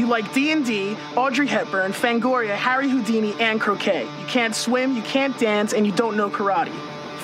[0.00, 4.04] You like D&D, Audrey Hepburn, Fangoria, Harry Houdini, and croquet.
[4.04, 6.72] You can't swim, you can't dance, and you don't know karate.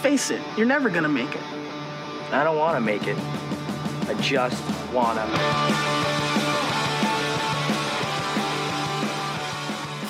[0.02, 1.40] Face it, you're never gonna make it.
[2.32, 3.16] I don't want to make it.
[4.06, 4.62] I just
[4.92, 5.24] wanna.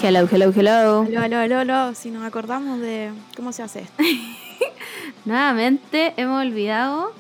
[0.01, 1.05] Hello, hello, hello.
[1.05, 4.03] Aló, aló, aló, aló, si nos acordamos de cómo se hace esto.
[5.25, 7.13] Nuevamente hemos olvidado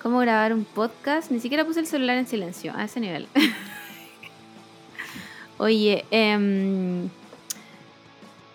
[0.00, 1.30] cómo grabar un podcast.
[1.30, 3.28] Ni siquiera puse el celular en silencio, a ese nivel.
[5.62, 7.08] Oye, em,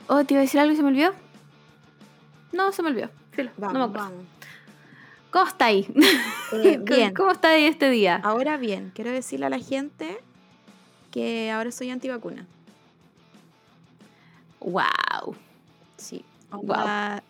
[0.10, 1.14] oh, te iba a decir algo y se me olvidó.
[2.52, 3.10] No, se me olvidó.
[3.32, 4.10] Filo, no me Vamos, acuerdo.
[4.10, 4.26] vamos.
[5.32, 5.88] ¿Cómo está ahí?
[6.52, 7.14] Eh, bien.
[7.14, 8.20] ¿Cómo está ahí este día?
[8.22, 10.18] Ahora bien, quiero decirle a la gente
[11.10, 12.46] que ahora soy antivacuna.
[14.60, 15.38] Wow.
[15.96, 16.26] Sí.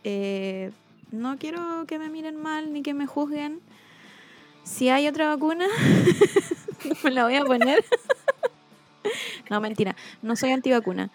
[0.03, 0.71] Eh,
[1.11, 3.59] no quiero que me miren mal ni que me juzguen.
[4.63, 5.67] Si hay otra vacuna,
[6.83, 7.85] no me la voy a poner.
[9.49, 9.95] no, mentira.
[10.21, 11.09] No soy antivacuna.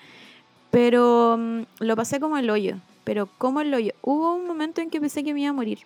[0.70, 2.76] Pero mm, lo pasé como el hoyo.
[3.04, 3.92] Pero como el hoyo.
[4.02, 5.80] Hubo un momento en que pensé que me iba a morir.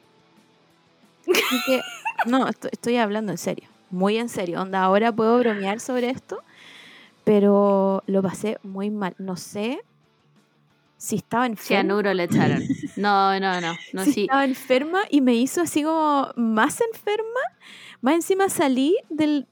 [1.29, 1.81] Así que,
[2.27, 3.69] no, esto- estoy hablando en serio.
[3.91, 4.61] Muy en serio.
[4.61, 6.43] Onda, ahora puedo bromear sobre esto.
[7.25, 9.15] Pero lo pasé muy mal.
[9.19, 9.81] No sé
[10.99, 11.67] si estaba enferma.
[11.67, 12.63] Cianuro le echaron.
[12.97, 13.75] No, no, no.
[13.93, 14.21] no sí, sí.
[14.23, 17.41] estaba enferma y me hizo así como más enferma.
[18.01, 19.47] Más encima salí del...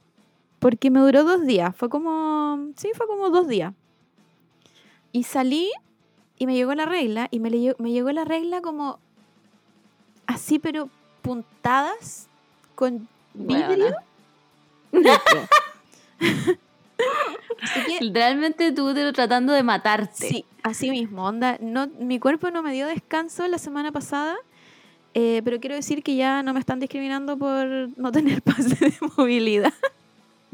[0.65, 1.77] Porque me duró dos días.
[1.77, 2.71] Fue como...
[2.77, 3.75] Sí, fue como dos días.
[5.13, 5.71] Y salí
[6.39, 7.29] y me llegó la regla.
[7.31, 8.99] Y me, le me llegó la regla como...
[10.27, 10.89] Así, pero
[11.21, 12.29] puntadas
[12.77, 13.95] con vidrio.
[17.61, 20.29] Así que Literalmente tú te- tratando de matarte.
[20.29, 21.59] Sí, así mismo, onda.
[21.61, 24.35] No, mi cuerpo no me dio descanso la semana pasada,
[25.13, 27.67] eh, pero quiero decir que ya no me están discriminando por
[27.99, 29.75] no tener pase de movilidad.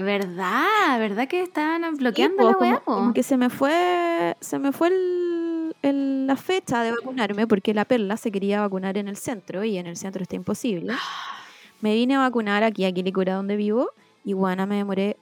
[0.04, 0.98] ¿Verdad?
[0.98, 2.80] ¿Verdad que estaban bloqueando po, la como, weá?
[2.80, 7.74] como que se me fue, se me fue el- el- la fecha de vacunarme porque
[7.74, 10.92] la perla se quería vacunar en el centro y en el centro está imposible.
[11.82, 13.90] Me vine a vacunar aquí a Quilicura donde vivo
[14.24, 15.16] y bueno, me demoré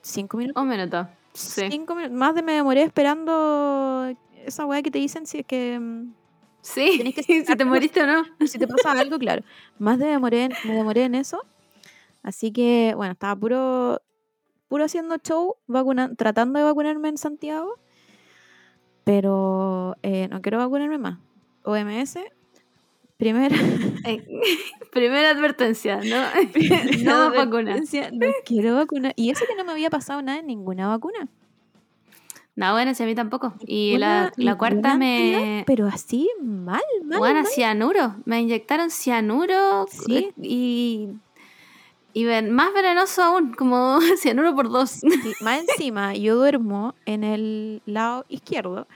[0.00, 0.62] cinco minutos.
[0.62, 1.06] Un minuto.
[1.34, 1.66] Sí.
[1.70, 2.16] Cinco minutos.
[2.16, 4.10] Más de me demoré esperando
[4.46, 6.12] esa weá que te dicen si es que mm,
[6.62, 8.24] Sí, que si te moriste o no.
[8.46, 9.42] si te pasa algo, claro.
[9.78, 11.44] Más de demoré me demoré en eso.
[12.22, 14.00] Así que, bueno, estaba puro,
[14.68, 17.74] puro haciendo show, vacuna- tratando de vacunarme en Santiago.
[19.04, 21.18] Pero eh, no quiero vacunarme más.
[21.64, 22.18] OMS,
[23.16, 23.56] primera,
[24.06, 24.24] Eh,
[24.92, 26.02] Primera advertencia, ¿no?
[27.04, 27.72] no más vacuna.
[27.72, 29.12] advertencia, No quiero vacunar.
[29.16, 31.28] Y eso que no me había pasado nada en ninguna vacuna.
[32.54, 33.54] No, bueno, si a mí tampoco.
[33.66, 35.64] Y la, la cuarta me...
[35.66, 37.18] Pero así, mal, mal.
[37.18, 37.46] Bueno, mal.
[37.46, 38.16] cianuro.
[38.26, 40.16] Me inyectaron cianuro Sí.
[40.18, 41.08] eh, y...
[42.14, 44.90] Y ven- más venenoso aún, como cianuro por dos.
[44.90, 48.86] Sí, más encima, yo duermo en el lado izquierdo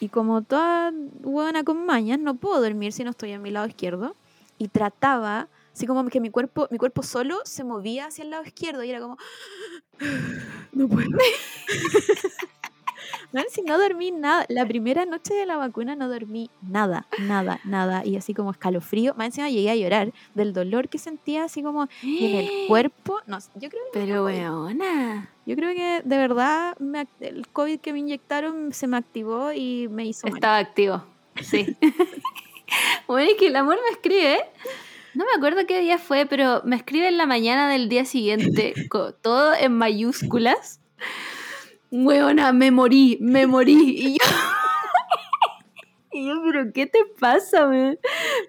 [0.00, 3.66] y como toda buena con mañas, no puedo dormir si no estoy en mi lado
[3.66, 4.14] izquierdo.
[4.58, 8.44] Y trataba, así como que mi cuerpo, mi cuerpo solo se movía hacia el lado
[8.44, 9.16] izquierdo y era como,
[10.72, 11.08] no puedo.
[13.48, 18.04] Si no dormí nada, la primera noche de la vacuna no dormí nada, nada, nada.
[18.04, 21.88] Y así como escalofrío, más encima llegué a llorar del dolor que sentía así como
[22.02, 23.20] en el cuerpo.
[23.26, 25.30] No, yo creo que Pero weona.
[25.46, 29.88] yo creo que de verdad me el COVID que me inyectaron se me activó y
[29.88, 30.36] me hizo mal.
[30.36, 31.04] Estaba activo.
[31.42, 31.76] Sí.
[33.06, 34.38] bueno, es que el amor me escribe.
[35.14, 38.74] No me acuerdo qué día fue, pero me escribe en la mañana del día siguiente,
[39.22, 40.80] todo en mayúsculas.
[41.96, 43.72] Weona, me morí, me morí.
[43.72, 44.24] Y yo,
[46.12, 47.98] y yo, pero ¿qué te pasa, weón?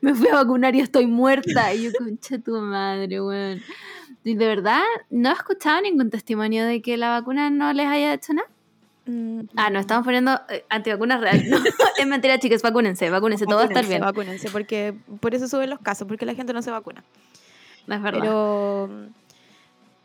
[0.01, 1.73] Me fui a vacunar y estoy muerta.
[1.73, 3.61] Y yo, concha tu madre, weón.
[4.23, 8.13] Y de verdad, no he escuchado ningún testimonio de que la vacuna no les haya
[8.13, 8.47] hecho nada.
[9.05, 11.47] Mm, Ah, no, estamos poniendo eh, antivacunas reales.
[11.47, 11.57] No,
[12.00, 14.01] es mentira, chicos, vacúnense, vacúnense, todo va a estar vacúnense, bien.
[14.01, 17.03] Vacúnense, porque por eso suben los casos, porque la gente no se vacuna.
[17.85, 18.19] No es verdad.
[18.22, 18.89] Pero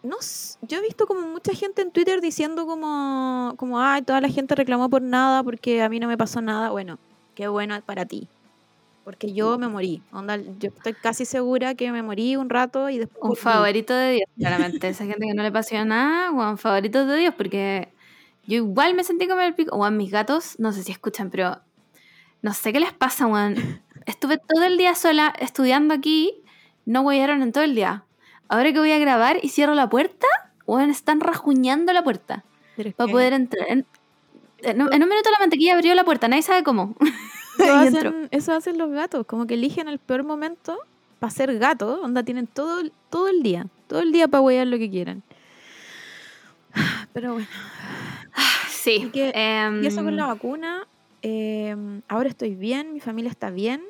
[0.02, 0.16] no
[0.62, 4.54] yo he visto como mucha gente en Twitter diciendo como, como, ay, toda la gente
[4.54, 6.70] reclamó por nada porque a mí no me pasó nada.
[6.70, 6.98] Bueno,
[7.34, 8.28] qué bueno para ti.
[9.04, 10.02] Porque yo me morí.
[10.12, 13.30] Onda, yo estoy casi segura que me morí un rato y después.
[13.30, 14.88] un favorito de Dios, claramente.
[14.88, 17.92] Esa gente que no le pasó nada, un favorito de Dios, porque
[18.46, 19.74] yo igual me sentí como el pico.
[19.74, 21.60] O mis gatos, no sé si escuchan, pero
[22.42, 23.82] no sé qué les pasa, weón.
[24.06, 26.42] Estuve todo el día sola estudiando aquí,
[26.84, 28.04] no huellaron en todo el día.
[28.50, 30.26] Ahora que voy a grabar y cierro la puerta,
[30.66, 32.44] weón, están rajuñando la puerta
[32.76, 33.66] Pero para poder entrar.
[33.68, 33.86] En,
[34.58, 36.94] en un en un minuto la mantequilla abrió la puerta, nadie sabe cómo.
[37.58, 40.78] Eso hacen, eso hacen los gatos, como que eligen el peor momento
[41.18, 42.80] para ser gato, onda tienen todo,
[43.10, 45.22] todo el día, todo el día para huear lo que quieran.
[47.12, 47.48] Pero bueno.
[48.70, 49.10] Sí.
[49.12, 50.86] Que- em, Y eso con la vacuna.
[51.20, 51.76] eh,
[52.08, 53.82] ahora estoy bien, mi familia está bien.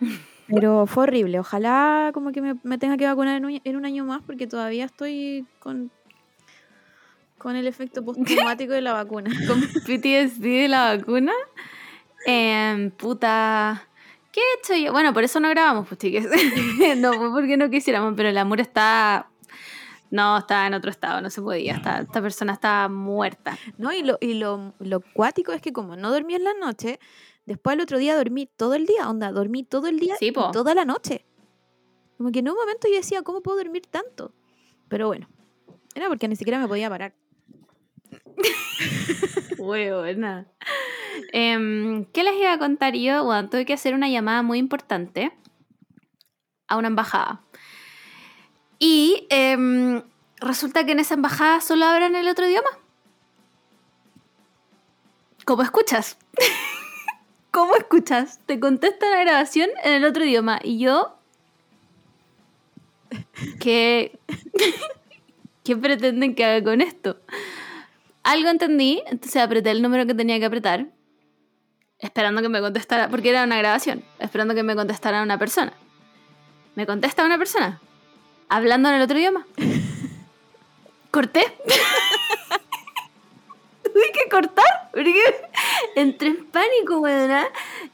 [0.48, 1.38] Pero fue horrible.
[1.38, 4.46] Ojalá como que me, me tenga que vacunar en un, en un año más porque
[4.46, 5.90] todavía estoy con,
[7.36, 9.30] con el efecto postraumático de la vacuna.
[9.46, 11.32] con PTSD de la vacuna.
[12.26, 13.86] Em, puta.
[14.32, 14.92] ¿Qué he hecho yo?
[14.92, 16.26] Bueno, por eso no grabamos, pues chiques.
[16.98, 19.28] no fue porque no quisiéramos, pero el amor está.
[20.10, 21.76] No, estaba en otro estado, no se podía.
[21.76, 23.58] Esta persona está muerta.
[23.76, 23.92] ¿No?
[23.92, 26.98] Y, lo, y lo, lo cuático es que como no dormí en la noche,
[27.48, 29.08] después el otro día dormí todo el día.
[29.08, 31.24] Onda, dormí todo el día Sí, y toda la noche.
[32.16, 34.32] Como que en un momento yo decía, ¿cómo puedo dormir tanto?
[34.88, 35.28] Pero bueno,
[35.94, 37.14] era porque ni siquiera me podía parar.
[39.58, 40.46] Huevona.
[41.32, 43.24] Em, ¿Qué les iba a contar yo?
[43.24, 45.32] Bueno, tuve que hacer una llamada muy importante
[46.68, 47.42] a una embajada.
[48.78, 50.02] Y em,
[50.36, 52.70] resulta que en esa embajada solo hablan el otro idioma.
[55.44, 56.18] ¿Cómo escuchas?
[57.50, 58.40] ¿Cómo escuchas?
[58.46, 60.60] Te contesta la grabación en el otro idioma.
[60.62, 61.14] Y yo.
[63.58, 64.18] ¿Qué,
[65.64, 67.18] ¿Qué pretenden que haga con esto?
[68.22, 70.86] Algo entendí, entonces apreté el número que tenía que apretar,
[71.98, 75.72] esperando que me contestara, porque era una grabación, esperando que me contestara una persona.
[76.74, 77.80] Me contesta una persona,
[78.48, 79.46] hablando en el otro idioma.
[81.10, 81.40] Corté.
[83.82, 85.14] Tuve que cortar, porque
[85.94, 87.30] entré en pánico, weón,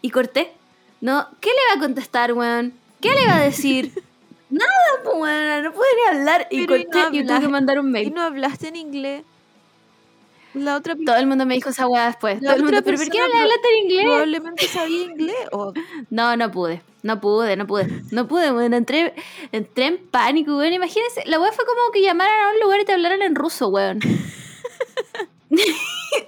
[0.01, 0.53] y corté.
[1.01, 2.73] No, ¿qué le va a contestar, weón?
[3.01, 3.93] ¿Qué le va a decir?
[4.51, 4.69] Nada,
[5.03, 6.47] pues, weón, no puede ni hablar.
[6.51, 8.15] Y Pero y corté no y tuve que mandar un ¿Y mail.
[8.15, 9.23] no hablaste en inglés?
[10.55, 12.41] La otra Todo el mundo me dijo esa weá después.
[12.41, 14.05] La Todo el mundo, ¿pero por qué no le hablaste en inglés?
[14.07, 15.37] probablemente sabía inglés.
[15.53, 15.73] O
[16.11, 16.81] No, no pude.
[17.03, 17.89] No pude, no pude.
[18.13, 18.73] No pude, weón.
[18.73, 19.15] Entré,
[19.53, 20.73] entré en pánico, weón.
[20.73, 23.69] Imagínense, la weá fue como que llamaran a un lugar y te hablaran en ruso,
[23.69, 23.99] weón.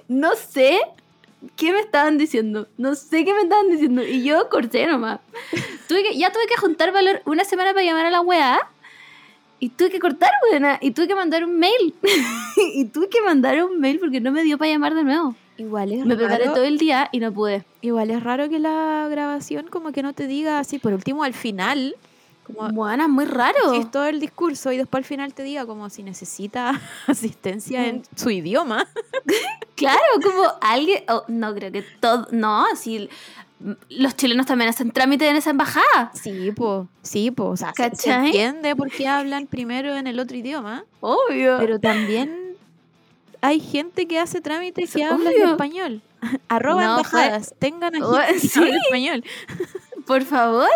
[0.07, 0.79] No sé
[1.55, 2.67] qué me estaban diciendo.
[2.77, 4.03] No sé qué me estaban diciendo.
[4.03, 5.19] Y yo corté nomás.
[5.87, 8.59] Tuve que, ya tuve que juntar valor una semana para llamar a la weá.
[9.59, 10.77] Y tuve que cortar, weón.
[10.81, 11.93] Y tuve que mandar un mail.
[12.75, 15.35] y tuve que mandar un mail porque no me dio para llamar de nuevo.
[15.57, 16.55] igual es Me preparé raro.
[16.55, 17.63] todo el día y no pude.
[17.81, 21.33] Igual es raro que la grabación como que no te diga así, por último al
[21.33, 21.95] final,
[22.47, 23.57] como Buena, muy raro.
[23.71, 27.85] si es todo el discurso y después al final te diga como si necesita asistencia
[27.87, 28.87] en su idioma.
[29.75, 31.03] Claro, como alguien.
[31.07, 32.27] oh, no creo que todo.
[32.31, 33.07] No, si
[33.89, 36.09] los chilenos también hacen trámite en esa embajada.
[36.15, 40.35] Sí, po, sí, po, o sea, se- entiende por qué hablan primero en el otro
[40.35, 41.57] idioma, Obvio.
[41.59, 42.55] pero también
[43.41, 46.01] hay gente que hace trámites que Es habla en español.
[46.49, 48.69] Arroba No, fue- embajadas, tengan a Bueno, gente que sí.
[48.85, 49.23] español.
[50.07, 50.69] por favor.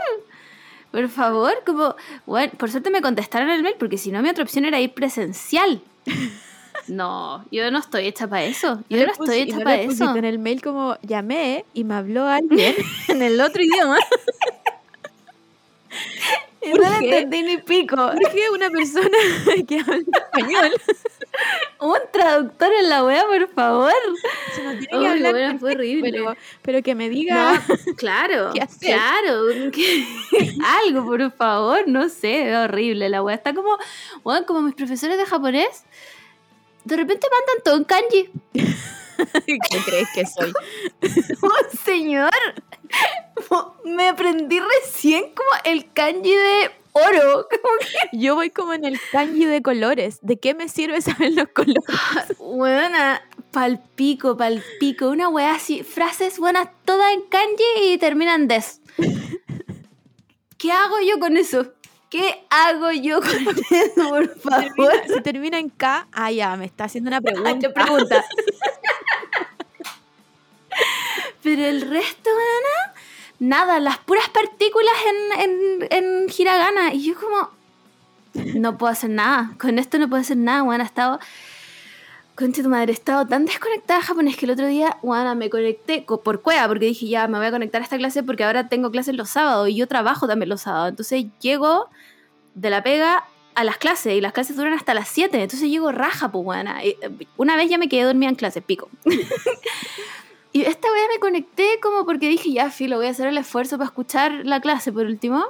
[0.91, 1.95] Por favor, como.
[2.25, 4.93] Bueno, por suerte me contestaron el mail, porque si no, mi otra opción era ir
[4.93, 5.81] presencial.
[6.87, 8.83] No, yo no estoy hecha para eso.
[8.89, 10.15] Yo no estoy hecha no para eso.
[10.15, 12.75] En el mail como llamé y me habló alguien
[13.07, 13.97] en el otro idioma.
[16.63, 17.95] No le entendí ni pico.
[17.95, 19.17] Porque una persona
[19.67, 20.71] que habla español
[21.79, 23.93] Un traductor en la wea, por favor.
[24.55, 26.11] se no tiene que hablar bueno, fue horrible.
[26.11, 28.91] Pero, pero que me diga No, claro, ¿Qué hacer?
[28.93, 30.05] claro, que-
[30.85, 33.35] algo, por favor, no sé, es horrible la wea.
[33.35, 33.77] Está como,
[34.23, 35.83] bueno, como mis profesores de japonés,
[36.83, 38.29] de repente mandan todo en kanji.
[39.45, 40.51] ¿Qué crees que soy?
[41.43, 42.31] Oh, señor,
[43.85, 47.47] me aprendí recién como el kanji de oro.
[48.11, 50.19] Que, Yo voy como en el kanji de colores.
[50.21, 51.83] ¿De qué me sirve saber los colores?
[52.39, 53.21] buena,
[53.51, 58.81] palpico, palpico, una wea así, frases buenas todas en kanji y terminan des.
[60.57, 61.73] ¿Qué hago yo con eso?
[62.09, 63.29] ¿Qué hago yo con
[63.71, 64.63] eso, por favor?
[64.75, 67.69] Termina- si termina en K, ah, ya, me está haciendo una pregunta.
[67.71, 68.25] Pregunta.
[71.43, 72.93] Pero el resto, Ana,
[73.41, 74.93] nada, las puras partículas
[75.39, 76.93] en, en, en hiragana.
[76.93, 77.49] Y yo como,
[78.59, 79.51] no puedo hacer nada.
[79.59, 80.83] Con esto no puedo hacer nada, Juana.
[80.83, 81.19] He estado,
[82.35, 85.49] concha tu madre, he estado tan desconectada a japonés que el otro día, Juana, me
[85.49, 88.43] conecté co- por cueva porque dije, ya, me voy a conectar a esta clase porque
[88.43, 90.89] ahora tengo clases los sábados y yo trabajo también los sábados.
[90.89, 91.89] Entonces llego
[92.55, 95.41] de la pega a las clases y las clases duran hasta las 7.
[95.41, 96.79] Entonces llego raja, pues, buena.
[97.37, 98.87] Una vez ya me quedé dormida en clase, pico.
[100.53, 103.77] y esta vez me conecté como porque dije, ya, filo, voy a hacer el esfuerzo
[103.77, 105.45] para escuchar la clase por último.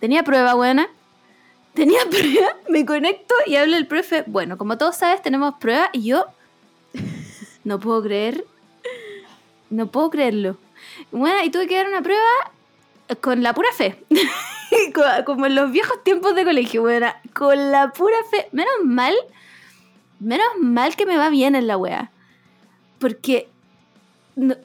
[0.00, 0.88] Tenía prueba, buena.
[1.74, 4.24] Tenía prueba, me conecto y habla el profe.
[4.26, 6.26] Bueno, como todos sabes, tenemos prueba y yo
[7.64, 8.44] no puedo creer.
[9.70, 10.56] No puedo creerlo.
[11.12, 12.22] Bueno, y tuve que dar una prueba
[13.20, 14.02] con la pura fe.
[14.94, 17.16] Co- Como en los viejos tiempos de colegio, buena.
[17.34, 18.48] Con la pura fe.
[18.52, 19.14] Menos mal
[20.20, 22.10] menos mal que me va bien en la wea.
[22.98, 23.48] Porque,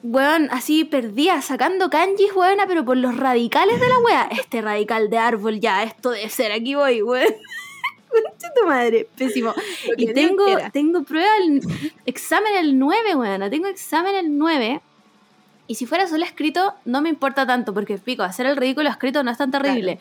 [0.02, 4.28] weón, así perdía sacando kanjis, weona, pero por los radicales de la wea.
[4.30, 7.26] Este radical de árbol, ya, esto debe ser, aquí voy, weón.
[8.08, 9.52] Concha tu madre, pésimo.
[9.96, 11.60] Y tengo, tengo prueba, el,
[12.06, 13.50] examen el 9, weona.
[13.50, 14.80] Tengo examen el 9.
[15.66, 19.24] Y si fuera solo escrito, no me importa tanto, porque pico, hacer el ridículo escrito
[19.24, 19.98] no es tan terrible.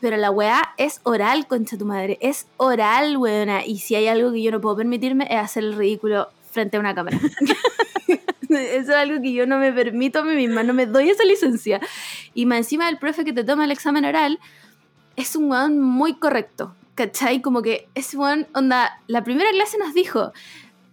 [0.00, 2.18] Pero la weá es oral, concha tu madre.
[2.20, 3.64] Es oral, weona.
[3.64, 6.80] Y si hay algo que yo no puedo permitirme es hacer el ridículo frente a
[6.80, 7.18] una cámara.
[8.48, 11.24] Eso es algo que yo no me permito a mí misma, no me doy esa
[11.24, 11.80] licencia.
[12.32, 14.38] Y más encima el profe que te toma el examen oral
[15.16, 16.74] es un weón muy correcto.
[16.94, 17.42] ¿Cachai?
[17.42, 20.32] Como que ese weón, onda, la primera clase nos dijo,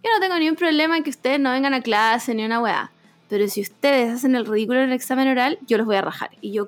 [0.04, 2.92] yo no tengo ningún problema en que ustedes no vengan a clase ni una weá.
[3.30, 6.32] Pero si ustedes hacen el ridículo en el examen oral, yo los voy a rajar.
[6.42, 6.68] Y yo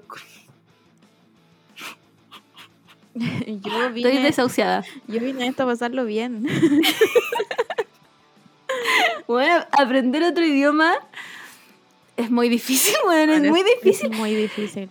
[3.15, 4.83] Yo estoy vine, desahuciada.
[5.07, 6.47] yo vine a esto a pasarlo bien.
[9.27, 10.95] Bueno, aprender otro idioma
[12.17, 14.11] es muy difícil, bueno, es muy difícil.
[14.11, 14.89] Es muy difícil.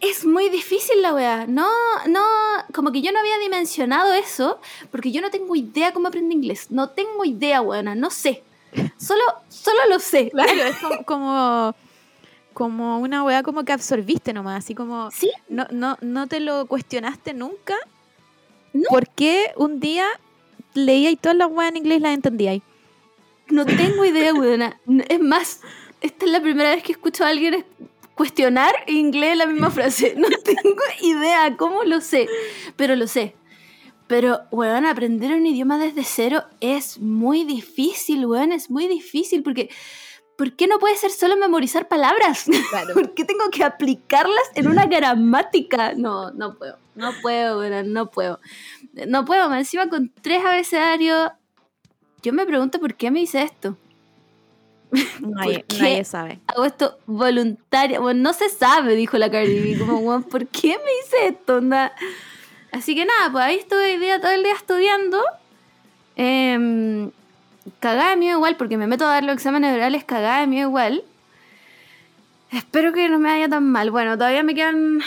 [0.00, 1.46] Es muy difícil la weá.
[1.46, 1.68] No,
[2.08, 2.24] no,
[2.74, 6.70] como que yo no había dimensionado eso, porque yo no tengo idea cómo aprende inglés.
[6.70, 8.42] No tengo idea, weona, no sé.
[8.98, 10.30] Solo, solo lo sé.
[10.32, 11.74] Claro, es como, como,
[12.52, 16.66] como una weá como que absorbiste nomás, así como Sí, no, no, no te lo
[16.66, 17.76] cuestionaste nunca.
[18.72, 18.88] No.
[18.88, 20.06] ¿Por qué un día
[20.74, 22.60] leía y todas las weas en inglés las entendía?
[23.48, 24.80] No tengo idea, weona.
[25.08, 25.60] Es más,
[26.00, 27.64] esta es la primera vez que escucho a alguien es-
[28.14, 30.14] cuestionar en inglés la misma frase.
[30.16, 32.28] No tengo idea cómo lo sé,
[32.76, 33.34] pero lo sé.
[34.06, 39.70] Pero, weón, aprender un idioma desde cero es muy difícil, weón, es muy difícil porque...
[40.36, 42.46] ¿Por qué no puede ser solo memorizar palabras?
[42.70, 42.92] Claro.
[42.94, 45.92] ¿Por qué tengo que aplicarlas en una gramática?
[45.96, 46.76] No, no puedo.
[46.96, 48.40] No puedo, weón, no puedo.
[49.06, 51.30] No puedo, más encima con tres abecedarios.
[52.24, 53.76] Yo me pregunto por qué me hice esto.
[55.20, 56.40] Nadie, sabe.
[56.46, 58.00] Hago esto voluntaria.
[58.00, 59.78] Bueno, no se sabe, dijo la Cardi B.
[59.78, 61.56] Como, ¿por qué me hice esto?
[61.56, 61.92] Onda?
[62.72, 65.22] Así que nada, pues ahí estuve día todo el día estudiando.
[66.16, 67.10] Eh,
[67.78, 70.68] cagada de miedo igual, porque me meto a dar los exámenes orales cagada de miedo
[70.68, 71.04] igual.
[72.50, 73.90] Espero que no me vaya tan mal.
[73.90, 75.00] Bueno, todavía me quedan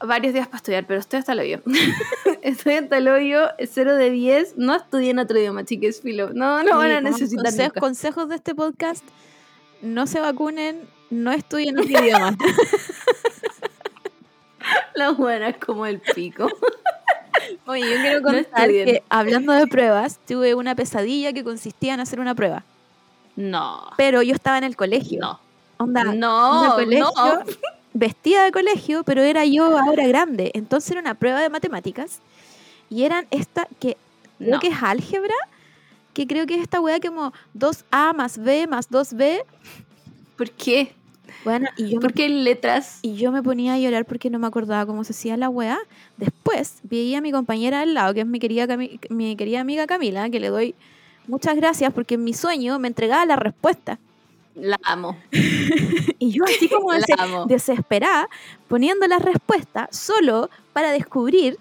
[0.00, 1.60] varios días para estudiar, pero estoy hasta el hoyo.
[2.42, 4.56] estoy hasta el hoyo, 0 de 10.
[4.56, 6.30] No estudié en otro idioma, chiques, filo.
[6.32, 7.80] No, no van a necesitar consejo- nunca.
[7.80, 9.04] consejos de este podcast,
[9.82, 10.80] no se vacunen,
[11.10, 12.36] no estudien otro idioma.
[14.94, 16.48] Las buenas como el pico.
[17.66, 22.20] Oye, yo quiero contar que hablando de pruebas, tuve una pesadilla que consistía en hacer
[22.20, 22.64] una prueba.
[23.36, 23.90] No.
[23.96, 25.20] Pero yo estaba en el colegio.
[25.20, 25.40] No.
[25.78, 27.44] Onda, No, colegio, no.
[27.92, 30.50] Vestida de colegio, pero era yo ahora grande.
[30.54, 32.20] Entonces era una prueba de matemáticas.
[32.88, 33.96] Y eran esta que
[34.38, 34.60] creo No.
[34.60, 35.34] que es álgebra,
[36.14, 39.42] que creo que es esta weá como 2A más B más 2B.
[40.36, 40.92] ¿Por qué?
[41.44, 42.98] Bueno, y yo, me, ¿Por qué letras?
[43.02, 45.78] y yo me ponía a llorar porque no me acordaba cómo se hacía la weá.
[46.16, 50.28] Después veía a mi compañera al lado, que es mi querida, mi querida amiga Camila,
[50.30, 50.74] que le doy
[51.28, 53.98] muchas gracias porque en mi sueño me entregaba la respuesta.
[54.60, 55.18] La amo.
[56.22, 57.46] Y yo así como La dese- amo.
[57.46, 58.28] desesperada,
[58.68, 61.58] poniendo la respuesta solo para descubrir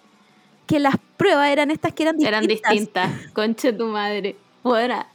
[0.68, 2.42] que las pruebas eran estas que eran distintas.
[2.42, 3.32] Eran distintas.
[3.34, 4.36] Concha tu madre.
[4.64, 5.06] Bueno,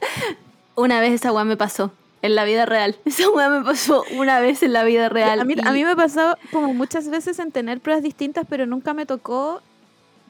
[0.73, 1.91] una vez esa weá me pasó.
[2.23, 2.95] En la vida real.
[3.05, 5.39] Esa weá me pasó una vez en la vida real.
[5.39, 8.95] A mí, a mí me pasó como muchas veces en tener pruebas distintas, pero nunca
[8.95, 9.61] me tocó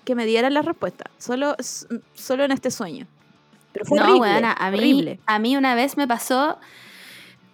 [0.03, 1.09] que me dieran la respuesta.
[1.17, 1.55] Solo,
[2.13, 3.07] solo en este sueño.
[3.71, 4.19] Pero fue no, horrible.
[4.29, 5.19] weona, a mí, horrible.
[5.25, 6.57] a mí una vez me pasó.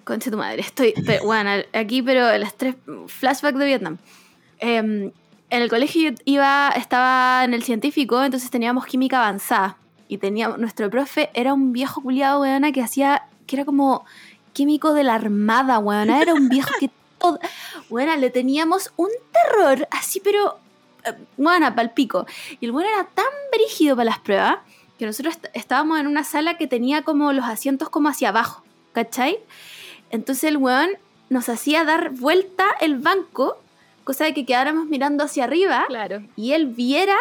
[0.04, 0.94] Concha tu madre, estoy.
[1.06, 2.76] Pero, bueno, aquí, pero las tres.
[3.08, 3.98] Flashback de Vietnam.
[4.60, 5.12] Em,
[5.50, 9.78] en el colegio yo iba, estaba en el científico, entonces teníamos química avanzada.
[10.08, 13.24] Y teníamos, nuestro profe era un viejo culiado, weona, que hacía.
[13.48, 14.06] que era como
[14.54, 16.22] químico de la armada, weona.
[16.22, 16.90] Era un viejo que
[17.20, 17.40] todo.
[17.90, 20.58] Weona, le teníamos un terror, así, pero.
[21.06, 22.26] eh, Weona, palpico.
[22.60, 24.58] Y el bueno era tan brígido para las pruebas
[25.00, 28.64] que nosotros est- estábamos en una sala que tenía como los asientos como hacia abajo,
[28.94, 29.40] ¿cachai?
[30.12, 30.90] Entonces el weón
[31.30, 33.58] nos hacía dar vuelta el banco,
[34.04, 36.24] cosa de que quedáramos mirando hacia arriba Claro.
[36.36, 37.16] y él viera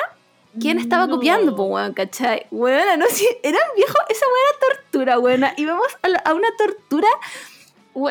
[0.60, 1.14] quién estaba No.
[1.14, 2.46] copiando, pues weón, ¿cachai?
[2.50, 5.54] Weona, no sé, era un viejo, esa weón era tortura, weona.
[5.56, 7.08] Íbamos a, la- a una tortura,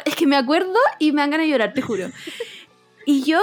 [0.05, 2.07] es que me acuerdo y me dan ganas de llorar, te juro.
[3.05, 3.41] Y yo,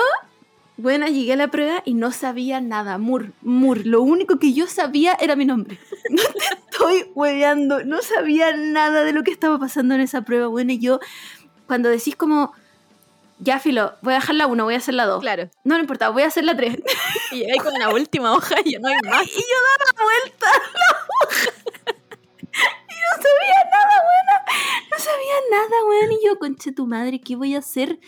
[0.78, 2.98] bueno, llegué a la prueba y no sabía nada.
[2.98, 3.86] Mur, Mur.
[3.86, 5.78] Lo único que yo sabía era mi nombre.
[6.08, 7.84] No te estoy hueveando.
[7.84, 10.46] No sabía nada de lo que estaba pasando en esa prueba.
[10.46, 11.00] Bueno, y yo,
[11.66, 12.52] cuando decís como,
[13.38, 15.20] ya filo, voy a dejar la 1, voy a hacer la 2.
[15.20, 15.50] Claro.
[15.64, 16.76] No, no importa, voy a hacer la 3.
[17.32, 19.26] Y llegué con la última hoja y ya no hay más.
[19.26, 21.50] Y yo daba vuelta a la hoja.
[22.88, 24.88] Y no sabía nada, bueno.
[24.90, 26.12] No sabía nada, bueno.
[26.12, 27.98] Y yo, conche tu madre, ¿qué voy a hacer?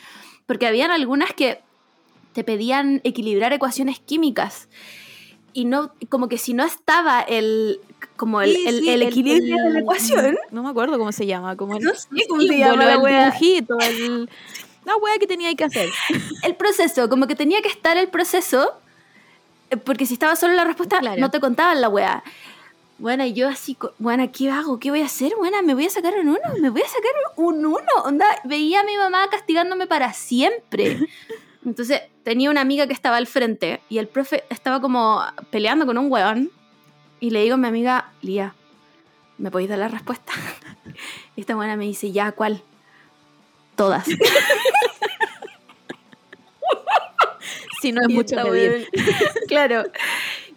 [0.46, 1.62] Porque habían algunas que
[2.38, 4.68] te pedían equilibrar ecuaciones químicas.
[5.52, 7.80] Y no, como que si no estaba el,
[8.14, 11.10] como el, Sí, el- sí, el equilibrio de la el- ecuación, No me acuerdo cómo
[11.10, 11.56] se llama.
[11.56, 13.24] Como el no sé cómo se llama la el wea.
[13.30, 14.30] dibujito, el-
[14.84, 15.88] la wea que tenía que hacer.
[16.44, 18.72] El proceso, como que tenía que estar el proceso,
[19.84, 21.20] porque si estaba solo la respuesta, Claro.
[21.20, 22.22] no te contaban la wea.
[22.98, 24.78] Bueno, y yo así, bueno, ¿qué hago?
[24.78, 25.32] ¿Qué voy a hacer?
[25.38, 27.80] Bueno, me voy a sacar un uno, me voy a sacar un uno.
[28.04, 30.98] Onda, veía a mi mamá castigándome para siempre.
[31.68, 35.98] Entonces, tenía una amiga que estaba al frente y el profe estaba como peleando con
[35.98, 36.50] un weón.
[37.20, 38.54] Y le digo a mi amiga, Lía,
[39.36, 40.32] ¿me podéis dar la respuesta?
[41.36, 42.62] Y esta buena me dice, ya, ¿cuál?
[43.76, 44.06] Todas.
[47.80, 48.88] Si no es Y mucho pedir.
[49.46, 49.84] claro.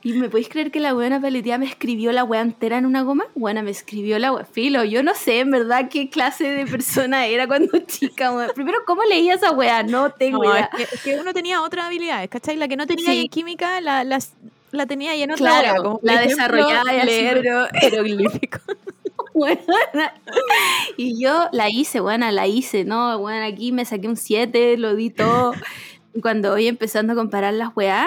[0.03, 3.03] ¿Y me podéis creer que la buena paleteada me escribió la wea entera en una
[3.03, 3.25] goma?
[3.35, 4.45] Buena, me escribió la wea.
[4.45, 8.49] Filo, yo no sé en verdad qué clase de persona era cuando chica, weón.
[8.55, 9.83] Primero, ¿cómo leía esa wea?
[9.83, 12.55] No tengo No, es que, es que uno tenía otras habilidades, ¿cachai?
[12.57, 13.21] La que no tenía Sí.
[13.21, 14.33] en química la, las-
[14.71, 17.43] la tenía ahí en otra Claro, wea, como la desarrollaba y leer
[17.81, 18.61] jeroglíficos.
[19.33, 20.13] Weona.
[20.97, 23.17] Y yo la hice, buena, la hice, ¿no?
[23.19, 25.53] Bueno, aquí me saqué un 7, lo di todo.
[26.13, 28.05] Y cuando voy empezando a comparar las weas,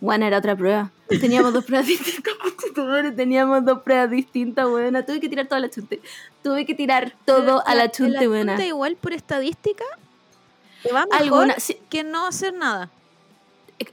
[0.00, 0.90] bueno, era otra prueba.
[1.08, 2.34] Teníamos dos pruebas distintas,
[3.16, 5.04] teníamos dos pruebas distintas, buena.
[5.06, 6.00] Tuve que tirar toda la chunte.
[6.42, 8.62] Tuve que tirar todo a la chunte, buena.
[8.64, 9.84] igual por estadística
[10.82, 11.56] te va mejor Alguna,
[11.88, 12.90] que no hacer nada.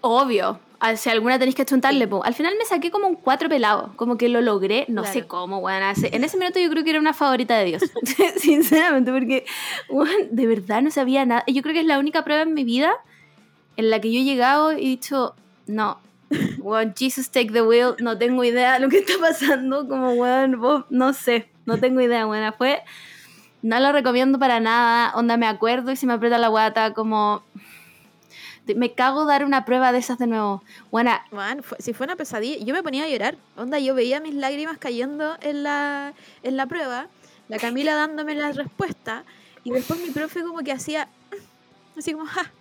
[0.02, 0.60] obvio.
[0.80, 2.26] Ah, Si alguna tenéis que achuntarle, po.
[2.26, 3.94] Al final me saqué como un cuatro pelado.
[3.96, 4.86] Como que lo logré.
[4.90, 5.28] No sé Claro.
[5.30, 5.82] cómo, weón.
[5.82, 7.84] Hace- En ese minuto yo creo que era una favorita de Dios.
[8.38, 9.46] Sinceramente, porque,
[9.90, 11.44] weón, de verdad no sabía nada.
[11.48, 12.94] Yo creo que es la única prueba en mi vida
[13.78, 15.36] en la que yo he llegado y he dicho,
[15.68, 16.00] no,
[16.60, 17.96] weón, Jesus take the wheel.
[18.00, 19.88] No tengo idea de lo que está pasando.
[19.88, 21.50] Como, weón, vos, no sé.
[21.66, 22.54] No tengo idea, weón.
[22.58, 22.82] Fue...
[23.62, 25.14] No lo recomiendo para nada.
[25.16, 27.44] Onda, me acuerdo y se me aprieta la guata como...
[28.76, 30.64] Me cago dar una prueba de esas de nuevo.
[31.32, 33.36] Man, fue- si fue una pesadilla, yo me ponía a llorar.
[33.58, 37.08] Onda, yo veía mis lágrimas cayendo en la, en la prueba,
[37.50, 39.26] la Camila dándome la respuesta,
[39.66, 41.10] y después mi profe como que hacía,
[41.98, 42.52] así como, ja,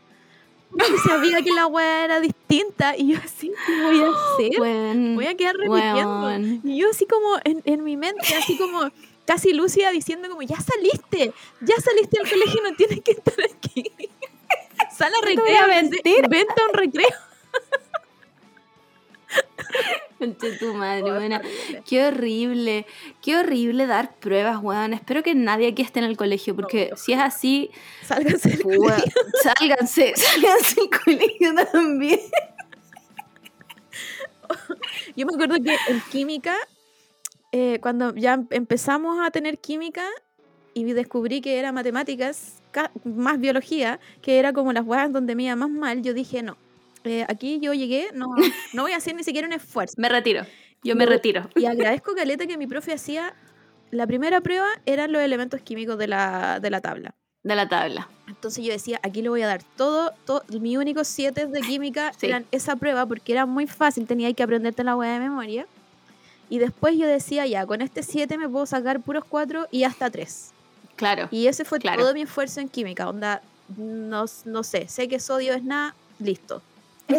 [0.78, 5.14] que sabía que la weá era distinta, y yo así, ¿qué voy a hacer?
[5.14, 6.30] Voy a quedar repitiendo.
[6.64, 8.90] Y yo así como en, en mi mente, así como
[9.24, 13.90] casi lúcida diciendo como, ya saliste, ya saliste del colegio, no tienes que estar aquí.
[14.96, 15.66] Sal a recreo,
[16.28, 17.08] vente a un recreo.
[20.22, 21.42] Conche tu madre, buena.
[21.84, 22.86] Qué horrible,
[23.20, 24.92] qué horrible dar pruebas, weón.
[24.92, 26.96] Espero que nadie aquí esté en el colegio, porque No.
[26.96, 27.70] si es así,
[28.04, 29.12] Sálganse del colegio.
[29.42, 32.20] sálganse, sálganse del colegio también.
[35.16, 36.54] Yo me acuerdo que en química,
[37.50, 40.04] eh, cuando ya em- empezamos a tener química
[40.74, 45.42] y descubrí que era matemáticas, ca- más biología, que era como las huevas donde me
[45.44, 46.56] iba más mal, yo dije, no,
[47.04, 48.26] eh, aquí yo llegué, no,
[48.72, 49.94] no voy a hacer ni siquiera un esfuerzo.
[49.98, 50.44] Me retiro,
[50.82, 51.48] yo me retiro.
[51.56, 53.34] Y agradezco, Caleta, que mi profe hacía,
[53.90, 57.14] la primera prueba eran los elementos químicos de la, de la tabla.
[57.44, 58.08] De la tabla.
[58.28, 62.12] Entonces yo decía, aquí le voy a dar todo, todo mi único 7 de química
[62.16, 62.26] Sí.
[62.26, 65.66] eran esa prueba porque era muy fácil, tenía que aprenderte la hueá de memoria.
[66.48, 70.10] Y después yo decía, ya, con este 7 me puedo sacar puros 4 y hasta
[70.10, 70.52] 3.
[70.96, 71.28] Claro.
[71.32, 72.02] Y ese fue Claro.
[72.02, 73.08] todo mi esfuerzo en química.
[73.08, 73.40] Onda,
[73.76, 76.62] no, no sé, sé que sodio es nada, listo.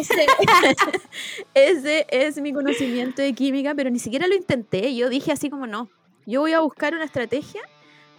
[0.00, 0.26] Ese,
[1.54, 4.94] ese es mi conocimiento de química, pero ni siquiera lo intenté.
[4.94, 5.88] Yo dije así como, no,
[6.26, 7.62] yo voy a buscar una estrategia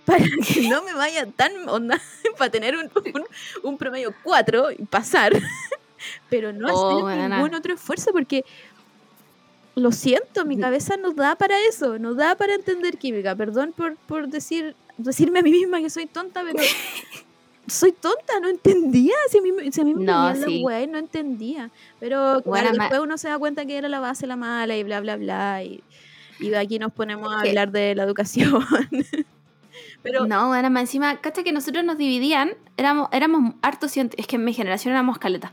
[0.06, 2.00] para que no me vaya tan onda,
[2.38, 3.24] para tener un, un,
[3.64, 5.34] un promedio 4 y pasar,
[6.30, 7.38] pero no Oh, hacer buena.
[7.38, 8.46] ningún otro esfuerzo porque
[9.76, 13.36] lo siento, mi cabeza no da para eso, no da para entender química.
[13.36, 16.64] Perdón por, por decir, decirme a mí misma que soy tonta, pero
[17.68, 19.14] soy tonta, no entendía.
[19.30, 20.62] Si a mí, me- si a mí me No, sí.
[20.64, 21.70] weá y no entendía.
[22.00, 24.84] Pero claro, ma- después uno se da cuenta que era la base la mala y
[24.84, 25.64] bla, bla, bla.
[25.64, 25.84] Y,
[26.40, 28.64] y aquí nos ponemos a hablar de la educación.
[30.04, 34.28] pero no, bueno, más encima, cacha que nosotros nos dividían, éramos, éramos hartos científicos, es
[34.28, 35.52] que en mi generación éramos caletas.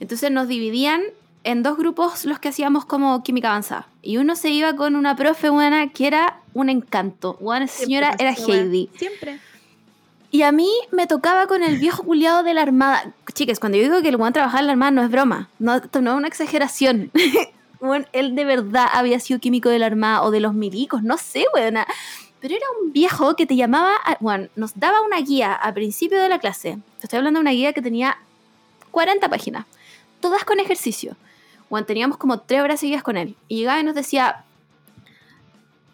[0.00, 1.02] Entonces nos dividían
[1.44, 3.88] en dos grupos los que hacíamos como química avanzada.
[4.02, 7.38] Y uno se iba con una profe buena que era un encanto.
[7.40, 8.62] Esa señora siempre era.
[8.62, 8.90] Heidi.
[8.96, 9.40] Siempre.
[10.30, 13.12] Y a mí me tocaba con el viejo culiado de la armada.
[13.32, 15.48] Chicas, cuando yo digo que el weón trabajaba en la armada no es broma.
[15.58, 17.10] No, esto no es una exageración.
[17.78, 21.18] Weón, él de verdad había sido químico de la armada o de los milicos, no
[21.18, 21.86] sé, weona.
[22.40, 26.18] Pero era un viejo que te llamaba, a- bueno, nos daba una guía a principio
[26.20, 26.78] de la clase.
[27.00, 28.16] Te estoy hablando de una guía que tenía
[28.92, 29.66] 40 páginas,
[30.20, 31.16] todas con ejercicio.
[31.68, 33.36] Bueno, teníamos como tres horas seguidas con él.
[33.46, 34.44] Y llegaba y nos decía,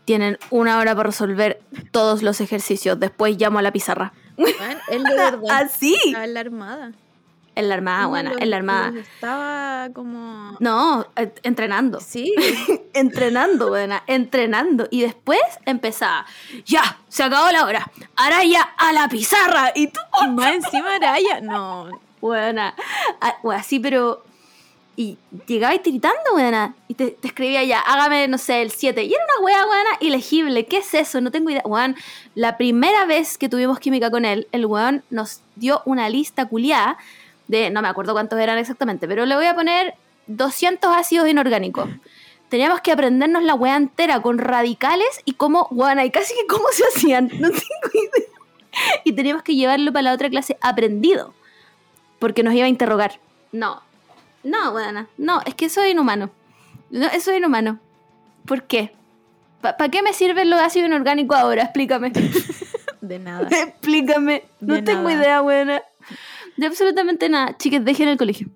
[0.04, 4.12] tienen una hora para resolver todos los ejercicios, después llamo a la pizarra.
[4.36, 5.96] Él de verdad Así.
[6.06, 6.92] estaba en la armada.
[7.54, 8.92] En la armada, buena, los- en la armada.
[8.98, 10.56] Estaba como.
[10.58, 12.00] No, eh, entrenando.
[12.00, 12.32] Sí,
[12.94, 14.88] entrenando, buena, entrenando.
[14.90, 16.24] Y después empezaba,
[16.64, 17.90] ya, se acabó la hora.
[18.16, 19.70] Ahora ya a la pizarra.
[19.74, 21.40] Y tú, y más encima Araya.
[21.42, 21.90] No,
[22.22, 22.74] buena,
[23.54, 24.24] así, pero...
[24.94, 26.74] Y llegaba y tiritando, buena.
[26.86, 29.02] Y te, escribía ya, hágame, no sé, el 7.
[29.04, 30.66] Y era una wea, buena, ilegible.
[30.66, 31.20] ¿Qué es eso?
[31.20, 31.62] No tengo idea.
[31.64, 31.96] Weón,
[32.34, 36.98] la primera vez que tuvimos química con él, el weón nos dio una lista culiada
[37.48, 39.94] de, no me acuerdo cuántos eran exactamente, pero le voy a poner
[40.26, 41.88] 200 ácidos inorgánicos.
[42.48, 46.68] Teníamos que aprendernos la wea entera con radicales y cómo, weón, y casi que cómo
[46.70, 47.30] se hacían.
[47.38, 48.28] No tengo idea.
[49.04, 51.34] Y teníamos que llevarlo para la otra clase aprendido.
[52.18, 53.20] Porque nos iba a interrogar.
[53.52, 53.82] No.
[54.44, 55.08] No, buena.
[55.18, 56.30] No, es que eso es inhumano.
[56.90, 57.78] No, eso es inhumano.
[58.46, 58.92] ¿Por qué?
[59.60, 61.62] ¿Para qué me sirven los ácidos inorgánicos ahora?
[61.62, 62.12] Explícame.
[63.00, 63.48] de nada.
[63.50, 64.44] Explícame.
[64.60, 65.14] No tengo nada.
[65.14, 65.82] idea, buena.
[66.56, 67.56] De absolutamente nada.
[67.56, 68.48] Chicas, dejen el colegio.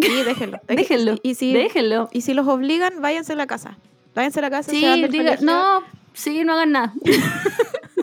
[0.00, 0.58] Sí, déjenlo.
[0.66, 1.14] Déjenlo.
[1.22, 2.08] Y si, Déjenlo.
[2.12, 3.78] y si los obligan, váyanse a la casa.
[4.14, 4.70] Váyanse a la casa.
[4.70, 5.46] se Sí, van del diga, colegio.
[5.46, 5.82] no,
[6.14, 6.92] sí, no hagan nada.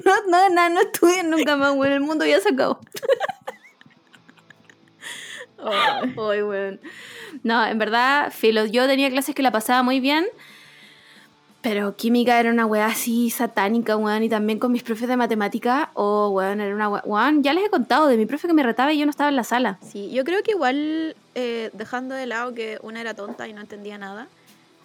[0.06, 1.92] no, no hagan nada, no estudien nunca más, weón.
[1.94, 2.80] El mundo ya se acabó.
[5.64, 6.80] Ay.
[7.44, 10.26] No, en verdad, filo, yo tenía clases que la pasaba muy bien,
[11.62, 15.92] pero química era una weá así satánica, weón, y también con mis profes de matemática,
[15.94, 18.64] oh, weón, era una weá, weón, ya les he contado de mi profe que me
[18.64, 19.78] retaba y yo no estaba en la sala.
[19.82, 23.62] Sí, yo creo que igual, eh, dejando de lado que una era tonta y no
[23.62, 24.28] entendía nada,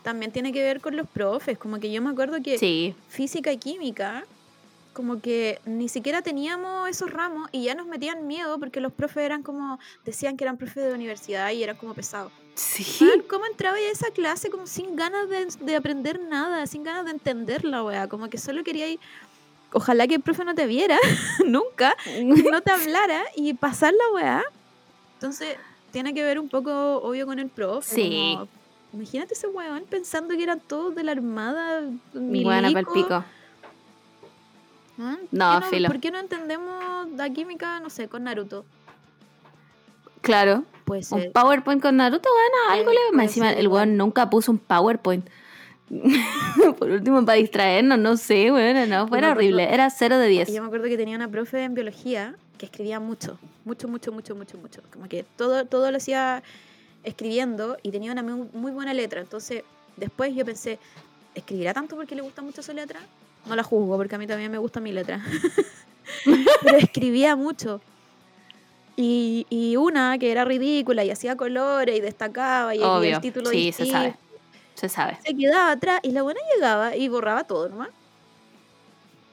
[0.03, 1.59] también tiene que ver con los profes.
[1.59, 4.25] Como que yo me acuerdo que Sí, física y química,
[4.97, 9.25] como que ni siquiera teníamos esos ramos y ya nos metían miedo porque los profes
[9.25, 12.33] eran como, decían que eran profes de universidad y eran como pesados.
[12.55, 13.05] sí.
[13.05, 17.05] Man, ¿Cómo entraba a esa clase como sin ganas de, de aprender nada, sin ganas
[17.05, 18.09] de entender la weá?
[18.09, 18.99] Como que solo quería ir...
[19.75, 20.99] Ojalá que el profe no te viera,
[21.45, 24.45] nunca, no te hablara y pasar la weá.
[25.17, 25.59] Entonces,
[25.93, 27.97] tiene que ver un poco, obvio, con el profe.
[27.97, 28.35] Sí.
[28.39, 28.49] como,
[28.95, 31.83] imagínate ese weón pensando que eran todos de la armada.
[32.15, 32.49] Milico.
[32.73, 33.11] palpico.
[33.11, 33.36] Man,
[34.97, 35.89] ¿por No, qué filo.
[35.89, 38.65] ¿Por qué no entendemos la química, no sé, con Naruto?
[40.21, 40.65] Claro.
[40.85, 41.33] Puede Un.
[41.33, 45.27] PowerPoint con Naruto, bueno, algo Eh, le encima, el weón nunca puso un PowerPoint.
[46.79, 49.73] Por último, para distraernos, no sé, bueno, no, acuerdo- horrible.
[49.73, 50.49] Era 0 de 10.
[50.49, 54.13] Y yo me acuerdo que tenía una profe en biología que escribía mucho, mucho, mucho,
[54.13, 54.81] mucho, mucho, mucho.
[54.93, 56.43] Como que todo, todo lo hacía
[57.05, 59.21] escribiendo y tenía una muy, muy buena letra.
[59.21, 59.63] Entonces,
[59.97, 60.79] después yo pensé,
[61.35, 63.01] ¿escribirá tanto porque le gusta mucho su letra?
[63.47, 65.21] No la juzgo porque a mí también me gusta mi letra.
[66.63, 67.81] Pero escribía mucho.
[68.97, 73.17] Y, y una que era ridícula y hacía colores y destacaba y, y Obvio.
[73.17, 74.17] el título Sí, se sabe.
[74.75, 75.19] Se sabe.
[75.25, 77.89] se quedaba atrás y la buena llegaba y borraba todo nomás.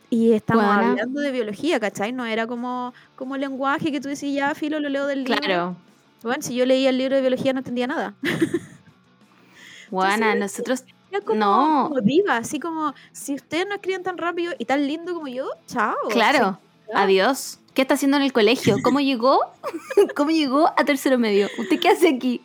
[0.10, 2.12] Y estamos hablando de biología, ¿cachai?
[2.12, 5.40] No era como, como lenguaje que tú decís, ya, filo, lo leo del libro.
[5.42, 5.76] Claro.
[6.22, 8.14] Bueno, si yo leía el libro de biología no entendía nada.
[9.90, 10.84] Buena, Entonces, nosotros.
[11.14, 11.86] Era como, No.
[11.90, 15.48] como diva, así como, si ustedes no escriben tan rápido y tan lindo como yo,
[15.68, 15.96] chao.
[16.10, 16.60] Claro.
[16.94, 17.60] Adiós.
[17.76, 18.78] ¿Qué está haciendo en el colegio?
[18.84, 19.40] ¿Cómo llegó?
[20.16, 21.48] ¿Cómo llegó a tercero medio?
[21.60, 22.42] ¿Usted qué hace aquí?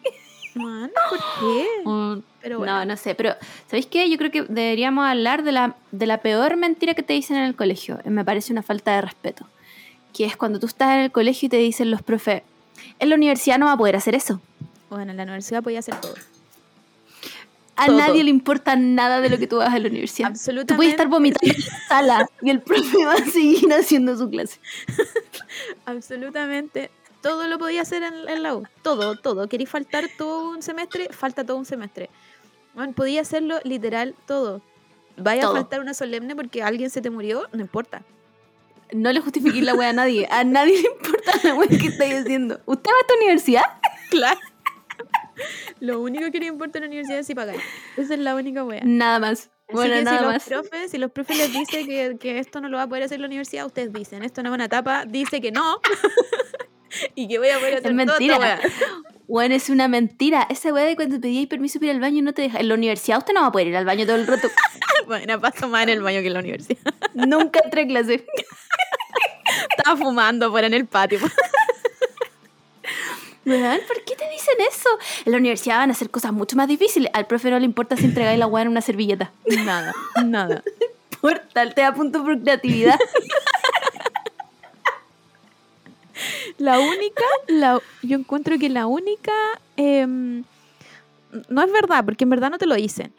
[0.55, 1.67] Man, ¿por qué?
[2.43, 3.35] Pero bueno, No, no sé, pero
[3.67, 4.09] ¿sabéis qué?
[4.09, 7.43] Yo creo que deberíamos hablar de la, de la peor mentira que te dicen en
[7.45, 7.99] el colegio.
[8.05, 9.47] Me parece una falta de respeto.
[10.15, 12.43] Que es cuando tú estás en el colegio y te dicen los profes,
[13.01, 14.41] en la universidad no va a poder hacer eso.
[14.89, 16.15] bueno, en la universidad podía hacer todo.
[17.79, 17.97] A Todo.
[17.99, 20.29] nadie le importa nada de lo que tú hagas en la universidad.
[20.31, 20.75] Absolutamente.
[20.75, 24.29] Tú puedes estar vomitando en la sala y el profe va a seguir haciendo su
[24.29, 24.59] clase.
[25.87, 26.91] Absolutamente.
[27.23, 28.65] Todo lo podía hacer en, en la U.
[28.83, 29.49] Todo, todo.
[29.49, 32.11] Quería faltar todo un semestre, falta todo un semestre.
[32.75, 34.61] Bueno, podía hacerlo literal todo.
[35.17, 35.53] Vaya Todo.
[35.53, 38.03] a faltar una solemne porque alguien se te murió, no importa.
[38.93, 40.29] No le justifiquéis la wea a nadie.
[40.31, 42.61] A nadie le importa la wea que estáis haciendo.
[42.67, 43.63] ¿Usted va a esta universidad?
[44.11, 44.41] Claro.
[45.81, 47.61] Lo único que le importa en la universidad es si pagáis.
[47.97, 48.81] Esa es la única wea.
[48.85, 49.39] Nada más.
[49.41, 50.45] Así Bueno, que nada si los más.
[50.45, 53.21] profes, si los profes les dicen que, que esto no lo va a poder hacer
[53.21, 55.81] la universidad, ustedes dicen, esto no es una etapa, dice que no.
[57.15, 58.61] y que voy a poder hacer Es mentira.
[59.27, 60.47] Bueno, es una mentira.
[60.49, 62.61] Esa weá de cuando pedíais permiso para ir al baño no te deja.
[62.61, 64.49] En la universidad usted no va a poder ir al baño todo el rato.
[65.07, 66.81] Bueno, paso más en el baño que en la universidad.
[67.15, 68.27] Nunca entré a clase.
[69.71, 71.19] Estaba fumando fuera en el patio.
[73.49, 74.89] Weón, ¿por qué te dicen eso?
[75.25, 77.11] En la universidad van a hacer cosas mucho más difíciles.
[77.15, 79.33] Al profe no le importa si entregáis la weá en una servilleta.
[79.65, 80.63] Nada, nada.
[81.21, 82.99] Portal, te da punto por creatividad.
[86.59, 89.33] La única, la, yo encuentro que la única,
[89.77, 90.43] em,
[91.49, 93.13] no es verdad, porque en verdad no te lo dicen,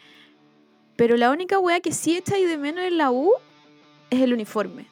[0.98, 3.32] pero la única wea que sí echa y de menos en la U
[4.10, 4.88] es el uniforme.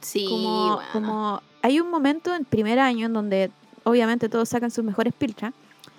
[0.00, 0.88] Sí, como, bueno.
[0.92, 3.50] como hay un momento en primer año en donde
[3.88, 5.52] obviamente todos sacan sus mejores pilchas,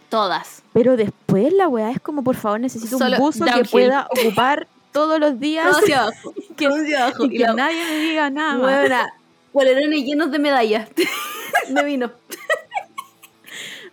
[0.09, 0.63] Todas.
[0.73, 4.67] pero después la weá es como, por favor, necesito Solo un buzo que pueda ocupar
[4.91, 6.33] todos los días Todo hacia abajo.
[6.57, 7.25] que- abajo.
[7.25, 8.53] y Y que la- nadie me diga nada.
[8.55, 8.61] más.
[8.79, 9.13] Buena.
[9.53, 10.89] Polerones llenos de medallas.
[11.69, 12.11] de vino.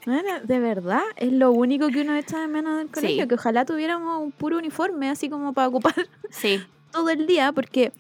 [0.04, 3.28] Bueno, de verdad, es lo único que uno echa de menos del colegio, Sí.
[3.28, 5.94] que ojalá tuviéramos un puro uniforme, así como para ocupar
[6.30, 6.62] Sí.
[6.92, 7.92] todo el día, porque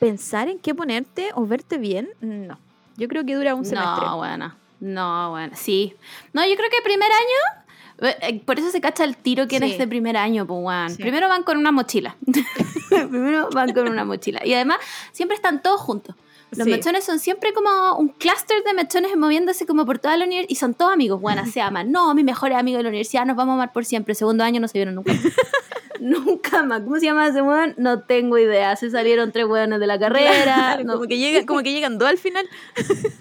[0.00, 2.58] pensar en qué ponerte o verte bien, no.
[2.96, 4.04] Yo creo que dura un semestre.
[4.04, 4.54] No, bueno.
[4.84, 5.52] No, bueno.
[5.56, 5.94] Sí.
[6.34, 8.08] No, yo creo que primer año.
[8.10, 9.72] eh, eh, Por eso se cacha el tiro que Sí.
[9.72, 10.94] es de primer año, pues.
[10.96, 11.02] Sí.
[11.02, 12.16] Primero van con una mochila.
[12.88, 14.44] Primero van con una mochila.
[14.44, 14.78] Y además,
[15.12, 16.14] siempre están todos juntos.
[16.50, 16.70] Los Sí.
[16.70, 20.54] mechones son siempre como un clúster de mechones moviéndose como por toda la universidad y
[20.56, 21.90] son todos amigos, buenas, se aman.
[21.90, 24.14] No, mi mejor amigo de la universidad, nos vamos a amar por siempre.
[24.14, 25.12] Segundo año no se vieron nunca
[26.00, 26.82] nunca más.
[26.82, 27.74] ¿Cómo se llama ese weón?
[27.78, 28.76] No tengo idea.
[28.76, 30.42] Se salieron tres weones de la carrera.
[30.44, 32.46] Claro, no- como, que llega, como que llegan dos al final.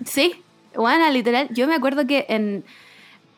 [0.06, 0.36] Sí,
[0.76, 1.50] bueno, literal.
[1.52, 2.64] Yo me acuerdo que en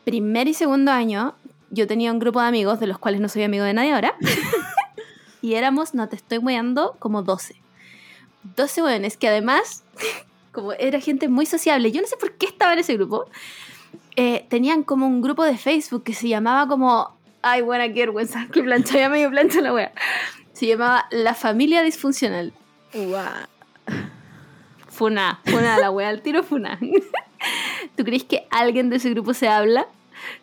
[0.03, 1.35] primer y segundo año
[1.69, 4.15] yo tenía un grupo de amigos de los cuales no soy amigo de nadie ahora.
[5.41, 7.55] y éramos, no te estoy weando, como 12.
[8.55, 9.83] 12 weones que además,
[10.51, 13.25] como era gente muy sociable, yo no sé por qué estaba en ese grupo,
[14.15, 18.47] eh, tenían como un grupo de Facebook que se llamaba como, ay, buena, qué vergüenza,
[18.51, 19.91] que plancha, ya medio plancha la wea.
[20.53, 22.53] Se llamaba La Familia Disfuncional.
[24.95, 26.79] Funa, funa la wea, al tiro funa.
[27.97, 29.87] ¿Tú crees que alguien de ese grupo se habla?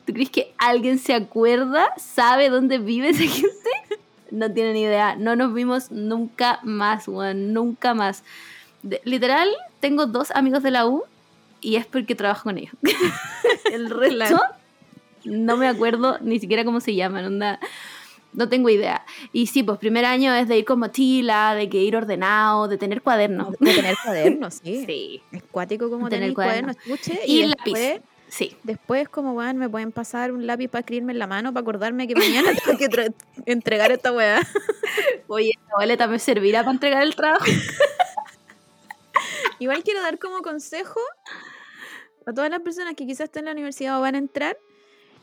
[0.06, 1.88] ¿Tú crees que alguien se acuerda?
[1.96, 3.48] ¿Sabe dónde vive esa gente?
[4.30, 5.16] No tienen idea.
[5.16, 7.52] No nos vimos nunca más, weón.
[7.52, 8.24] Nunca más.
[8.82, 9.48] De- literal,
[9.80, 11.04] tengo dos amigos de la U
[11.60, 12.74] y es porque trabajo con ellos.
[13.72, 14.38] El resto,
[15.24, 17.24] no me acuerdo ni siquiera cómo se llaman.
[17.24, 17.58] Onda,
[18.32, 19.04] no tengo idea.
[19.32, 22.78] Y sí, pues primer año es de ir con mochila, de que ir ordenado, de
[22.78, 23.52] tener cuadernos.
[23.58, 24.84] De tener cuadernos, sí.
[24.86, 26.76] Sí, Es cuático como Tener tener cuadernos.
[26.76, 27.72] cuadernos, estuche, Y y, lápiz.
[27.74, 28.56] después, sí.
[28.62, 32.06] después como van, me pueden pasar un lápiz para escribirme en la mano para acordarme
[32.08, 33.12] que mañana tengo que
[33.46, 34.40] entregar esta weá.
[35.28, 37.44] Oye, esta boleta me servirá para entregar el trabajo.
[39.58, 41.00] Igual quiero dar como consejo
[42.26, 44.56] a todas las personas que quizás estén en la universidad o van a entrar,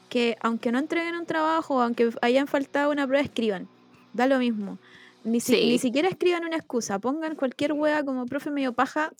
[0.09, 3.67] que aunque no entreguen un trabajo aunque hayan faltado una prueba, escriban.
[4.13, 4.77] Da lo mismo.
[5.23, 5.65] Ni, si- Sí.
[5.67, 9.11] ni siquiera escriban una excusa, pongan cualquier wea como profe medio paja.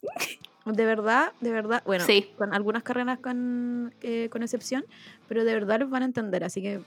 [0.65, 2.29] De verdad, de verdad, bueno, Sí.
[2.37, 4.85] con algunas carreras con, eh, con excepción,
[5.27, 6.79] pero de verdad los van a entender, así que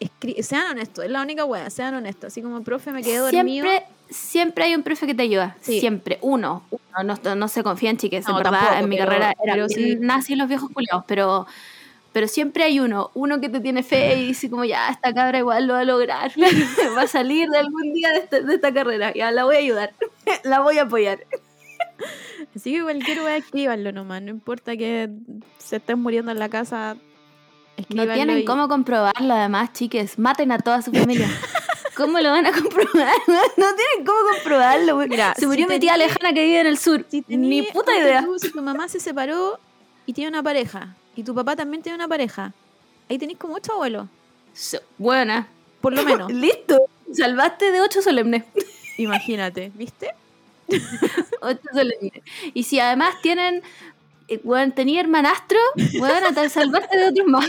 [0.00, 3.66] escri- sean honestos, es la única wea, sean honestos, así como profe me quedé dormido.
[3.66, 5.56] Siempre, siempre hay un profe que te ayuda.
[5.60, 5.80] Sí.
[5.80, 6.18] Siempre.
[6.22, 6.62] Uno.
[6.70, 7.16] Uno.
[7.24, 8.24] No, no se confían, chiques.
[8.26, 9.96] No, en verdad, tampoco, en mi pero- carrera eran sí.
[10.00, 11.46] nazis los viejos culiados, pero,
[12.12, 13.10] pero siempre hay uno.
[13.14, 15.84] Uno que te tiene fe y dice como, ya, esta cabra igual lo va a
[15.84, 16.32] lograr.
[16.96, 19.12] va a salir de algún día de, este- de esta carrera.
[19.14, 19.94] Ya, la voy a ayudar.
[20.44, 21.20] la voy a apoyar.
[22.56, 25.10] Así que cualquier wea escríbanlo nomás, no importa que
[25.58, 26.96] se estén muriendo en la casa.
[27.90, 30.18] No tienen y- cómo comprobarlo, además, chiques.
[30.18, 31.28] Maten a toda su familia.
[31.96, 33.12] ¿Cómo lo van a comprobar?
[33.26, 34.94] no tienen cómo comprobarlo.
[34.96, 35.08] güey.
[35.08, 37.04] Mira, Se murió si mi tía lejana que vive en el sur.
[37.08, 38.24] Si Ni puta idea.
[38.52, 39.58] tu mamá se separó
[40.06, 42.52] y tiene una pareja, y tu papá también tiene una pareja,
[43.10, 44.06] ahí tenéis como ocho abuelos,
[44.54, 45.48] So- Buena.
[45.80, 46.30] por lo menos.
[46.44, 46.78] Listo.
[47.12, 48.44] Salvaste de ocho solemnes.
[48.98, 50.14] Imagínate, ¿viste?
[51.40, 52.12] Ocho solemnes.
[52.54, 53.62] Y si además tienen.
[54.28, 55.58] eh, Weón, tenía hermanastro,
[56.00, 57.46] weón, te salvaste de otros más.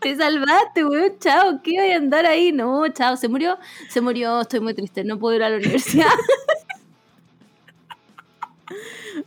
[0.00, 2.52] te salvaste, weón, chao, ¿qué voy a andar ahí?
[2.52, 6.06] No, chao, se murió, se murió, estoy muy triste, no puedo ir a la universidad.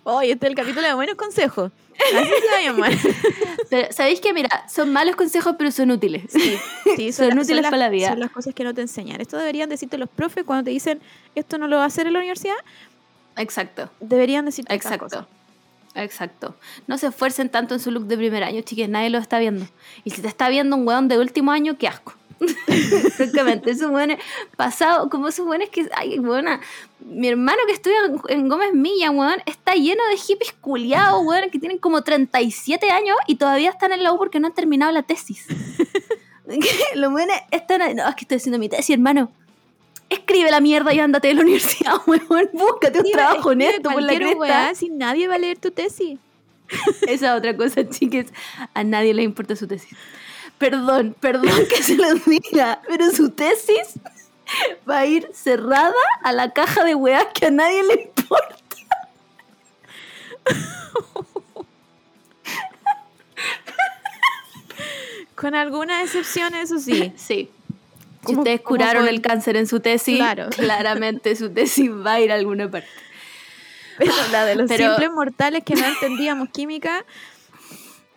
[0.04, 1.72] Oye, este es el capítulo de buenos consejos.
[2.16, 2.90] Así se va a.
[3.70, 6.24] Pero, ¿sabéis que Mira, son malos consejos, pero son útiles.
[6.30, 6.58] Sí,
[6.96, 8.10] sí, Son útiles las- para la vida.
[8.10, 9.22] Son las cosas que no te enseñan.
[9.22, 11.00] Esto deberían decirte los profes cuando te dicen
[11.36, 12.56] esto no lo va a hacer en la universidad.
[13.38, 15.06] Exacto, Deberían decirte exacto.
[15.06, 15.26] cosas.
[15.96, 16.56] Exacto.
[16.88, 19.66] No se esfuercen tanto en su look de primer año, chiques, nadie lo está viendo.
[20.04, 22.14] Y si te está viendo un weón de último año, qué asco.
[23.16, 24.20] Francamente, esos weones
[24.56, 26.62] pasados, como esos weones que, ay, weona,
[27.00, 27.98] mi hermano que estudia
[28.30, 33.18] en, Gómez Milla, weón, está lleno de hippies culiados, weón, que tienen como 37 años
[33.28, 35.46] y todavía están en la U porque no han terminado la tesis.
[36.96, 39.32] Los weones están, ahí, no, es que estoy haciendo mi tesis, hermano.
[40.10, 42.50] Escribe la mierda y ándate de la universidad, weón.
[42.54, 44.38] Búscate un trabajo honesto por la cresta.
[44.38, 46.20] weá, si nadie va a leer tu tesis.
[47.08, 48.28] Esa otra cosa, chiques.
[48.74, 49.98] A nadie le importa su tesis.
[50.64, 54.00] Perdón, perdón que se los diga, pero su tesis
[54.90, 58.56] va a ir cerrada a la caja de weas que a nadie le importa.
[65.36, 67.12] Con algunas excepciones, eso sí.
[67.16, 67.50] Sí.
[68.22, 70.50] Si ¿Cómo- ustedes curaron el cáncer en su tesis, Claro.
[70.50, 72.88] claramente su tesis va a ir a alguna parte.
[73.98, 77.04] Pero la de los Pero- simples mortales que no entendíamos química,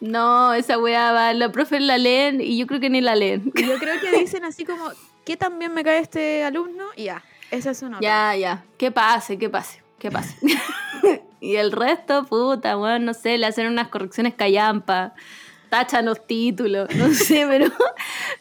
[0.00, 3.50] No, esa weá va, la profe la leen y yo creo que ni la leen.
[3.54, 4.90] yo creo que dicen así como,
[5.24, 6.84] ¿qué tan bien me cae este alumno?
[6.96, 8.02] Y ya, esa es su nota.
[8.02, 8.64] Ya, ya.
[8.78, 10.36] Que pase, que pase, que pase.
[11.40, 15.14] y el resto, puta, weón, no sé, le hacen unas correcciones callampa,
[15.70, 17.72] tachan los títulos, no sé, pero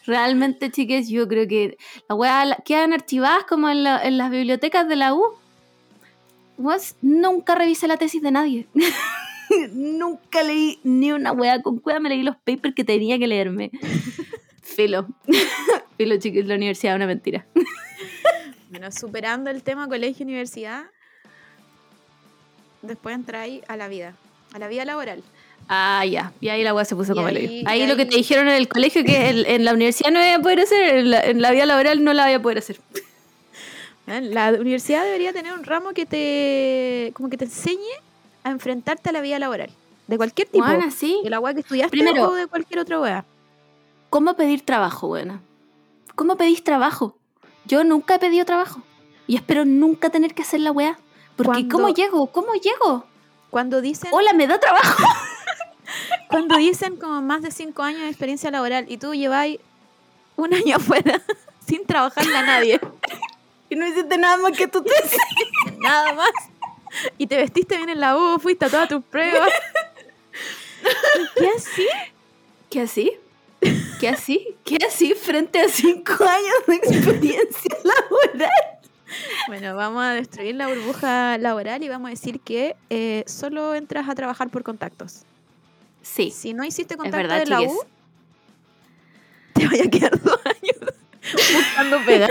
[0.06, 4.86] realmente, chiques, yo creo que las weas quedan archivadas como en, la- en las bibliotecas
[4.88, 5.24] de la U.
[6.58, 8.66] Vos nunca revisé la tesis de nadie.
[9.72, 13.70] nunca leí ni una wea con cueva, me leí los papers que tenía que leerme.
[14.62, 15.06] Filo.
[15.96, 17.46] Filo, chiques, la universidad es una mentira.
[18.70, 20.84] Bueno, superando el tema colegio-universidad,
[22.82, 24.14] después entráis a la vida,
[24.52, 25.22] a la vida laboral.
[25.68, 26.32] Ah, ya.
[26.40, 28.48] Y ahí la weá se puso Y como el ahí- Ahí, lo que te dijeron
[28.48, 31.20] en el colegio que en, en la universidad no iba a poder hacer, en la,
[31.24, 32.78] en la vida laboral no la voy a poder hacer.
[34.06, 37.80] La universidad debería tener un ramo que te, como que te enseñe
[38.46, 39.70] a enfrentarte a la vida laboral,
[40.06, 40.64] de cualquier tipo.
[40.64, 41.20] Bueno, sí.
[41.24, 43.24] De la weá que estudiaste Primero- o de cualquier otra weá.
[44.10, 45.40] ¿Cómo pedir trabajo, buena?
[46.14, 47.16] ¿Cómo pedís trabajo?
[47.66, 48.82] Yo nunca he pedido trabajo.
[49.26, 50.98] Y espero nunca tener que hacer la weá.
[51.36, 52.26] Porque Cuando- ¿cómo llego?
[52.28, 53.04] ¿Cómo llego?
[53.50, 55.02] Cuando dicen, Hola, ¿me da trabajo?
[56.28, 59.58] cuando dicen como más de cinco años de experiencia laboral y tú lleváis
[60.36, 61.20] un año afuera
[61.66, 62.80] sin trabajarle a nadie,
[63.70, 65.18] Y no hiciste nada más que tu tesis.
[65.78, 66.30] nada más,
[67.18, 69.50] y te vestiste bien en la U, fuiste a todas tus pruebas.
[71.36, 71.86] ¿Qué así?
[72.70, 73.12] ¿Qué así?
[74.00, 74.54] ¿Qué así?
[74.64, 78.50] ¿Qué así frente a cinco años de experiencia laboral?
[79.48, 84.08] Bueno, vamos a destruir la burbuja laboral y vamos a decir que eh, solo entras
[84.08, 85.22] a trabajar por contactos.
[86.02, 87.72] Sí, Si no hiciste contacto verdad, de la chiques.
[87.72, 87.84] U,
[89.54, 90.94] te vaya a quedar dos años
[91.54, 92.28] buscando pega.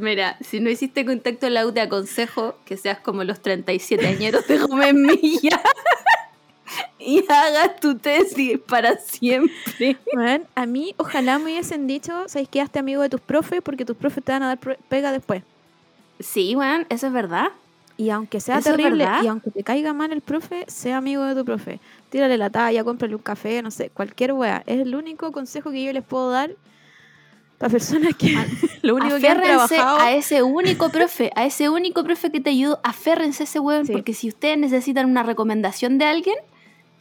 [0.00, 4.06] Mira, si no hiciste contacto en la U, te aconsejo que seas como los 37
[4.06, 5.60] añeros de Gómez Milla
[6.98, 9.96] y hagas tu tesis para siempre.
[10.14, 12.60] Bueno, a mí, ojalá me hubiesen dicho, ¿sabes qué?
[12.60, 15.42] Hazte amigo de tus profes porque tus profes te van a dar pega después.
[16.18, 17.48] Sí, weón, eso es verdad.
[17.96, 21.22] Y aunque sea ¿Eso es terrible y aunque te caiga mal el profe, sea amigo
[21.24, 21.80] de tu profe.
[22.08, 24.62] Tírale la talla, cómprale un café, no sé, cualquier wea.
[24.66, 26.56] Es el único consejo que yo les puedo dar
[27.60, 28.34] para personas que
[28.82, 30.00] lo único que han Aférrense trabajado.
[30.00, 33.84] a ese único profe, a ese único profe que te ayudó, aférrense a ese weón,
[33.86, 33.92] Sí.
[33.92, 36.36] porque si ustedes necesitan una recomendación de alguien,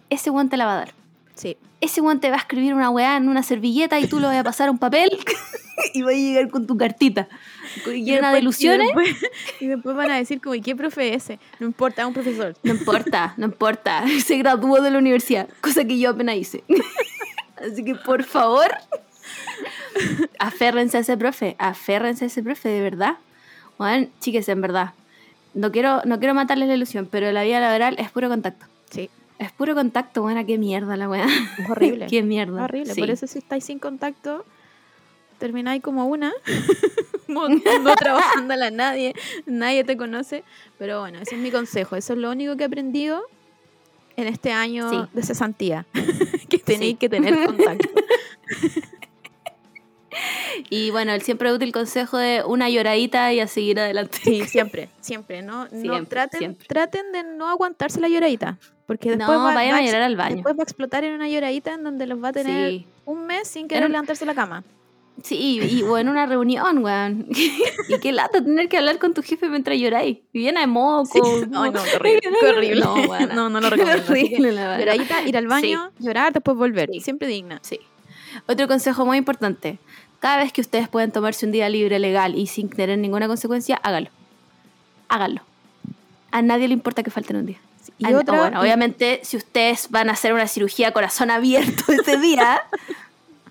[0.09, 0.93] ese weón te la va a dar.
[1.35, 1.55] Sí.
[1.79, 4.35] Ese weón te va a escribir una weá en una servilleta y tú le vas
[4.35, 5.09] a pasar a un papel
[5.93, 7.29] y va a llegar con tu cartita
[7.87, 8.87] Y llena de después- y ilusiones.
[8.87, 11.39] después- Y después, van a decir como, ¿y qué profe es ese?
[11.61, 12.53] No importa, es un profesor.
[12.63, 14.03] No importa, no importa.
[14.25, 16.65] Se graduó de la universidad, cosa que yo apenas hice.
[17.65, 18.67] Así que por favor,
[20.39, 23.17] aférrense a ese profe, aférrense a ese profe, de verdad.
[23.77, 24.93] Bueno, chiques, en verdad.
[25.53, 28.65] No quiero, no quiero matarles la ilusión, pero la vida laboral es puro contacto.
[28.91, 29.09] Sí.
[29.39, 31.25] Es puro contacto, buena, qué mierda la weá.
[31.57, 32.07] Es horrible.
[32.09, 32.63] qué mierda.
[32.65, 32.93] horrible.
[32.93, 32.99] Sí.
[32.99, 34.45] Por eso si estáis sin contacto,
[35.39, 36.33] termináis como una,
[37.27, 39.13] no, no trabajándole a nadie,
[39.45, 40.43] nadie te conoce.
[40.77, 41.95] Pero bueno, ese es mi consejo.
[41.95, 43.21] Eso es lo único que he aprendido
[44.17, 45.09] en este año Sí.
[45.13, 45.85] de cesantía.
[46.49, 46.97] que tenéis Sí.
[46.97, 47.89] que tener contacto.
[50.69, 54.17] Y bueno, el siempre útil consejo de una lloradita y a seguir adelante.
[54.23, 55.41] Sí, siempre, siempre.
[55.41, 56.67] No, no Siempre, traten, siempre.
[56.67, 58.57] traten de no aguantarse la lloradita.
[58.85, 60.35] Porque después, No, va, vayan va a llorar al baño.
[60.37, 62.87] después va a explotar en una lloradita en donde los va a tener Sí.
[63.05, 64.63] un mes sin querer levantarse la cama.
[65.23, 67.27] Sí, y, o en una reunión, weón.
[67.89, 70.19] y qué lata tener que hablar con tu jefe mientras lloráis.
[70.33, 71.19] Y llena de moco.
[71.23, 72.21] Ay, no, qué horrible.
[72.39, 72.81] Qué horrible.
[72.81, 74.03] No, no, no lo recomiendo.
[74.09, 74.79] Horrible, la verdad.
[74.79, 76.89] Lloradita, ir al baño, llorar, después volver.
[76.91, 76.99] Sí.
[77.01, 77.59] Siempre digna.
[77.61, 77.79] Sí.
[78.47, 79.77] Otro consejo muy importante.
[80.19, 83.79] Cada vez que ustedes pueden tomarse un día libre legal y sin tener ninguna consecuencia,
[83.83, 84.09] hágalo.
[85.07, 85.41] Háganlo.
[86.31, 87.57] A nadie le importa que falten un día.
[87.97, 90.91] Y Ah, no, otra, bueno, y- obviamente, si ustedes van a hacer una cirugía a
[90.91, 92.61] corazón abierto ese día,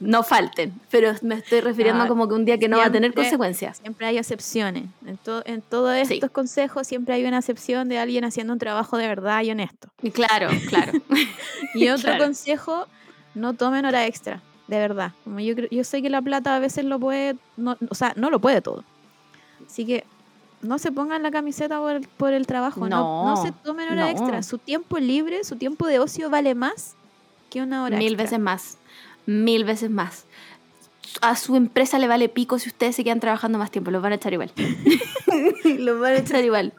[0.01, 0.73] no falten.
[0.91, 3.79] Pero me estoy refiriendo Ah, como que un día que no va a tener consecuencias.
[3.79, 4.85] Siempre hay excepciones.
[5.07, 6.15] En, to- en todos Sí.
[6.15, 9.89] estos consejos siempre hay una excepción de alguien haciendo un trabajo de verdad y honesto.
[10.03, 10.93] Y Claro, claro.
[11.75, 12.25] Y otro Claro.
[12.25, 12.87] consejo,
[13.35, 15.13] no tomen hora extra, de verdad.
[15.25, 18.13] Como yo, creo- yo sé que la plata a veces lo puede, no, o sea,
[18.17, 18.85] no lo puede todo.
[19.67, 20.05] Así que
[20.63, 23.89] no se pongan la camiseta por el, por el trabajo, no, no No, se tomen
[23.91, 24.09] hora no.
[24.09, 24.43] extra.
[24.43, 26.95] Su tiempo libre, su tiempo de ocio vale más
[27.51, 28.25] que una hora Mil extra.
[28.25, 28.79] veces más.
[29.27, 30.25] Mil veces más.
[31.23, 33.91] A su empresa le vale pico si ustedes se quedan trabajando más tiempo.
[33.91, 34.53] Los van a echar igual.
[35.65, 36.73] los van a echar igual.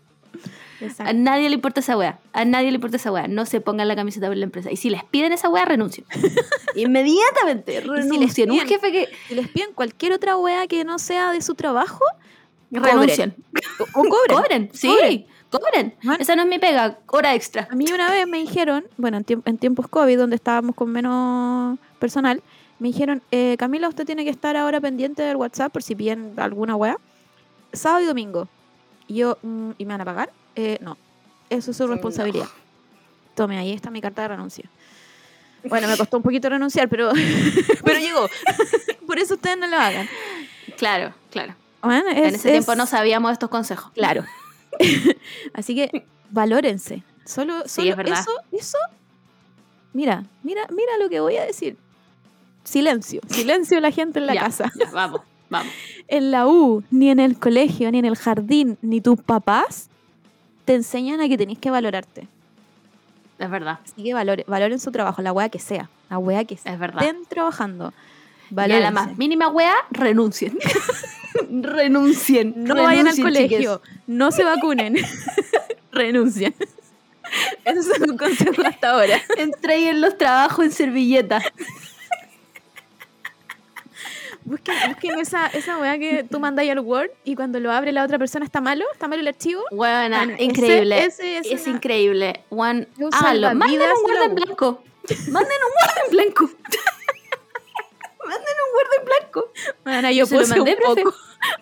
[1.00, 2.20] A nadie le importa esa wea.
[2.34, 3.28] A nadie le importa esa wea.
[3.28, 4.72] No se pongan la camiseta por la empresa.
[4.72, 6.06] Y si les piden esa wea, renuncien.
[6.76, 7.74] Inmediatamente.
[7.82, 8.52] les Renuncien.
[8.52, 9.08] Un piden- jefe que.
[9.28, 12.04] Si les piden cualquier otra wea que no sea de su trabajo,
[12.72, 13.36] Renuncien.
[13.80, 14.28] o, o cobren.
[14.38, 14.70] Cobren.
[14.74, 14.88] Sí.
[14.88, 15.26] Cobren.
[15.52, 15.96] Cobren.
[16.04, 16.20] Bueno.
[16.22, 17.68] Esa no es mi pega, hora extra.
[17.72, 20.92] A mí una vez me dijeron, bueno, en, tiemp- en tiempos COVID, donde estábamos con
[20.92, 22.44] menos personal,
[22.78, 26.34] me dijeron, eh, Camila, usted tiene que estar ahora pendiente del WhatsApp por si piden
[26.38, 26.98] alguna weá.
[27.74, 28.48] Sábado y domingo.
[29.08, 30.30] Y yo, mm, ¿y me van a pagar?
[30.56, 30.98] Eh, no,
[31.50, 31.94] eso es su No.
[31.94, 32.48] responsabilidad.
[33.36, 34.66] Tome, ahí está mi carta de renuncia.
[35.62, 37.12] Bueno, me costó un poquito renunciar, pero,
[37.84, 38.28] pero llegó.
[39.06, 40.08] por eso ustedes no lo hagan.
[40.78, 41.54] Claro, claro.
[41.82, 43.92] Bueno, en es- ese tiempo no sabíamos estos consejos.
[43.94, 44.24] Claro.
[45.54, 47.04] Así que valórense.
[47.26, 48.20] Solo, Sí, solo es verdad.
[48.22, 48.78] eso, eso.
[49.94, 51.76] Mira, mira, mira lo que voy a decir.
[52.64, 54.72] Silencio, silencio la gente en la Ya, casa.
[54.80, 55.74] ya, vamos, vamos.
[56.08, 59.90] En la U, ni en el colegio, ni en el jardín, ni tus papás
[60.70, 62.28] te enseñan a que tenés que valorarte.
[63.40, 66.54] Es verdad, Así que valore- valoren su trabajo, la wea que sea, la wea que
[66.64, 67.02] es verdad.
[67.04, 67.92] estén trabajando.
[68.52, 70.60] Y a la más mínima wea, renuncien.
[71.50, 72.54] renuncien.
[72.68, 74.96] No vayan al colegio, no se vacunen,
[75.92, 76.54] renuncien.
[77.66, 79.20] Ese es un consejo hasta ahora.
[79.40, 81.42] Entreguen los trabajos en servilleta.
[84.50, 88.04] Busquen, busquen esa, esa weá que tú mandáis al Word y cuando lo abre la
[88.04, 89.62] otra persona está malo, está malo el archivo.
[89.72, 91.06] Bueno, increíble.
[91.06, 92.44] ese es es una- increíble.
[92.50, 93.54] Juan, háganlo.
[93.54, 94.84] Manden un Word en blanco.
[95.30, 96.42] Manden un Word en blanco.
[98.26, 99.52] Manden un Word en blanco.
[99.84, 101.14] Bueno, yo lo puse mandé, un, poco,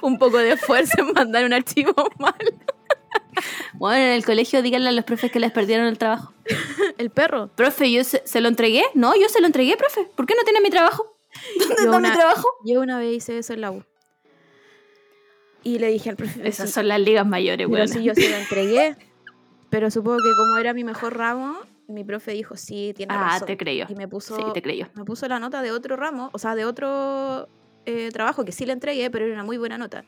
[0.01, 2.35] un poco de esfuerzo en mandar un archivo mal.
[3.73, 6.33] Bueno, en el colegio díganle a los profes que les perdieron el trabajo.
[6.97, 7.49] El perro.
[7.55, 8.83] Profe, ¿yo se, se lo entregué?
[8.95, 10.05] No, yo se lo entregué, profe.
[10.15, 11.16] ¿Por qué no tiene mi trabajo?
[11.59, 12.47] ¿Dónde Yo está una- mi trabajo?
[12.65, 13.83] Yo una vez hice eso en la U.
[15.63, 17.87] Y le dije al profe, Esas son las ligas mayores, pero weón.
[17.89, 18.95] sí, yo se lo entregué.
[19.69, 21.57] Pero supongo que como era mi mejor ramo,
[21.87, 23.47] mi profe dijo, sí, tiene Ah, razón.
[23.47, 23.85] te creyó.
[23.89, 24.87] Y me puso, Sí, te creyó.
[24.93, 27.49] me puso la nota de otro ramo, o sea, de otro
[27.85, 30.05] eh, trabajo que sí le entregué, pero era una muy buena nota.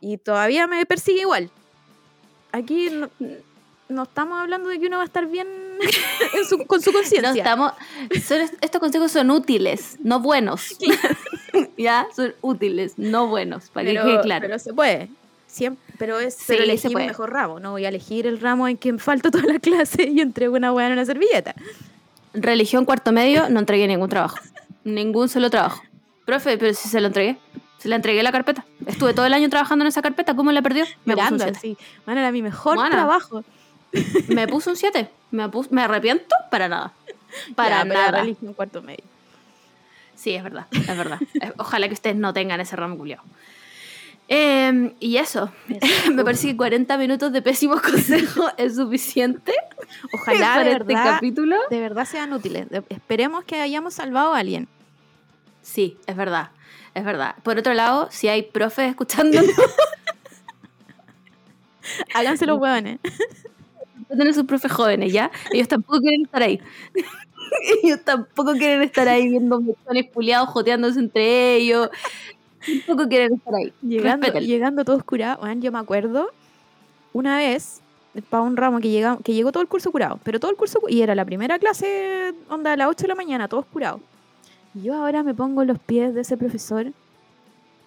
[0.00, 1.50] Y todavía me persigue igual.
[2.52, 3.10] Aquí no,
[3.88, 5.46] no estamos hablando de que uno va a estar bien
[6.34, 7.30] en su- con su No conciencia.
[7.42, 7.72] estamos.
[8.26, 10.76] son est- estos consejos son útiles, no buenos.
[11.76, 13.70] ya, son útiles, no buenos.
[13.70, 14.42] Para pero, que quede claro.
[14.42, 15.08] pero se puede.
[15.50, 17.06] Siem- pero es Sí, pero puede.
[17.06, 17.60] mejor ramo.
[17.60, 20.56] No voy a elegir el ramo en que me falta toda la clase y entrego
[20.56, 21.54] una hueá en una servilleta.
[22.32, 24.38] Religión cuarto medio, no entregué ningún trabajo.
[24.82, 25.82] Ningún solo trabajo.
[26.26, 27.36] Profe, pero si se lo entregué.
[27.78, 28.64] Se le entregué la carpeta.
[28.86, 30.34] Estuve todo el año trabajando en esa carpeta.
[30.34, 30.84] ¿Cómo la perdió?
[31.04, 31.58] Me Mirando 7.
[31.58, 31.76] así.
[32.06, 33.44] Bueno, era mi mejor trabajo.
[34.28, 35.08] Me puso un 7.
[35.30, 36.34] Me, ¿Me arrepiento?
[36.50, 36.92] Para nada.
[37.54, 38.20] Para Ya, pero nada.
[38.20, 39.04] religión cuarto medio.
[40.14, 41.18] Sí, es verdad, es verdad.
[41.42, 43.22] Eh, Ojalá que ustedes no tengan ese ramo culiao.
[44.28, 45.52] Eh, y eso,
[46.14, 49.52] me parece que 40 minutos de pésimos consejos es suficiente
[50.14, 51.56] Ojalá para de este verdad, capítulo.
[51.68, 52.66] de verdad sean útiles.
[52.88, 54.68] Esperemos que hayamos salvado a alguien.
[55.60, 56.50] Sí, es verdad,
[56.94, 57.34] es verdad.
[57.42, 59.50] Por otro lado, si hay profes escuchándonos,
[62.14, 62.98] Háganse los huevones.
[64.08, 65.30] Tener sus profes jóvenes, ¿ya?
[65.52, 66.60] Ellos tampoco quieren estar ahí.
[67.82, 71.90] ellos tampoco quieren estar ahí viendo mechones puliados joteándose entre ellos.
[72.86, 73.72] Tampoco quieren estar ahí.
[73.82, 75.40] Llegando, llegando todos curados.
[75.40, 76.30] Bueno, yo me acuerdo
[77.12, 77.80] una vez
[78.30, 80.18] para un ramo que, llega, que llegó todo el curso curado.
[80.24, 83.08] Pero todo el curso cu- y era la primera clase, onda a las 8 de
[83.08, 84.00] la mañana, todos curados.
[84.74, 86.92] Y yo ahora me pongo los pies de ese profesor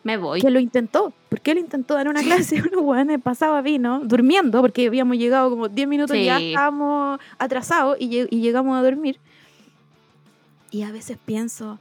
[0.04, 0.40] Me voy.
[0.42, 1.12] que lo intentó.
[1.30, 2.62] ¿Por qué lo intentó dar una clase?
[2.72, 6.50] Unos hueones pasaba vino, durmiendo, porque habíamos llegado como 10 minutos y ya Sí.
[6.52, 9.20] estábamos atrasados y, lle- y llegamos a dormir.
[10.72, 11.80] Y a veces pienso,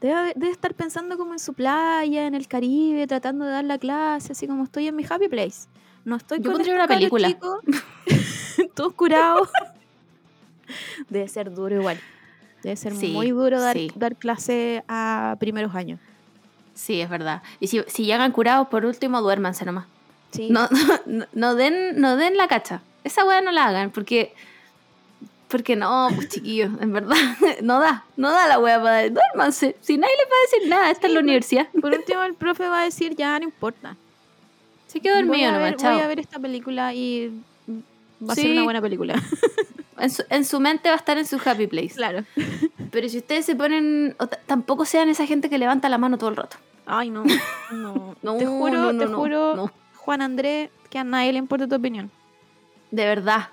[0.00, 3.78] debe, debe estar pensando como en su playa, en el Caribe, tratando de dar la
[3.78, 5.68] clase, así como estoy en mi happy place.
[6.04, 7.28] No estoy Yo con pondría una película.
[7.28, 7.60] chicos,
[8.74, 9.48] todos curados.
[11.08, 11.98] debe ser duro igual.
[12.62, 13.90] Debe ser Sí, muy duro dar, sí.
[13.94, 16.00] dar clase a primeros años.
[16.76, 17.42] Sí, es verdad.
[17.58, 19.86] Y si, si llegan curados, por último, duérmanse nomás.
[20.30, 20.48] Sí.
[20.50, 20.68] No,
[21.06, 22.82] no, no den, no den la cacha.
[23.02, 24.32] Esa weá no la hagan, porque.
[25.48, 27.16] Porque no, pues chiquillos, en verdad,
[27.62, 29.76] no da, no da la weá para duérmanse.
[29.80, 31.68] Si nadie les va a decir nada, esta es la Sí, universidad.
[31.80, 33.96] Por último, el profe va a decir, ya no importa.
[34.88, 37.28] Se quedó dormido nomás, voy a ver esta película y
[38.20, 38.52] va a ser Sí.
[38.52, 39.14] una buena película.
[39.98, 41.94] En, su, en su mente va a estar en su happy place.
[41.94, 42.24] Claro.
[42.90, 44.16] Pero si ustedes se ponen.
[44.46, 46.56] tampoco sean esa gente que levanta la mano todo el rato.
[46.86, 47.24] Ay, no.
[47.72, 49.70] No, No, te juro, no, te juro.
[49.96, 52.10] Juan Andrés, que a nadie le importa tu opinión.
[52.90, 53.48] De verdad,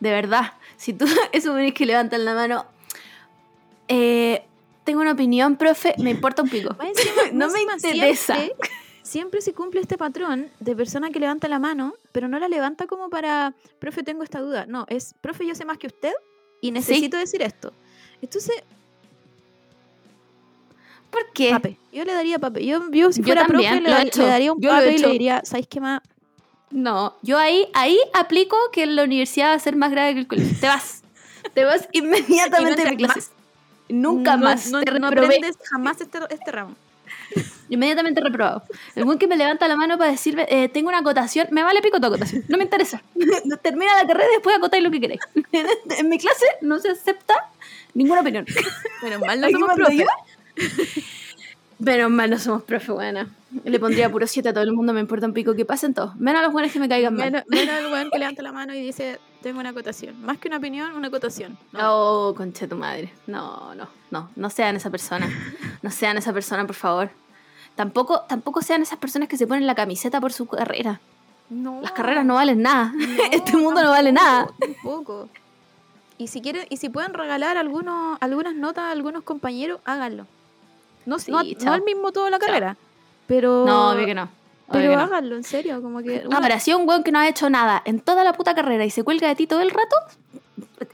[0.00, 0.54] de verdad.
[0.76, 2.66] Si tú, eso venís que levantan la mano.
[3.88, 4.44] Eh,
[4.84, 6.74] tengo una opinión, profe, me importa un pico.
[6.82, 8.34] Encima- No me interesa.
[8.34, 8.70] Siempre,
[9.12, 12.86] siempre se cumple este patrón de persona que levanta la mano, pero no la levanta
[12.86, 14.64] como para, profe, tengo esta duda.
[14.66, 16.12] No, es, profe, yo sé más que usted
[16.62, 17.74] y necesito decir esto.
[18.22, 18.54] Entonces,
[21.10, 21.50] ¿Por qué?
[21.50, 21.76] pape.
[21.92, 22.64] Yo le daría pape.
[22.64, 24.98] Yo, yo si Yo fuera profe, le, he daría un Yo lo he pape y
[24.98, 26.00] le diría, ¿sabes qué más?
[26.70, 30.26] No, yo ahí, ahí aplico que la universidad va a ser más grave que el
[30.26, 30.56] colegio.
[30.58, 31.02] Te vas.
[31.54, 33.30] Te vas inmediatamente de clases.
[33.90, 34.70] Nunca No- más.
[34.70, 36.74] No, te no aprendes jamás este, este ramo.
[37.68, 38.64] Inmediatamente reprobado.
[38.94, 41.80] El buen que me levanta la mano para decirme, eh, tengo una acotación, me vale
[41.80, 43.02] pico tu acotación, no me interesa.
[43.62, 45.20] Termina la carrera y después acotáis lo que queréis.
[45.98, 47.34] en mi clase no se acepta
[47.94, 48.46] ninguna opinión.
[49.02, 50.06] Menos mal no somos profe.
[51.84, 53.28] Pero mal no somos profe, buena.
[53.64, 56.14] Le pondría puro 7 a todo el mundo, me importa un pico que pasen todos.
[56.16, 57.32] Menos a los buenos que me caigan mal.
[57.32, 60.22] Menos, menos el weón que levanta la mano y dice, tengo una acotación.
[60.22, 61.58] Más que una opinión, una acotación.
[61.72, 62.28] No.
[62.28, 63.12] Oh, conche tu madre.
[63.26, 64.30] No, no, no.
[64.36, 65.28] No sean esa persona.
[65.82, 67.10] No sean esa persona, por favor.
[67.76, 71.00] Tampoco, tampoco sean esas personas que se ponen la camiseta por su carrera.
[71.50, 71.80] No.
[71.82, 72.92] Las carreras no valen nada.
[72.94, 74.48] No, este mundo no vale nada.
[74.58, 75.28] Tampoco.
[76.18, 80.26] Y si quieren, y si pueden regalar algunos, algunas notas a algunos compañeros, háganlo.
[81.06, 82.76] No, Sí, no, no al mismo toda la carrera.
[83.26, 83.64] Pero.
[83.66, 84.22] No, obvio que no.
[84.22, 84.30] Obvio
[84.72, 85.82] Pero que háganlo, en serio.
[85.82, 86.22] Como que.
[86.26, 88.84] una- Ahora, si un weón que no ha hecho nada en toda la puta carrera
[88.84, 89.96] y se cuelga de ti todo el rato,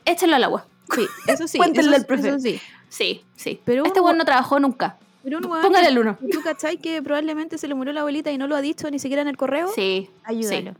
[0.04, 0.64] échenlo al agua.
[0.94, 1.58] Sí, eso sí.
[1.58, 2.28] Cuéntenle al profe.
[2.28, 2.60] eso sí.
[2.88, 3.60] Sí, sí.
[3.64, 4.96] Pero este weón we- no trabajó nunca.
[5.28, 6.18] Pero un Póngale el uno.
[6.32, 8.98] ¿Tú cachai que probablemente se le murió la abuelita y no lo ha dicho ni
[8.98, 9.68] siquiera en el correo?
[9.74, 10.10] Sí.
[10.24, 10.72] Ayúdalo.
[10.72, 10.76] sí.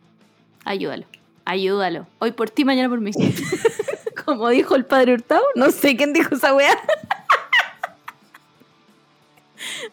[0.65, 1.05] Ayúdalo.
[1.45, 2.07] Ayúdalo.
[2.19, 3.11] Hoy por ti, mañana por mí.
[4.25, 6.77] Como dijo el padre Hurtado, no sé quién dijo esa weá.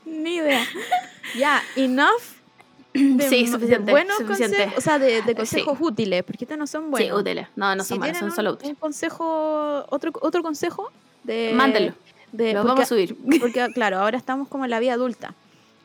[0.05, 0.63] Ni idea.
[1.37, 2.21] Ya, enough.
[2.93, 4.55] De, Sí, suficiente, buenos suficiente.
[4.57, 5.35] consejos, o sea, de, de Sí.
[5.35, 7.19] consejos útiles, porque estos no son Sí, buenos.
[7.21, 7.47] útiles.
[7.55, 8.69] No, no Si son malos, tienen son solo útiles.
[8.69, 10.91] un consejo, otro, otro consejo
[11.23, 11.51] de...
[11.53, 11.93] Mándenlo.
[12.35, 13.17] De, Los porque, vamos a subir.
[13.39, 15.33] porque, claro, ahora estamos como en la vida adulta.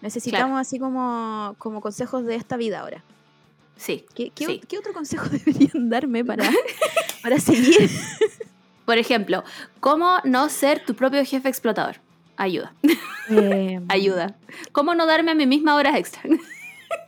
[0.03, 3.05] Necesitamos así como, como consejos de esta vida ahora.
[3.76, 4.05] Sí.
[4.14, 4.61] ¿Qué, qué, Sí.
[4.68, 6.51] qué otro consejo deberían darme para,
[7.22, 7.90] para seguir?
[8.84, 9.44] Por ejemplo,
[9.80, 11.96] ¿cómo no ser tu propio jefe explotador?
[12.36, 12.72] Ayuda.
[13.28, 14.34] Eh, Ayuda.
[14.72, 16.22] ¿Cómo no darme a mí misma horas extra?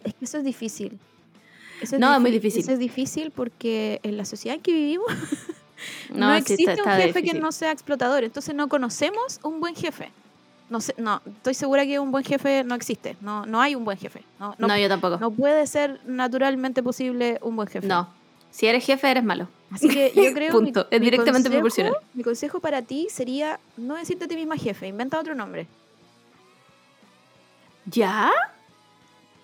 [0.04, 0.98] Es que eso es difícil.
[1.80, 2.60] Eso No, es muy difícil.
[2.62, 5.10] Eso es difícil porque en la sociedad en que vivimos
[6.14, 8.24] no, existe está- un jefe que no sea explotador.
[8.24, 10.10] Entonces no conocemos un buen jefe.
[10.70, 13.16] No, sé, no, estoy segura que un buen jefe no existe.
[13.20, 14.22] No, no hay un buen jefe.
[14.40, 15.18] No, No, no, yo tampoco.
[15.18, 17.86] no puede ser naturalmente posible un buen jefe.
[17.86, 18.08] No.
[18.50, 19.48] Si eres jefe, eres malo.
[19.70, 20.86] Así que yo creo Punto.
[20.90, 21.96] Es directamente consejo- proporcional.
[22.14, 25.66] Mi consejo para ti sería no decirte a ti misma jefe, inventa otro nombre.
[27.86, 28.30] ¿Ya?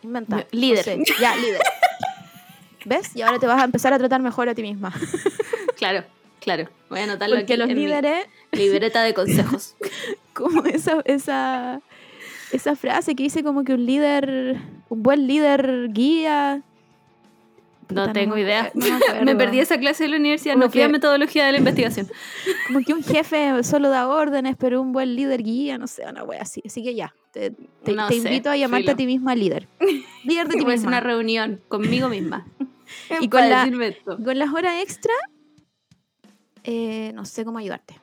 [0.03, 0.47] Inventa.
[0.53, 0.99] Líder.
[0.99, 1.61] no sé, ya, líder.
[2.85, 3.15] ¿Ves?
[3.17, 4.93] Y ahora te vas a empezar a tratar mejor a ti misma.
[5.77, 6.05] Claro,
[6.41, 6.69] claro.
[6.91, 9.75] Voy a anotarlo Porque aquí los en mi líderes, libreta de consejos.
[10.33, 11.81] como esa, esa,
[12.53, 14.57] esa frase que dice como que un líder,
[14.89, 16.63] un buen líder guía.
[17.91, 18.71] No Puta, tengo me idea.
[18.75, 18.85] no
[19.15, 19.25] me.
[19.25, 20.55] Me perdí esa clase de la universidad.
[20.55, 22.07] Como No fui a metodología de la investigación.
[22.67, 26.23] Como que un jefe solo da órdenes, pero un buen líder guía, no sé, una
[26.23, 26.63] wea así.
[26.67, 27.51] Así que ya, te,
[27.85, 28.93] te- No te sé, invito a llamarte filo.
[28.93, 29.67] a ti misma líder.
[30.25, 30.89] Líder de ti misma.
[30.89, 32.47] una reunión conmigo misma.
[33.21, 33.67] Y con la-.
[34.23, 35.15] Con las horas extra,
[36.71, 37.99] eh, no sé cómo ayudarte.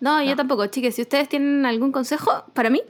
[0.00, 0.96] No, yo tampoco, chicas.
[0.96, 2.82] Si ustedes tienen algún consejo para mí,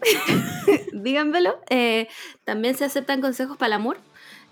[0.92, 1.60] díganmelo.
[1.70, 2.08] Eh,
[2.44, 3.98] también se aceptan consejos para el amor.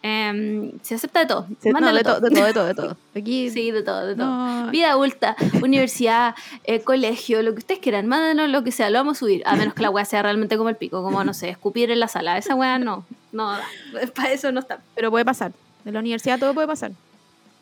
[0.05, 1.49] Eh, se acepta de todo.
[1.64, 2.20] No, de, todo.
[2.20, 2.97] de todo, de todo, de todo.
[3.16, 4.26] Aquí, Sí, de todo, de todo.
[4.26, 8.99] no, Vida adulta, universidad, eh, colegio, lo que ustedes quieran, mándenos lo que sea, lo
[8.99, 9.43] vamos a subir.
[9.45, 11.99] A menos que la weá sea realmente como el pico, como no sé, escupir en
[11.99, 12.38] la sala.
[12.38, 13.57] Esa weá no, no,
[14.14, 14.78] para eso no está.
[14.95, 15.51] pero puede pasar.
[15.84, 16.93] En la universidad todo puede pasar.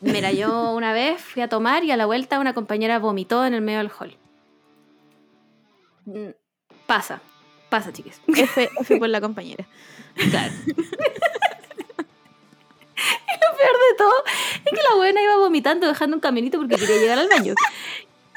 [0.01, 3.53] Mira, yo una vez fui a tomar y a la vuelta una compañera vomitó en
[3.53, 4.17] el medio del hall.
[6.05, 6.29] Mm,
[6.89, 7.21] Pasa,
[7.69, 8.19] pasa, chiques.
[8.27, 9.63] F, F por la compañera.
[10.15, 10.51] Claro.
[10.65, 10.75] y lo
[13.57, 14.23] peor de todo
[14.65, 17.53] es que la buena iba vomitando, dejando un caminito porque quería llegar al baño.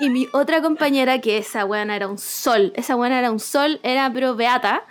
[0.00, 3.80] Y mi otra compañera, que esa buena era un sol, esa buena era un sol,
[3.82, 4.84] era pero beata,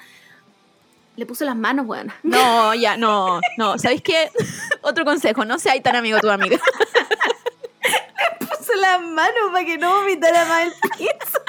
[1.21, 2.15] le puso las manos, buena.
[2.23, 3.77] No, ya, no, no.
[3.77, 4.31] ¿Sabéis qué?
[4.81, 6.57] Otro consejo, no seas tan amigo tu amiga.
[8.39, 11.39] Puso las manos para que no vomitara más el piso.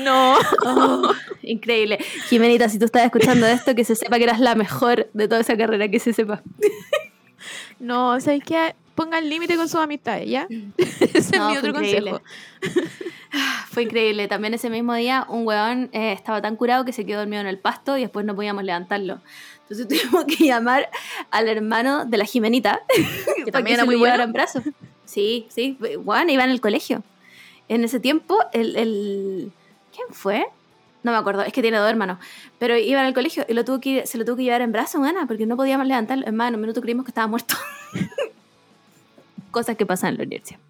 [0.00, 0.36] No.
[0.62, 1.96] Oh, increíble.
[2.28, 5.40] Jimenita, si tú estás escuchando esto, que se sepa que eras la mejor de toda
[5.40, 6.42] esa carrera, que se sepa.
[7.78, 8.74] No, ¿sabéis qué?
[8.94, 10.46] Pongan límite con sus amistades, ¿ya?
[11.34, 12.10] Ese es No, mi fue otro increíble.
[12.10, 12.88] consejo.
[13.70, 14.28] Fue increíble.
[14.28, 17.48] También ese mismo día un weón eh, estaba tan curado que se quedó dormido en
[17.48, 19.20] el pasto y después no podíamos levantarlo.
[19.68, 20.88] Entonces tuvimos que llamar
[21.32, 22.82] al hermano de la Jimenita
[23.36, 24.22] para también que era muy bueno.
[24.22, 24.62] en brazos.
[25.04, 25.76] Sí, sí.
[26.04, 27.02] Weón, iba en el colegio.
[27.68, 29.52] En ese tiempo, el, el-
[29.92, 30.46] ¿Quién fue?
[31.02, 32.18] No me acuerdo, es que tiene dos hermanos.
[32.60, 34.70] Pero iba en el colegio y lo tuvo que, se lo tuvo que llevar en
[34.70, 36.30] brazos, weona, porque no podíamos levantarlo.
[36.32, 37.56] Más, en un minuto creímos que estaba muerto.
[39.50, 40.60] Cosas que pasan en la universidad.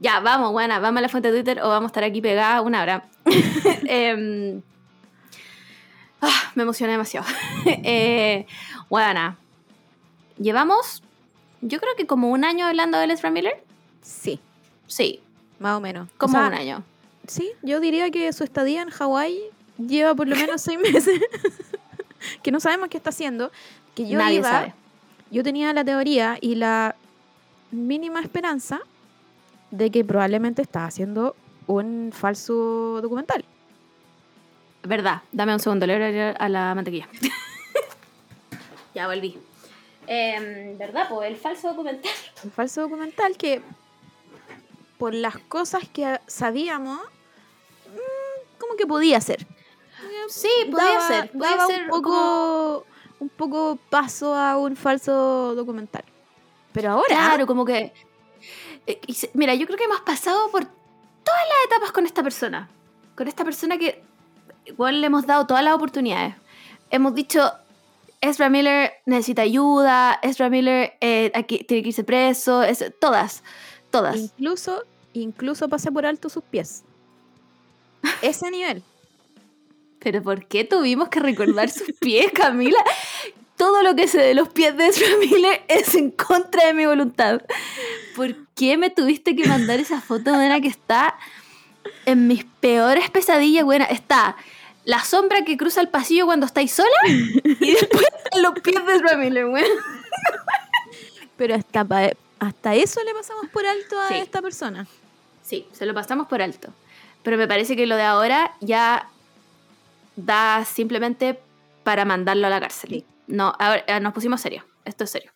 [0.00, 2.62] Ya, vamos, buena, vamos a la fuente de Twitter o vamos a estar aquí pegadas
[2.64, 3.04] una hora.
[3.86, 4.62] Em,
[6.22, 7.26] ah, me emocioné demasiado.
[7.66, 8.46] eh,
[8.88, 9.36] buena.
[10.38, 11.02] llevamos,
[11.60, 13.62] yo creo que como un año hablando de Ezra Miller.
[14.02, 14.40] Sí,
[14.86, 15.20] Sí,
[15.60, 16.08] más o menos.
[16.18, 16.82] como O sea, un año.
[17.28, 19.38] Sí, yo diría que su estadía en Hawái
[19.78, 21.20] lleva por lo menos seis meses.
[22.42, 23.52] que no sabemos qué está haciendo.
[23.94, 24.74] Que yo Nadie iba, sabe.
[25.30, 26.96] yo tenía la teoría y la
[27.70, 28.80] mínima esperanza
[29.70, 31.34] de que probablemente está haciendo
[31.66, 33.44] un falso documental.
[34.82, 37.08] Verdad, dame un segundo, le voy a a la mantequilla.
[38.94, 39.38] ya volví.
[40.06, 41.06] Em, ¿Verdad?
[41.08, 42.10] Pues el falso documental.
[42.44, 43.62] Un falso documental que,
[44.98, 49.46] por las cosas que sabíamos, mm, como que podía ser.
[50.28, 51.30] Sí, podía Daba- ser.
[51.30, 52.86] Podía daba ser un como- poco,
[53.20, 56.02] un poco paso a un falso documental.
[56.72, 57.92] Pero ahora, Claro, como que.
[58.90, 62.68] Eh, Mira, yo creo que hemos pasado por todas las etapas con esta persona.
[63.16, 64.02] Con esta persona que
[64.66, 66.34] igual le hemos dado todas las oportunidades.
[66.90, 67.52] Hemos dicho,
[68.20, 73.42] Ezra Miller necesita ayuda, Ezra Miller eh, aquí, tiene que irse preso, es- todas,
[73.90, 74.16] todas.
[74.16, 74.82] incluso,
[75.12, 76.84] incluso pasé por alto sus pies.
[78.22, 78.82] Ese nivel.
[79.98, 82.82] Pero ¿por qué tuvimos que recordar sus pies, Camila?
[83.60, 86.86] Todo lo que sé de los pies de Ezra Miller es en contra de mi
[86.86, 87.42] voluntad.
[88.16, 91.18] ¿Por qué me tuviste que mandar esa foto de una que está
[92.06, 93.64] en mis peores pesadillas?
[93.66, 94.34] Bueno, está
[94.86, 98.06] la sombra que cruza el pasillo cuando estáis sola y después
[98.40, 99.68] los pies de Ezra Miller, bueno.
[101.36, 101.86] Pero hasta,
[102.38, 104.14] hasta eso le pasamos por alto a Sí.
[104.14, 104.86] esta persona.
[105.42, 106.72] Sí, se lo pasamos por alto.
[107.22, 109.06] Pero me parece que lo de ahora ya
[110.16, 111.38] da simplemente
[111.84, 112.88] para mandarlo a la cárcel.
[112.90, 113.04] Sí.
[113.30, 114.64] No, ahora eh, nos pusimos serios.
[114.84, 115.30] Esto es serio.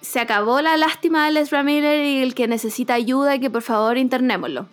[0.00, 3.62] Se acabó la lástima de Ezra Miller y el que necesita ayuda y que por
[3.62, 4.66] favor internémoslo.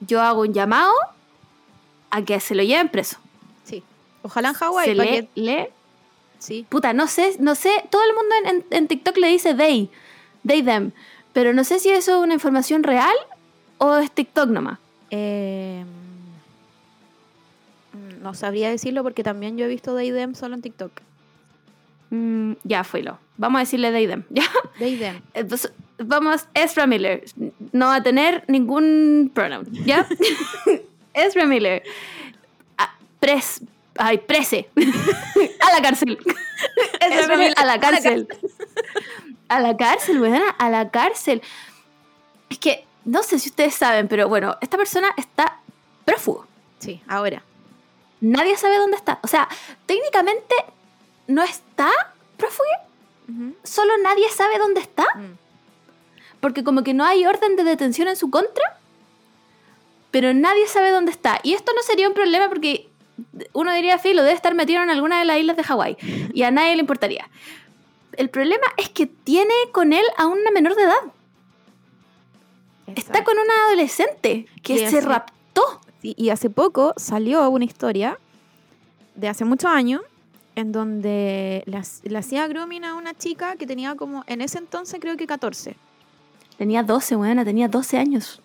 [0.00, 0.92] Yo hago un llamado
[2.10, 3.18] a que se lo lleven preso.
[3.64, 3.82] Sí.
[4.22, 4.94] Ojalá en Hawái.
[4.94, 5.72] le, que- le-
[6.38, 6.66] Sí.
[6.68, 9.88] puta, no sé, no sé, todo el mundo en, en- en TikTok le dice they,
[10.46, 10.90] they, them,
[11.32, 13.14] pero no sé si eso es una información real
[13.78, 14.78] o es TikTok nomás.
[15.10, 15.84] Eh,
[18.24, 20.92] no sabría decirlo porque también yo he visto Them solo en TikTok.
[22.08, 23.18] Mm, ya, fuilo.
[23.36, 24.24] Vamos a decirle them.
[24.30, 24.44] ¿ya?
[24.78, 25.20] Them.
[25.34, 27.22] Entonces, vamos, Ezra Miller.
[27.72, 30.08] No va a tener ningún pronoun, ¿ya?
[31.14, 31.82] Ezra Miller.
[32.78, 33.60] Ah, pres,
[33.98, 34.70] ay, prese.
[35.60, 36.18] a la cárcel.
[37.00, 38.28] Ezra Miller Miller, a la a la cárcel.
[39.48, 41.42] A la cárcel, weona, a la cárcel.
[42.48, 45.60] Es que, no sé si ustedes saben, pero bueno, esta persona está
[46.06, 46.46] prófugo.
[46.78, 47.42] Sí, ahora.
[48.24, 49.18] Nadie sabe dónde está.
[49.22, 49.46] O sea,
[49.84, 50.54] técnicamente
[51.26, 51.90] no está
[52.38, 52.70] prófugo,
[53.62, 55.04] solo nadie sabe dónde está.
[55.14, 55.36] Mm.
[56.40, 58.78] Porque como que no hay orden de detención en su contra,
[60.10, 61.38] pero nadie sabe dónde está.
[61.42, 62.88] Y esto no sería un problema porque
[63.52, 65.96] uno diría, filo, debe estar metido en alguna de las islas de Hawái
[66.32, 67.28] y a nadie le importaría.
[68.16, 71.12] El problema es que tiene con él a una menor de edad.
[72.96, 75.02] Está con una adolescente que se
[76.04, 78.18] Sí, y hace poco salió una historia
[79.14, 80.02] de hace muchos años
[80.54, 84.58] en donde le, hac- le hacía grooming a una chica que tenía como, en ese
[84.58, 85.76] entonces creo que 14.
[86.58, 88.42] Tenía 12, buena, tenía 12 años.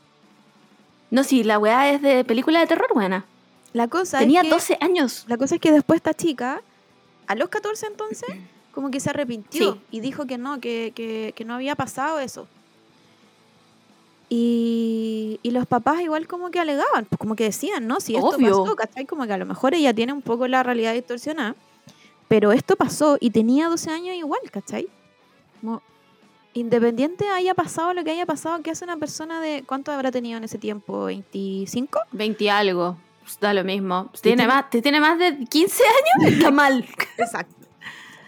[1.11, 3.25] No, si la weá es de película de terror, buena.
[3.73, 5.25] La cosa Tenía es que, 12 años.
[5.27, 6.61] La cosa es que después esta chica,
[7.27, 8.29] a los 14 entonces,
[8.71, 9.81] como que se arrepintió Sí.
[9.91, 12.47] y dijo que no, que, que- que no había pasado eso.
[14.31, 17.99] Y, y los papás igual como que alegaban, pues como que decían, ¿no?
[17.99, 18.63] Si esto Obvio.
[18.63, 19.05] pasó, ¿cachai?
[19.05, 21.55] Como que a lo mejor ella tiene un poco la realidad distorsionada,
[22.27, 24.87] pero esto pasó y tenía 12 años igual, ¿cachai?
[25.59, 25.81] Como,
[26.53, 30.37] independiente haya pasado lo que haya pasado, ¿qué hace una persona de, ¿cuánto habrá tenido
[30.37, 31.09] en ese tiempo?
[31.09, 31.89] ¿25?
[32.11, 32.97] 20 y algo.
[33.23, 34.09] Pues Da lo mismo.
[34.13, 36.85] Y tiene tiene- más, te tiene más de 15 años, está mal.
[37.17, 37.55] Exacto.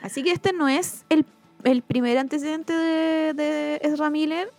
[0.01, 1.25] Así que este no es el,
[1.63, 4.51] el primer antecedente de, de Ezra Miller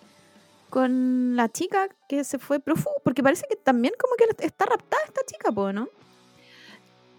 [0.72, 5.02] con la chica que se fue prófugo, porque parece que también como que está raptada
[5.04, 5.90] esta chica, ¿no?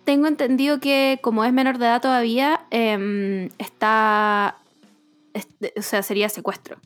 [0.05, 4.57] Tengo entendido que como es menor de edad todavía, em, está...
[5.35, 5.47] es-
[5.77, 6.77] o sea, sería secuestro.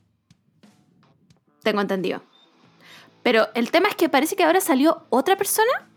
[1.64, 2.22] Tengo entendido.
[3.24, 5.88] Pero el tema es que parece que ahora salió otra persona,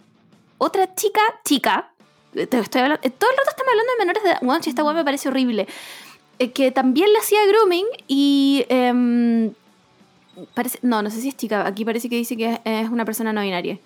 [0.58, 1.92] otra chica, chica.
[2.34, 4.38] eh, estoy hablando, eh, todo el rato estamos hablando de menores de edad.
[4.42, 5.66] Bueno, esta weá me parece horrible.
[6.38, 8.64] eh, que también le hacía grooming y...
[8.68, 9.52] em,
[10.54, 11.66] parece, no, no sé si es chica.
[11.66, 13.78] Aquí parece que dice que es, es una persona no binaria.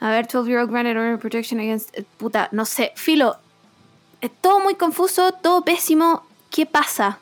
[0.00, 1.96] A ver, 12-year-old granted order protection against...
[1.96, 2.92] eh, Puta, no sé.
[2.96, 3.36] Filo,
[4.20, 6.24] es todo muy confuso, todo pésimo.
[6.50, 7.18] ¿Qué pasa?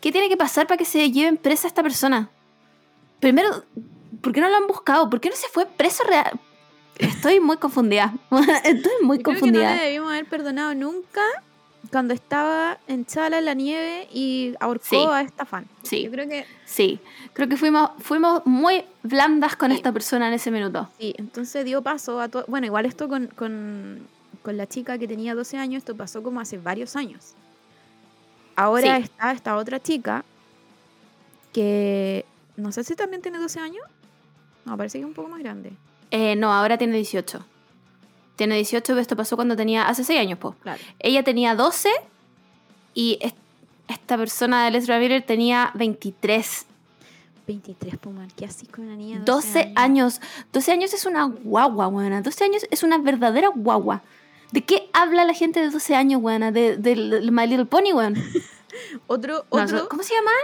[0.00, 2.28] ¿Qué tiene que pasar para que se lleven presa a esta persona?
[3.20, 3.64] Primero,
[4.22, 5.08] ¿por qué no lo han buscado?
[5.10, 6.38] ¿Por qué no se fue preso real?
[6.98, 8.14] Estoy muy confundida.
[8.64, 9.74] Estoy muy Yo creo que no confundida.
[9.76, 11.20] le debimos haber perdonado nunca
[11.90, 14.96] cuando estaba en Chala en la nieve y ahorcó Sí.
[14.96, 15.66] a esta fan.
[15.82, 16.02] Sí.
[16.02, 16.98] Yo creo que Sí,
[17.32, 19.76] creo que fuimos, fuimos muy blandas con Sí.
[19.76, 20.88] esta persona en ese minuto.
[20.98, 22.44] sí, entonces dio paso a todo.
[22.48, 24.06] Bueno, igual esto con, con,
[24.42, 27.34] con la chica que tenía 12 años, esto pasó como hace varios años.
[28.56, 29.02] Ahora Sí.
[29.04, 30.24] está esta otra chica
[31.52, 32.24] que
[32.56, 33.82] no sé si también tiene 12 años.
[34.64, 35.72] No, parece que es un poco más grande.
[36.10, 37.44] Eh, no, ahora tiene 18.
[38.36, 40.54] Tiene 18, pero esto pasó cuando tenía, hace 6 años, po.
[40.62, 40.80] Claro.
[40.98, 41.88] Ella tenía 12
[42.94, 43.34] y es-
[43.88, 46.66] esta persona de Ezra Miller tenía 23.
[47.46, 50.20] 23, Puman, ¿qué así con una niña de 12 años.
[50.52, 52.20] 12 años es una guagua, buena.
[52.20, 54.02] 12 años es una verdadera guagua.
[54.52, 56.50] ¿De qué habla la gente de 12 años, buena?
[56.50, 58.16] De, de, de My Little Pony, weón.
[59.06, 59.88] Otro, No, otro.
[59.88, 60.34] ¿Cómo se llaman?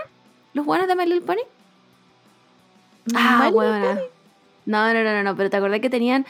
[0.54, 1.42] ¿Los buenos de My Little Pony?
[3.06, 4.00] My Ah, Little buena.
[4.64, 6.24] No, no, no, no, no, pero te acordás que tenían.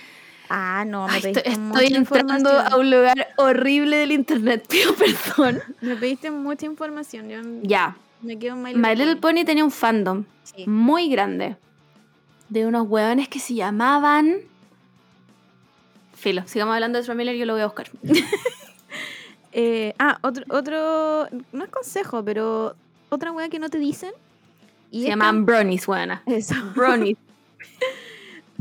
[0.55, 4.67] Ah, no, me Ay, pediste estoy mucha estoy entrando a un lugar horrible del internet,
[4.71, 5.63] pido perdón.
[5.81, 7.31] Me pediste mucha información.
[7.31, 10.67] Yo Ya, me quedo en My My Little Little Pony tenía un fandom Sí.
[10.67, 11.57] muy grande
[12.51, 14.41] de unos hueones que se llamaban.
[16.15, 17.89] Filo, sigamos hablando de Ezra Miller, yo lo voy a buscar.
[19.55, 22.75] Eh, ah, otro, otro, no es consejo, pero
[23.11, 24.11] otra wea que no te dicen.
[24.91, 26.23] Y Se esta- llamaban Bronies, hueona.
[26.25, 26.55] Eso.
[26.75, 27.19] Bronies.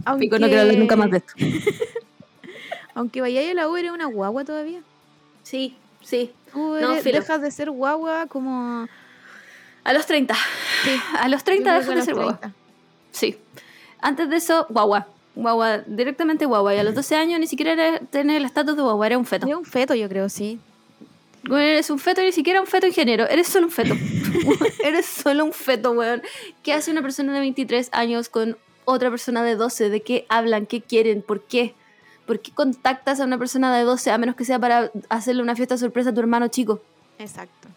[0.06, 1.34] Aunque, Pico, no quiero hablar nunca más de esto.
[2.94, 4.82] Aunque vaya a la U, eres una guagua todavía.
[5.44, 6.32] Sí, sí.
[6.52, 8.88] Tú No, eres- dejas de ser guagua como.
[9.84, 10.36] A los 30.
[10.84, 12.38] Sí, A los yo 30 creo dejas de ser guagua.
[12.40, 12.58] 30.
[13.12, 13.38] Sí.
[14.02, 15.08] Antes de eso, guagua.
[15.36, 16.76] Guagua, directamente guagua.
[16.76, 19.26] Y a los 12 años ni siquiera era tener el estatus de guagua, era un
[19.26, 19.46] feto.
[19.46, 20.60] Eres un feto, yo creo, sí.
[21.50, 23.28] Weón, eres un feto, ni siquiera un feto ingeniero.
[23.28, 23.96] Eres solo un feto.
[24.84, 26.22] eres solo un feto, weón.
[26.62, 29.90] ¿Qué hace una persona de 23 años con otra persona de 12?
[29.90, 30.66] ¿De qué hablan?
[30.66, 31.22] ¿Qué quieren?
[31.22, 31.76] ¿Por qué?
[32.26, 35.56] ¿Por qué contactas a una persona de 12 a menos que sea para hacerle una
[35.56, 36.82] fiesta sorpresa a tu hermano chico?
[37.20, 37.68] Exacto.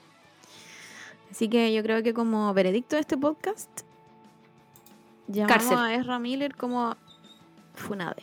[1.31, 3.69] Así que yo creo que como veredicto de este podcast,
[5.27, 5.79] llamamos Cárcel.
[5.79, 6.97] a Ezra Miller como
[7.75, 8.23] Funade.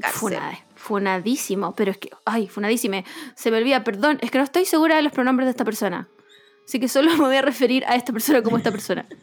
[0.00, 0.20] Cárcel.
[0.20, 0.58] Funade.
[0.74, 1.74] Funadísimo.
[1.74, 3.04] Pero es que, ay, funadísime.
[3.34, 6.08] Se me olvida, perdón, es que no estoy segura de los pronombres de esta persona.
[6.66, 9.06] Así que solo me voy a referir a esta persona como esta persona.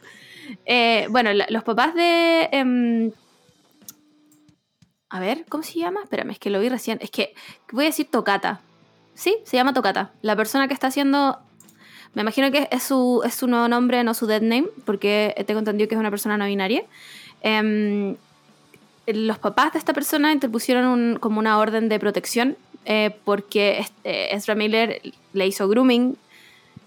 [0.66, 2.48] Eh, bueno, los papás de.
[2.52, 3.12] em,
[5.10, 6.00] a ver, ¿cómo se llama?
[6.02, 6.98] Espérame, es que lo vi recién.
[7.00, 7.34] Es que
[7.72, 8.60] voy a decir Tocata.
[9.14, 10.12] Sí, se llama Tocata.
[10.22, 11.38] La persona que está haciendo.
[12.14, 15.60] Me imagino que es su, es su nuevo nombre, no su dead name, porque tengo
[15.60, 16.84] entendido que es una persona no binaria.
[17.42, 18.16] Em,
[19.06, 22.56] los papás de esta persona interpusieron como una orden de protección
[22.90, 25.00] eh, porque este, Ezra Miller
[25.34, 26.16] le hizo grooming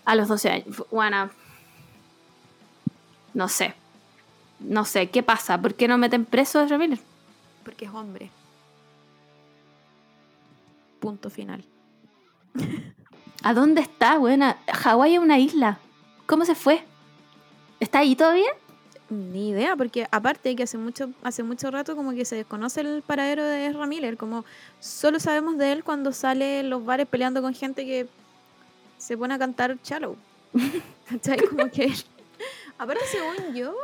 [0.05, 0.83] a los 12 años.
[0.89, 1.29] Bueno,
[3.33, 3.73] no sé.
[4.59, 5.59] No sé, ¿qué pasa?
[5.59, 6.99] ¿Por qué no meten preso a Ezra Miller?
[7.63, 8.29] Porque es hombre.
[10.99, 11.63] Punto final.
[13.43, 14.57] ¿A dónde está, buena?
[14.71, 15.79] Hawái es una isla.
[16.27, 16.83] ¿Cómo se fue?
[17.79, 18.51] ¿Está ahí todavía?
[19.09, 23.01] Ni idea, porque aparte que hace mucho, hace mucho rato como que se desconoce el
[23.01, 24.45] paradero de Ezra Miller, como
[24.79, 28.07] solo sabemos de él cuando sale en los bares peleando con gente que
[28.99, 30.15] se pone a cantar Shallow.
[31.09, 31.39] ¿Cachai?
[31.47, 31.91] Como que...
[32.81, 33.75] Aparte, según yo,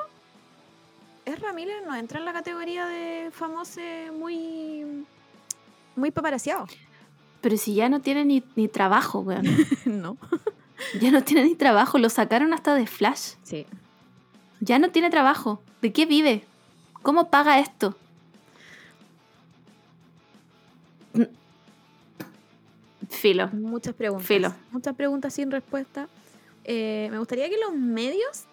[1.23, 3.79] Ezra Miller no entra en la categoría de famoso
[4.17, 5.05] muy...
[5.95, 6.65] muy paparaciado.
[7.41, 9.45] Pero si ya no tiene ni, ni trabajo, weón.
[9.85, 10.17] no.
[10.99, 11.99] Ya no tiene ni trabajo.
[11.99, 13.33] Lo sacaron hasta de Flash.
[13.43, 13.67] Sí.
[14.61, 15.61] Ya no tiene trabajo.
[15.79, 16.43] ¿De qué vive?
[17.03, 17.95] ¿Cómo paga esto?
[23.09, 23.47] Filo.
[23.49, 24.27] Muchas preguntas.
[24.27, 24.55] Filo.
[24.71, 26.07] Muchas preguntas sin respuesta.
[26.63, 28.47] Eh, me gustaría que los medios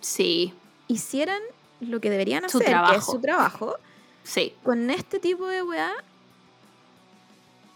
[0.00, 0.52] Sí,
[0.88, 1.40] hicieran
[1.80, 3.12] lo que deberían Su hacer, que es trabajo.
[3.12, 3.76] su trabajo,
[4.24, 4.54] sí.
[4.62, 5.92] con este tipo de weá.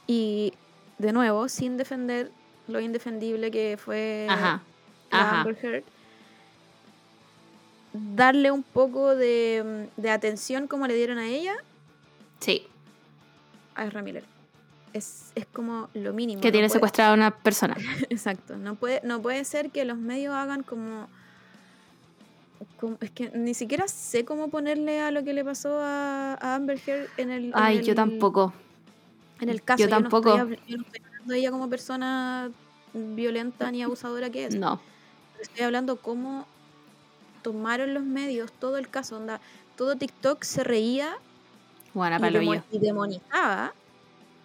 [0.06, 0.52] Y
[0.98, 2.30] de nuevo, sin defender
[2.68, 4.62] lo indefendible que fue Ajá.
[5.10, 5.40] Ajá.
[5.40, 5.84] Amber Heard,
[7.92, 11.54] darle un poco de, de atención como le dieron a ella
[12.38, 12.66] Sí.
[13.74, 14.24] a Ezra Miller.
[14.92, 16.40] Es, es como lo mínimo.
[16.40, 17.76] Que no tiene puede- secuestrada a una persona.
[18.08, 18.56] Exacto.
[18.56, 21.08] No puede, no puede ser que los medios hagan como,
[22.78, 26.54] como- Es que ni siquiera sé cómo ponerle a lo que le pasó a, a
[26.54, 27.44] Amber Heard en el.
[27.46, 28.52] en Ay, yo tampoco.
[29.40, 29.80] En el caso.
[29.82, 30.30] yo no tampoco.
[30.34, 32.50] estoy habl- yo no estoy hablando de ella como persona
[32.92, 34.54] violenta ni abusadora que es.
[34.54, 34.80] No.
[35.40, 36.46] Estoy hablando cómo
[37.42, 39.16] tomaron los medios todo el caso.
[39.16, 39.40] Onda,
[39.76, 41.14] todo TikTok se reía
[41.94, 42.62] Buena y, palo demo- yo.
[42.70, 43.72] y demonizaba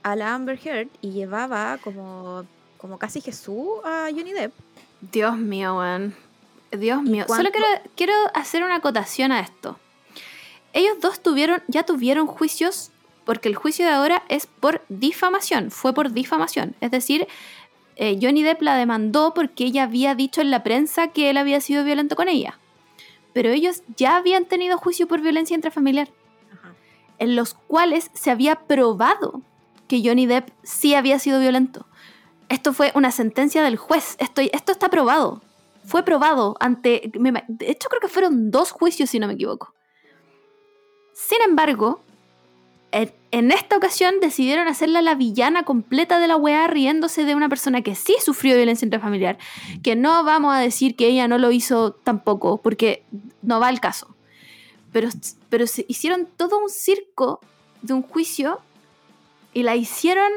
[0.04, 2.46] a la Amber Heard y llevaba como,
[2.78, 4.54] como casi Jesús a Johnny Depp.
[5.12, 6.16] Dios mío, weón.
[6.78, 7.26] Dios mío.
[7.28, 9.80] cuánto- Solo quiero, quiero hacer una acotación a esto.
[10.74, 12.92] Ellos dos tuvieron, ya tuvieron juicios
[13.24, 16.76] porque el juicio de ahora es por difamación, fue por difamación.
[16.82, 17.28] Es decir,
[17.96, 21.62] eh, Johnny Depp la demandó porque ella había dicho en la prensa que él había
[21.62, 22.60] sido violento con ella.
[23.34, 26.10] Pero ellos ya habían tenido juicio por violencia intrafamiliar,
[27.18, 29.42] en los cuales se había probado
[29.88, 31.86] que Johnny Depp sí había sido violento.
[32.50, 34.16] Esto fue una sentencia del juez.
[34.20, 35.42] Esto, esto está probado.
[35.86, 37.12] Fue probado ante...
[37.48, 39.74] De hecho, creo que fueron dos juicios, si no me equivoco.
[41.14, 42.02] Sin embargo,
[43.32, 47.82] en, esta ocasión decidieron hacerla la villana completa de la weá, riéndose de una persona
[47.82, 49.38] que sí sufrió violencia intrafamiliar.
[49.84, 53.04] Que no vamos a decir que ella no lo hizo tampoco, porque
[53.42, 54.16] no va al caso.
[54.94, 55.10] Pero,
[55.50, 57.42] pero se hicieron todo un circo
[57.82, 58.62] de un juicio
[59.54, 60.32] y la hicieron.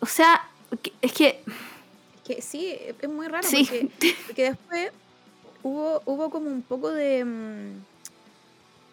[0.00, 0.48] O sea,
[1.00, 1.42] es que.
[2.26, 3.64] Que sí, es muy raro Sí.
[3.68, 3.90] porque,
[4.26, 4.90] porque después
[5.62, 7.84] hubo, hubo como un poco de mm,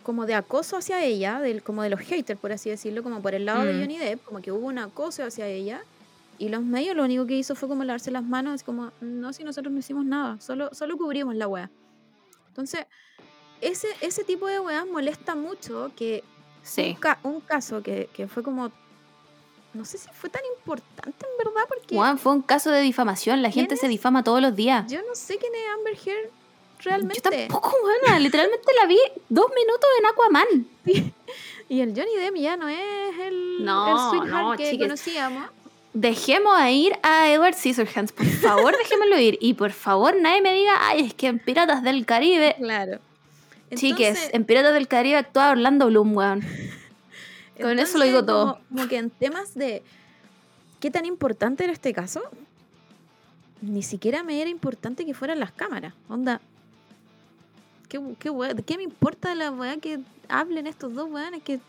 [0.03, 3.33] como de acoso hacia ella, del, como de los haters, por así decirlo, como por
[3.33, 3.79] el lado de Mm.
[3.79, 5.81] Johnny Depp, como que hubo un acoso hacia ella.
[6.39, 9.31] Y los medios lo único que hizo fue como lavarse las manos, así como, no,
[9.33, 11.69] si nosotros no hicimos nada, solo, solo cubrimos la wea.
[12.49, 12.85] Entonces,
[13.61, 16.23] ese, ese tipo de weas molesta mucho que
[16.63, 16.89] Sí.
[16.89, 18.71] un, ca- un caso que, que fue como,
[19.73, 21.95] no sé si fue tan importante en verdad, porque...
[21.95, 23.41] Juan, fue un caso de difamación.
[23.41, 24.85] La ¿Quién gente se difama todos los días.
[24.91, 26.29] Yo no sé quién es Amber Heard
[26.83, 27.21] realmente.
[27.23, 28.19] Yo tampoco, buena.
[28.19, 28.99] Literalmente la vi
[29.29, 30.67] dos minutos en Aquaman.
[31.69, 32.79] Y el Johnny Depp ya no es
[33.19, 34.87] el, No, el sweetheart no, que chiques.
[34.87, 35.49] conocíamos.
[35.93, 38.11] Dejemos a ir a Edward Scissorhands.
[38.11, 39.37] Por favor, déjémoslo ir.
[39.41, 42.55] Y por favor, nadie me diga, ay, es que en Piratas del Caribe.
[42.57, 42.99] Claro.
[43.73, 46.43] Chiques, en Piratas del Caribe actúa Orlando Bloom, weón.
[47.63, 48.53] Con eso lo digo todo.
[48.55, 49.81] Como, como que en temas de
[50.79, 52.21] qué tan importante era este caso,
[53.61, 55.93] ni siquiera me era importante que fueran las cámaras.
[56.09, 56.41] Onda,
[57.89, 59.99] ¿qué, qué, wea- ¿qué me importa la weá que
[60.29, 61.59] hablen estos dos weones que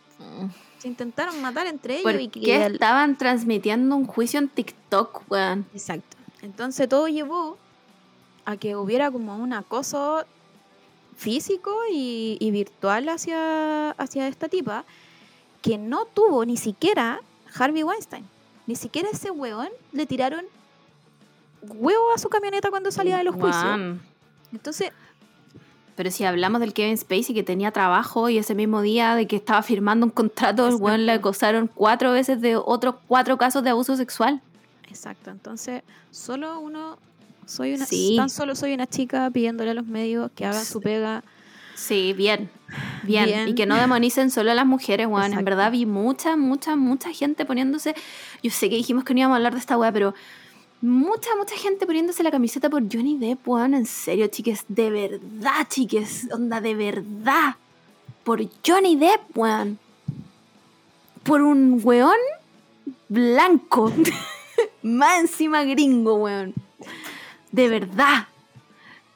[0.78, 2.12] se intentaron matar entre ellos?
[2.12, 5.66] ¿Por y que estaban transmitiendo un juicio en TikTok, weón?
[5.72, 6.16] Exacto.
[6.42, 7.56] Entonces todo llevó
[8.44, 10.24] a que hubiera como un acoso
[11.16, 14.84] físico y, y virtual hacia, hacia esta tipa
[15.64, 17.20] que no tuvo ni siquiera
[17.58, 18.26] Harvey Weinstein.
[18.66, 20.44] Ni siquiera ese weón le tiraron
[21.62, 23.64] huevo a su camioneta cuando salía de los juicios.
[23.64, 24.02] Weón.
[24.52, 24.90] Entonces,
[25.96, 29.36] Pero si hablamos del Kevin Spacey que tenía trabajo y ese mismo día de que
[29.36, 33.70] estaba firmando un contrato, el weón le acosaron cuatro veces de otros cuatro casos de
[33.70, 34.42] abuso sexual.
[34.90, 35.30] exacto.
[35.30, 36.98] Entonces, solo uno,
[37.46, 38.16] soy una, Sí.
[38.18, 41.24] tan solo soy una chica pidiéndole a los medios que hagan su pega.
[41.74, 42.50] Sí, bien.
[43.02, 43.26] Bien.
[43.26, 43.48] Bien.
[43.48, 45.32] Y que no demonicen solo a las mujeres, weón.
[45.32, 47.94] En verdad vi mucha, mucha, mucha gente poniéndose.
[48.42, 50.14] Yo sé que dijimos que no íbamos a hablar de esta weá, pero
[50.80, 53.74] mucha, mucha gente poniéndose la camiseta por Johnny Depp, weón.
[53.74, 54.64] En serio, chiques.
[54.68, 56.28] De verdad, chiques.
[56.32, 57.56] Onda, de verdad.
[58.22, 59.78] Por Johnny Depp, weón.
[61.22, 62.18] Por un weón
[63.08, 63.92] blanco.
[64.82, 66.54] Más encima gringo, weón.
[67.52, 68.28] De verdad.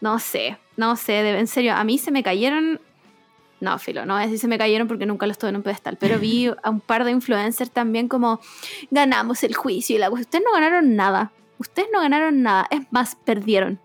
[0.01, 2.81] No sé, no sé, en serio, a mí se me cayeron.
[3.61, 5.97] No, filo, no a decir se me cayeron porque nunca los tuve en un pedestal,
[5.99, 8.41] pero vi a un par de influencers también como
[8.93, 10.09] ganamos el juicio y la.
[10.09, 11.33] Ustedes no ganaron nada.
[11.59, 12.68] Ustedes no ganaron nada.
[12.70, 13.81] Es más, perdieron.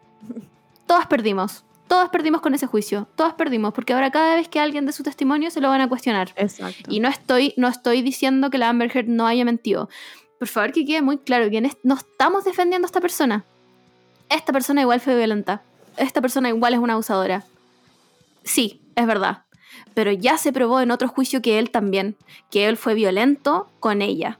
[0.85, 1.65] Todas perdimos.
[1.87, 3.07] Todas perdimos con ese juicio.
[3.15, 5.89] Todas perdimos porque ahora cada vez que alguien de su testimonio se lo van a
[5.89, 6.31] cuestionar.
[6.35, 6.91] Exacto.
[6.91, 9.89] Y no estoy, no estoy diciendo que la Amber Heard no haya mentido.
[10.37, 13.45] Por favor, que quede muy claro que no estamos defendiendo a esta persona.
[14.29, 15.63] Esta persona igual fue violenta.
[15.97, 17.43] Esta persona igual es una abusadora.
[18.43, 19.43] Sí, es verdad.
[19.93, 22.15] Pero ya se probó en otro juicio que él también,
[22.51, 24.39] que él fue violento con ella.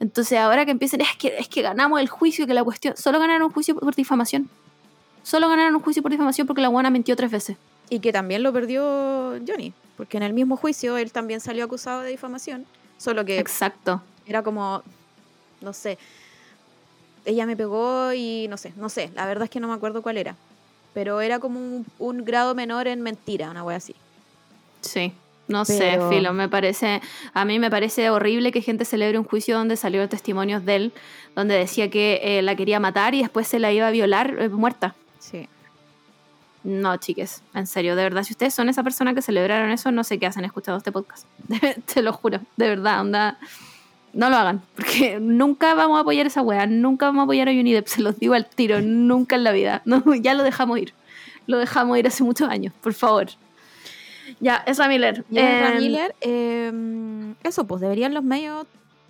[0.00, 3.18] Entonces ahora que empiecen, es que, es que ganamos el juicio, que la cuestión, solo
[3.18, 4.48] ganaron un juicio por difamación.
[5.22, 7.56] Solo ganaron un juicio por difamación porque la guana mintió tres veces.
[7.90, 12.00] Y que también lo perdió Johnny, porque en el mismo juicio él también salió acusado
[12.00, 12.64] de difamación,
[12.98, 14.00] solo que Exacto.
[14.26, 14.82] era como,
[15.60, 15.98] no sé,
[17.24, 20.02] ella me pegó y no sé, no sé, la verdad es que no me acuerdo
[20.02, 20.36] cuál era,
[20.94, 23.94] pero era como un, un grado menor en mentira, una wea así.
[24.80, 25.12] Sí,
[25.48, 27.00] no Pero- sé, Filo, me parece,
[27.34, 30.92] a mí me parece horrible que gente celebre un juicio donde salieron testimonios de él,
[31.34, 34.48] donde decía que eh, la quería matar y después se la iba a violar eh,
[34.48, 34.94] muerta.
[35.18, 35.48] Sí.
[36.62, 40.04] No, chiques, en serio, de verdad, si ustedes son esa persona que celebraron eso, no
[40.04, 41.26] sé qué hacen escuchando este podcast.
[41.94, 43.38] Te lo juro, de verdad, onda.
[44.12, 47.52] No lo hagan, porque nunca vamos a apoyar esa wea, nunca vamos a apoyar a
[47.52, 49.82] Johnny Depp, se los digo al tiro, nunca en la vida.
[49.84, 50.92] No, ya lo dejamos ir.
[51.46, 53.28] Lo dejamos ir hace muchos años, por favor.
[54.40, 55.24] Ya, Ezra Miller.
[55.30, 58.66] Y Ezra em, Miller, eh, eso, pues deberían los medios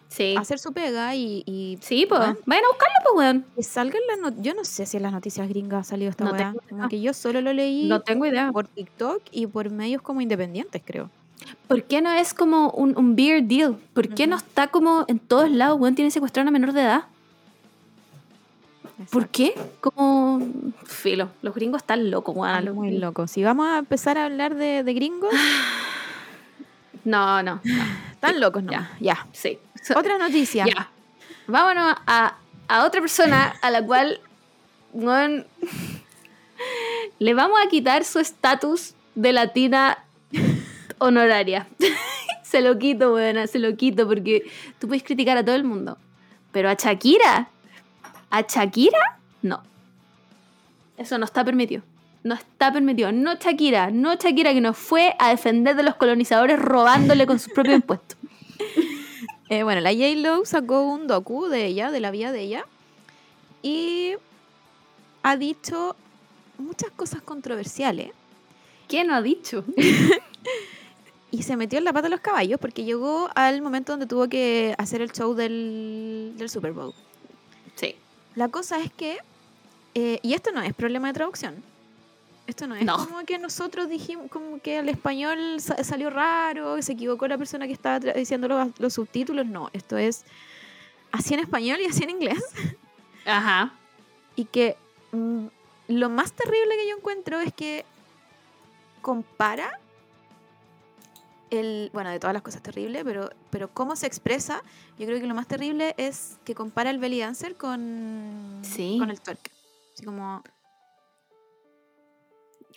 [0.08, 0.34] Sí.
[0.36, 2.20] hacer su pega y, y Sí, pues.
[2.44, 3.44] Vayan a buscarlo, pues, weón.
[3.54, 6.24] que salgan las not- Yo no sé si en las noticias gringas ha salido esta
[6.24, 6.52] No weá.
[6.68, 8.50] Como que yo solo lo leí No tengo idea.
[8.52, 11.10] por TikTok y por medios como independientes, creo.
[11.68, 13.76] ¿Por qué no es como un, un beer deal?
[13.94, 16.82] ¿Por qué no está como en todos lados, weón, tiene secuestrado a una menor de
[16.82, 17.04] edad?
[19.10, 19.54] ¿Por qué?
[19.80, 20.40] Como.
[20.84, 21.30] Filo.
[21.42, 22.58] Los gringos están locos, weón.
[22.58, 23.08] Están muy gringos.
[23.08, 23.26] loco.
[23.26, 25.32] Si vamos a empezar a hablar de, de gringos,
[27.04, 27.60] No, no.
[27.64, 27.84] no.
[28.12, 28.72] están locos, ¿no?
[29.00, 29.26] Ya.
[29.32, 29.58] Sí.
[29.96, 30.66] Otra noticia.
[30.66, 30.90] Ya.
[31.46, 32.36] Vámonos a,
[32.68, 34.20] a otra persona a la cual
[34.92, 35.46] weón,
[37.18, 39.98] le vamos a quitar su estatus de latina
[41.00, 41.66] honoraria.
[42.42, 44.44] se lo quito, buena, se lo quito porque
[44.78, 45.98] tú puedes criticar a todo el mundo.
[46.52, 47.48] Pero a Shakira,
[48.30, 49.62] a Shakira, no.
[50.96, 51.82] Eso no está permitido.
[52.22, 53.10] No está permitido.
[53.12, 57.52] No Shakira, no Shakira que nos fue a defender de los colonizadores robándole con sus
[57.52, 58.16] propios impuestos.
[59.52, 62.66] Eh, bueno, la J-Lo sacó un docu de ella, de la vida de ella,
[63.64, 64.12] y
[65.24, 65.96] ha dicho
[66.56, 68.12] muchas cosas controversiales.
[68.86, 69.64] ¿Quién no ha dicho?
[71.32, 74.28] Y se metió en la pata de los caballos porque llegó al momento donde tuvo
[74.28, 76.92] que hacer el show del, del Super Bowl.
[77.76, 77.94] Sí.
[78.34, 79.18] La cosa es que,
[79.94, 81.62] eh, y esto no es problema de traducción.
[82.48, 82.96] Esto no es No.
[82.96, 87.38] como que nosotros dijimos, como que el español sa- salió raro, que se equivocó la
[87.38, 89.46] persona que estaba diciendo los, los subtítulos.
[89.46, 90.24] No, esto es
[91.12, 92.42] así en español y así en inglés.
[93.24, 93.72] Ajá.
[94.34, 94.76] Y que
[95.12, 95.46] mm,
[95.88, 97.84] lo más terrible que yo encuentro es que
[99.00, 99.78] compara
[101.50, 104.62] el, bueno, de todas las cosas terribles, pero, pero cómo se expresa,
[104.98, 108.96] yo creo que lo más terrible es que compara el belly dancer con, Sí.
[108.98, 109.50] con el twerk.
[109.94, 110.42] Así como,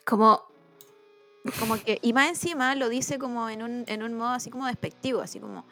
[0.06, 0.42] Como,
[1.60, 4.66] como que, y más encima lo dice como en un, en un modo así como
[4.68, 5.64] despectivo, así como,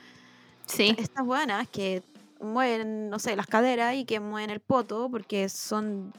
[0.65, 0.95] sí.
[0.97, 2.01] estas buenas que
[2.39, 6.13] mueven, no sé, las caderas y que mueven el poto porque son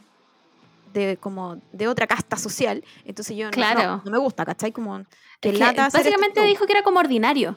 [0.93, 2.85] de como de otra casta social.
[3.05, 3.83] Entonces yo no, Claro.
[3.99, 4.73] no, no me gusta, ¿cachai?
[4.73, 5.03] Como
[5.41, 7.57] que Es que lata este básicamente dijo que era como ordinario.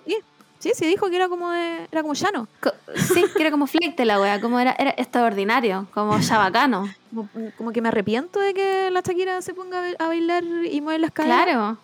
[0.57, 2.47] Sí, sí, dijo que era como de, era como llano.
[2.61, 2.71] Co-
[3.13, 6.89] Sí, que era como flight la wea, como era, era extraordinario, como ya bacano.
[7.13, 10.43] Como, como que me arrepiento de que la Shakira se ponga a ba- a bailar
[10.43, 11.43] y mover las caderas.
[11.43, 11.77] Claro.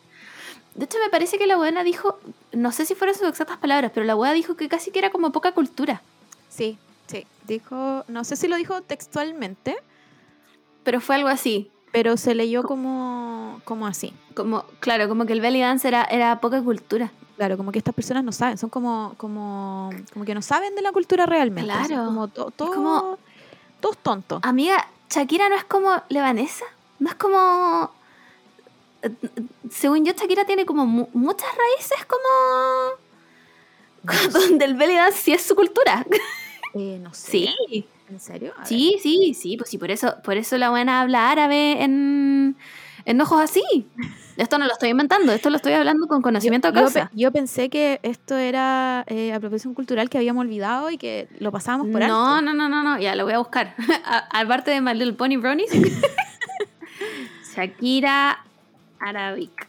[0.74, 2.18] De hecho, me parece que la buena dijo,
[2.54, 5.12] no sé si fueron sus exactas palabras, pero la wea dijo que casi que era
[5.12, 6.02] como poca cultura.
[6.47, 7.28] Sí, sí.
[7.45, 9.76] Dijo, no sé si lo dijo textualmente,
[10.84, 11.69] Pero fue algo así.
[11.91, 14.13] pero se leyó como, como así.
[14.34, 17.11] Como, claro, como que el belly dance era, era poca cultura.
[17.36, 20.82] Claro, como que estas personas no saben, son como, como, como que no saben de
[20.82, 21.69] la cultura realmente.
[21.71, 22.05] Claro.
[22.05, 23.17] Como to- todo, como-
[23.82, 24.39] todos tontos.
[24.43, 26.65] Amiga, Shakira no es como lebanesa.
[26.99, 27.91] No es como.
[29.71, 33.01] Según yo, Shakira tiene como mu- muchas raíces como.
[34.32, 36.05] Donde el belly dance sí es su cultura.
[36.73, 37.49] Eh, no sé.
[37.67, 37.86] Sí.
[38.12, 38.51] ¿En serio?
[38.57, 38.68] A ver.
[38.68, 42.55] Sí, sí, sí, pues sí, por eso, por eso la buena habla árabe en,
[43.05, 43.64] en ojos así.
[44.38, 47.12] Esto no lo estoy inventando, esto lo estoy hablando con conocimiento de yo, causa.
[47.14, 51.88] yo pensé que esto era eh, apropiación cultural que habíamos olvidado y que lo pasábamos
[51.89, 52.14] por alto.
[52.16, 53.76] No, no, no, no, no, ya lo voy a buscar.
[54.32, 55.70] Aparte de My Little Pony Brownies.
[57.55, 58.39] Shakira
[58.99, 59.68] Arabic.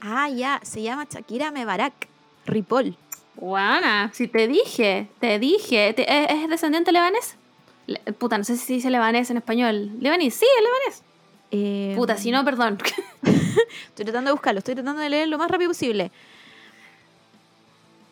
[0.00, 2.08] Ah, ya, se llama Shakira Mebarak
[2.44, 2.96] Ripoll.
[3.36, 5.92] Guana, si te dije, te dije.
[5.94, 7.36] Te- ¿Es, es descendiente lebanés?
[8.18, 9.90] Puta, no sé si se dice lebanés en español.
[10.00, 10.34] ¿Lebanés?
[10.34, 11.02] Sí, es lebanés.
[11.52, 12.78] Eh, Puta, si no, perdón.
[13.88, 16.10] Estoy tratando de buscarlo, estoy tratando de leer lo más rápido posible.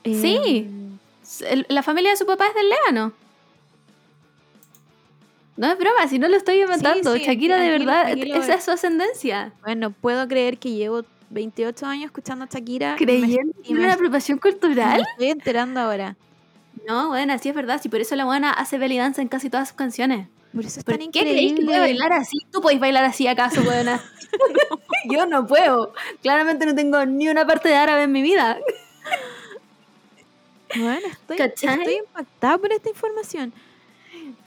[0.05, 0.37] Sí.
[0.47, 3.13] Eh, El- La familia de su papá es del Líbano.
[5.57, 7.15] No es broma, si no lo estoy inventando.
[7.15, 9.53] sí, Shakira de verdad, esa es su ascendencia.
[9.63, 12.93] bueno, puedo creer que llevo 28 años escuchando a Shakira.
[12.93, 15.01] me- Creyendo en me- una apropiación me cultural.
[15.13, 16.17] estoy enterando ahora.
[16.87, 17.81] No, bueno, sí es verdad.
[17.83, 20.29] Sí, por eso la buena hace belly dance en casi todas sus canciones.
[20.55, 22.01] Por eso es ¿Por tan qué creéis que puede increíble.
[22.01, 22.37] bailar así?
[22.53, 24.01] ¿Tú podéis bailar así acaso, buena?
[25.11, 25.93] Yo no puedo.
[26.23, 28.59] Claramente no tengo ni una parte de árabe en mi vida.
[30.77, 31.79] Bueno, estoy, ¿Cachai?
[31.79, 33.53] estoy impactada por esta información.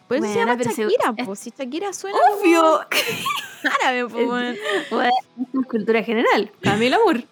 [0.08, 2.62] Por eso se llama pero si- Shakira, es- pues si Shakira suena Obvio.
[2.62, 2.80] como
[3.82, 4.58] árabe, pues, bueno.
[4.90, 5.12] Bueno,
[5.70, 6.52] cultura general.
[6.62, 7.26] Camila Moore.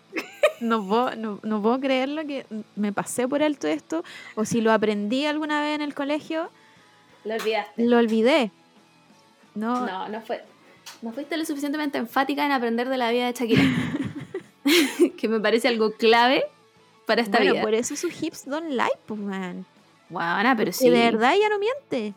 [0.60, 2.46] no, puedo, no, no puedo creerlo que
[2.76, 4.04] me pasé por alto esto,
[4.36, 6.50] o si lo aprendí alguna vez en el colegio,
[7.24, 7.84] Lo olvidaste.
[7.86, 8.52] lo olvidé.
[9.54, 10.44] No, No, no fue.
[11.02, 13.64] No fuiste lo suficientemente enfática en aprender de la vida de Shakira.
[15.18, 16.44] que me parece algo clave
[17.06, 17.62] para esta bueno, vida.
[17.62, 19.66] por eso sus hips don't lie, pues, man.
[20.10, 20.90] Buena, pero sí.
[20.90, 22.14] de verdad ella no miente.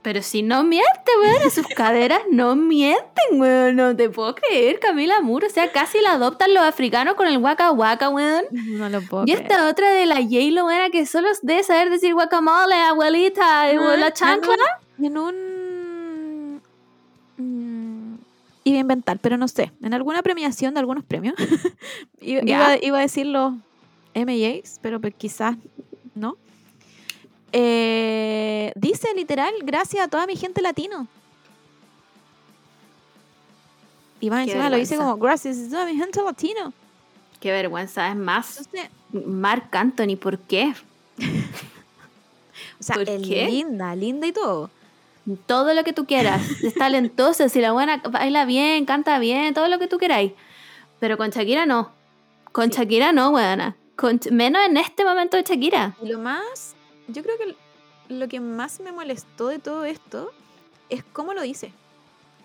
[0.00, 3.76] Pero si no miente, weón, sus caderas no mienten, weón.
[3.76, 5.48] No te puedo creer, Camila Moore.
[5.48, 8.44] O sea, casi la adoptan los africanos con el waka waka, weón.
[8.52, 9.42] No lo puedo Y creer.
[9.42, 14.54] esta otra de la J-Lo, que solo debe saber decir guacamole, abuelita, Ah, la chancla.
[15.02, 16.60] En un...
[17.36, 18.14] mm,
[18.64, 19.72] Iba a inventar, pero no sé.
[19.82, 21.34] En alguna premiación de algunos premios.
[22.20, 22.76] iba, Ya.
[22.76, 23.54] iba, iba a decir los,
[24.14, 25.56] MAs, pero pues quizás
[26.14, 26.36] no.
[27.52, 31.06] Eh, dice literal, gracias a toda mi gente latino.
[34.20, 36.72] Y más Qué encima lo dice como, gracias a toda mi gente latino.
[37.40, 38.58] Qué vergüenza, es más.
[38.58, 40.74] Entonces, Mark Anthony, ¿por qué?
[42.80, 44.70] o sea, ¿Por es linda, linda y todo.
[45.46, 46.42] Todo lo que tú quieras.
[46.62, 50.32] Es talentosa, si la buena baila bien, canta bien, todo lo que tú queráis.
[50.98, 51.92] Pero con Shakira no.
[52.50, 52.78] Con Sí.
[52.78, 53.76] Shakira no, weona.
[53.94, 55.94] Con, menos en este momento de Shakira.
[56.02, 56.74] Y lo más,
[57.08, 57.56] yo creo que
[58.14, 60.30] lo que más me molestó de todo esto
[60.88, 61.72] es cómo lo dice.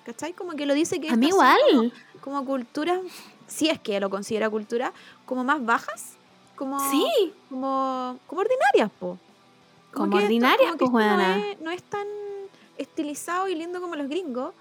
[0.06, 0.34] ¿Cachai?
[0.34, 1.58] Como que lo dice que A mí igual.
[1.72, 1.92] Como,
[2.22, 3.00] como culturas,
[3.48, 4.92] si es que lo considera cultura,
[5.26, 6.14] como más bajas,
[6.56, 7.34] como, Sí.
[7.50, 9.18] como, como ordinarias, po.
[9.94, 11.06] Como ordinarias, que pues.
[11.06, 12.08] No es, no es tan
[12.78, 14.54] estilizado y lindo como los gringos.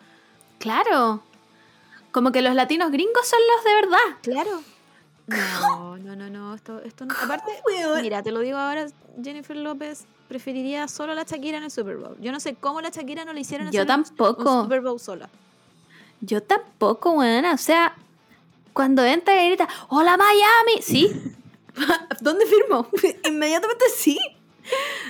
[0.59, 1.23] Claro.
[2.13, 4.19] Como que los latinos gringos son los de verdad.
[4.23, 4.63] Claro.
[5.27, 6.55] No, no, no, no.
[6.55, 7.15] Esto, esto no.
[7.23, 7.53] Aparte,
[8.01, 8.87] mira, te lo digo ahora,
[9.23, 12.17] Jennifer López preferiría solo a la Shakira en el Super Bowl.
[12.21, 14.57] Yo no sé cómo la Shakira no le hicieron Yo tampoco.
[14.57, 15.29] un Super Bowl sola.
[16.21, 17.53] Yo tampoco, weona.
[17.55, 17.95] O sea,
[18.73, 20.83] cuando entra y grita, ¡Hola Miami!
[20.83, 21.11] Sí.
[22.21, 22.87] ¿Dónde firmo?
[23.25, 24.19] Inmediatamente sí.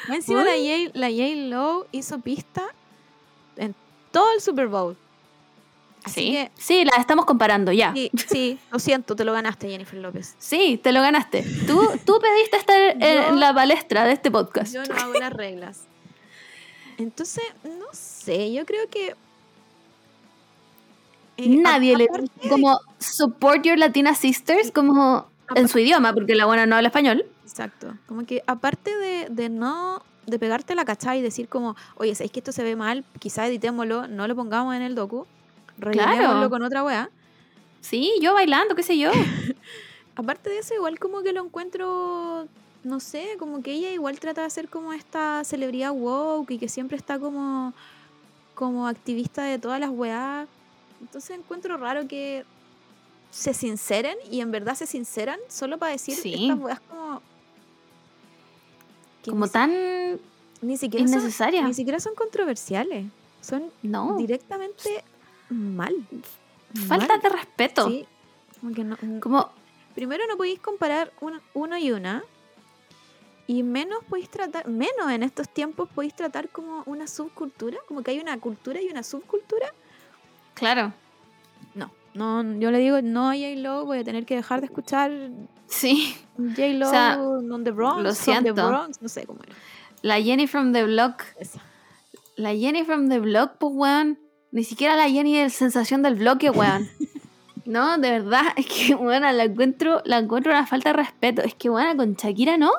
[0.09, 0.53] Encima la.
[0.53, 2.63] J, la J Lo hizo pista
[3.57, 3.75] en
[4.11, 4.97] todo el Super Bowl.
[6.05, 6.33] Así Sí.
[6.33, 7.93] que, Sí, la estamos comparando ya.
[7.95, 10.35] sí, sí, lo siento, te lo ganaste, Jennifer López.
[10.39, 11.45] Sí, te lo ganaste.
[11.67, 14.75] Tú, tú pediste estar en, la palestra de este podcast.
[14.75, 15.83] Yo no hago las reglas.
[16.99, 19.15] Entonces, no sé, yo creo que.
[21.37, 22.09] eh, Nadie le
[22.49, 27.25] como support your Latina sisters como en su idioma, porque la buena no habla español.
[27.45, 27.95] Exacto.
[28.07, 32.31] Como que aparte de, de no de pegarte la cachai y decir como, oye, ¿sabéis
[32.33, 33.05] que esto se ve mal?
[33.19, 35.27] Quizá editémoslo, no lo pongamos en el docu,
[35.79, 37.11] rellenémoslo con otra weá.
[37.81, 39.11] Sí, yo bailando, qué sé yo.
[40.17, 42.47] Aparte de eso, igual como que lo encuentro,
[42.85, 46.69] no sé, como que ella igual trata de ser como esta celebridad woke y que
[46.69, 47.73] siempre está como,
[48.55, 50.47] como activista de todas las weá.
[51.01, 52.45] Entonces encuentro raro que
[53.31, 56.35] se sinceren y en verdad se sinceran solo para decir Sí.
[56.49, 57.23] estas weas como...
[59.25, 59.73] Como ni tan
[60.61, 63.07] Ni siquiera, son, ni siquiera son controversiales.
[63.41, 65.03] Son No, directamente
[65.55, 65.95] mal.
[66.89, 67.21] falta mal.
[67.21, 67.89] de respeto.
[67.89, 68.07] Sí.
[68.61, 69.51] Como que no- Como,
[69.95, 72.23] primero no podéis comparar un- uno y una.
[73.47, 78.13] Y menos podéis tratar, menos en estos tiempos podéis tratar como una subcultura, como que
[78.13, 79.73] hay una cultura y una subcultura.
[80.55, 80.93] claro.
[81.75, 81.91] No,
[82.43, 85.11] no, yo le digo no a J-Lo, voy a tener que dejar de escuchar
[85.67, 88.69] Sí, J-Lo O sea, on the Bronx, lo from the siento.
[88.69, 89.55] Bronx, no sé cómo era.
[90.03, 91.23] la Jenny from the Block.
[91.39, 91.61] Esa.
[92.37, 94.19] La Jenny from the Block, pues, weón.
[94.53, 96.89] Ni siquiera la Jenny de sensación del bloque, weón.
[97.65, 101.43] No, de verdad, es que, weón, la encuentro, la encuentro una falta de respeto.
[101.43, 102.73] Es que, weón, con Shakira no.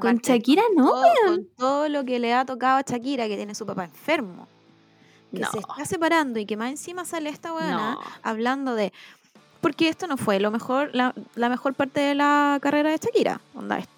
[0.00, 1.26] Con Shakira no, todo, weón.
[1.26, 4.46] con todo lo que le ha tocado a Shakira, que tiene su papá enfermo,
[5.32, 5.50] que No.
[5.50, 8.00] se está separando y que más encima sale esta weona No.
[8.22, 8.92] hablando de.
[9.60, 13.40] Porque esto no fue lo mejor, la, la mejor parte de la carrera de Shakira.
[13.56, 13.88] Onda, es-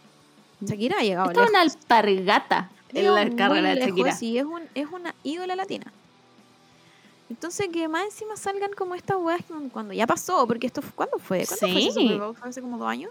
[0.62, 4.16] Shakira ha llegado Esto es una alpargata en la carrera de lejos Shakira.
[4.22, 5.92] y es, un, es una ídola latina.
[7.28, 9.40] Entonces que más encima salgan como estas weas
[9.72, 11.44] cuando ya pasó, porque esto fue, ¿cuándo fue?
[11.46, 11.90] ¿Cuándo fue Sí.
[11.92, 12.36] Super Bowl?
[12.36, 13.10] ¿Fue hace como dos años?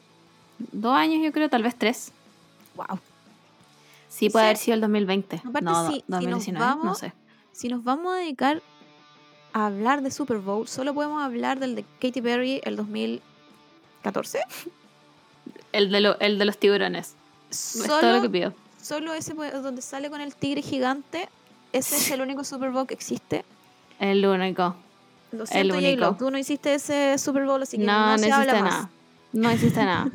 [0.71, 2.11] Dos años, yo creo, tal vez tres.
[2.75, 2.99] Wow.
[4.09, 4.47] Sí, puede Sí.
[4.47, 5.35] haber sido el 2020.
[5.45, 7.13] Aparte, no, si- si nos 2019, no vamos- sé.
[7.51, 8.61] Si nos vamos a dedicar
[9.51, 14.39] a hablar de Super Bowl, solo podemos hablar del de Katy Perry el 2014.
[15.73, 17.15] El de, lo- el de los tiburones.
[17.51, 18.53] Es todo lo Solo, que pido.
[18.81, 21.27] solo ese donde sale con el tigre gigante.
[21.73, 23.43] Ese es el único Super Bowl que existe.
[23.99, 24.75] El único.
[25.31, 26.01] Lo siento, único.
[26.05, 28.63] J-Lo, Tú no hiciste ese Super Bowl, así que no, No, se habla más.
[28.63, 28.89] nada.
[29.33, 30.09] No existe nada.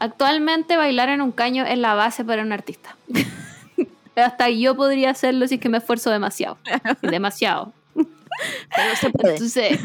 [0.00, 2.96] Actualmente bailar en un caño es la base para un artista.
[4.16, 6.58] Hasta yo podría hacerlo si es que me esfuerzo demasiado.
[7.02, 7.72] Demasiado.
[7.94, 9.34] Pero se puede.
[9.34, 9.78] Entonces,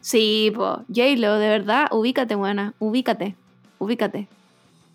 [0.00, 0.82] sí, po.
[0.88, 2.72] J-Lo, de verdad, ubícate, buena.
[2.78, 3.34] Ubícate.
[3.78, 4.28] Ubícate.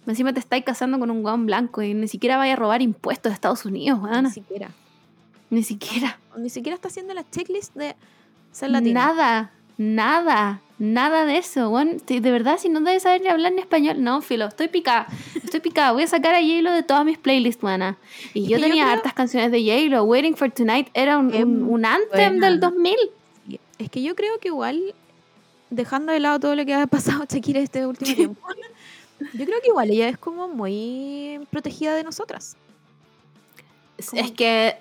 [0.08, 3.30] Encima te estáis casando con un guan blanco y ni siquiera vaya a robar impuestos
[3.30, 4.30] de Estados Unidos, Ni weona.
[4.32, 4.70] siquiera.
[5.52, 6.18] Ni siquiera.
[6.38, 7.96] Ni siquiera está haciendo la checklist de
[8.52, 9.08] ser latina.
[9.08, 11.72] Nada, nada, nada de eso.
[12.08, 15.08] Sí, De verdad, si no debes saber ni hablar ni español, no, filo, estoy picada.
[15.44, 15.92] Estoy picada.
[15.92, 17.98] Voy a sacar a J-Lo de todas mis playlists, mana.
[18.34, 20.04] Y yo tenía creo- hartas canciones de J-Lo.
[20.06, 22.10] Waiting for Tonight era un, un, un anthem
[22.40, 22.50] buena.
[22.50, 22.96] del 2000.
[23.78, 24.94] Es que yo creo que igual,
[25.70, 28.48] dejando de lado todo lo que ha pasado Shakira este último tiempo,
[29.34, 32.56] yo creo que igual ella es como muy protegida de nosotras.
[33.98, 34.78] Es, Como es que,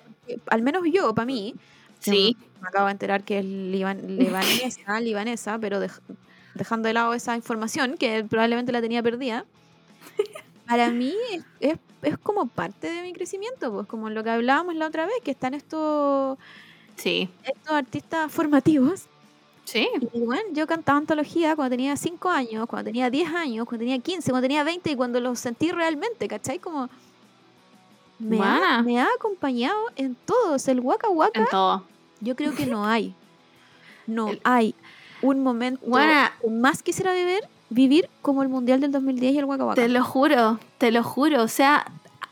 [0.47, 1.55] Al menos yo, para mí,
[1.99, 5.99] sí, me acabo de enterar que es liban- libanesa, libanesa, pero dej-
[6.55, 9.45] dejando de lado esa información, que probablemente la tenía perdida,
[10.67, 14.73] Para mí es, es- es como parte de mi crecimiento, pues como lo que hablábamos
[14.75, 16.37] la otra vez, que están estos,
[16.95, 17.29] Sí.
[17.43, 19.05] estos artistas formativos.
[19.65, 19.87] Sí.
[20.13, 23.99] Y bueno, yo cantaba antología cuando tenía 5 años, cuando tenía 10 años, cuando tenía
[23.99, 26.57] 15, cuando tenía 20 y cuando los sentí realmente, ¿cachai?
[26.59, 26.89] Como
[28.21, 30.67] me, ha, me ha acompañado en todos.
[30.67, 31.83] El Waka Waka, En todo.
[32.19, 33.13] yo creo que no hay.
[34.07, 34.75] No El- hay
[35.21, 35.85] un momento
[36.49, 39.75] más quisiera vivir, vivir como el Mundial del 2010 y el Waka Waka.
[39.81, 41.43] Te lo juro, te lo juro.
[41.43, 41.85] O sea,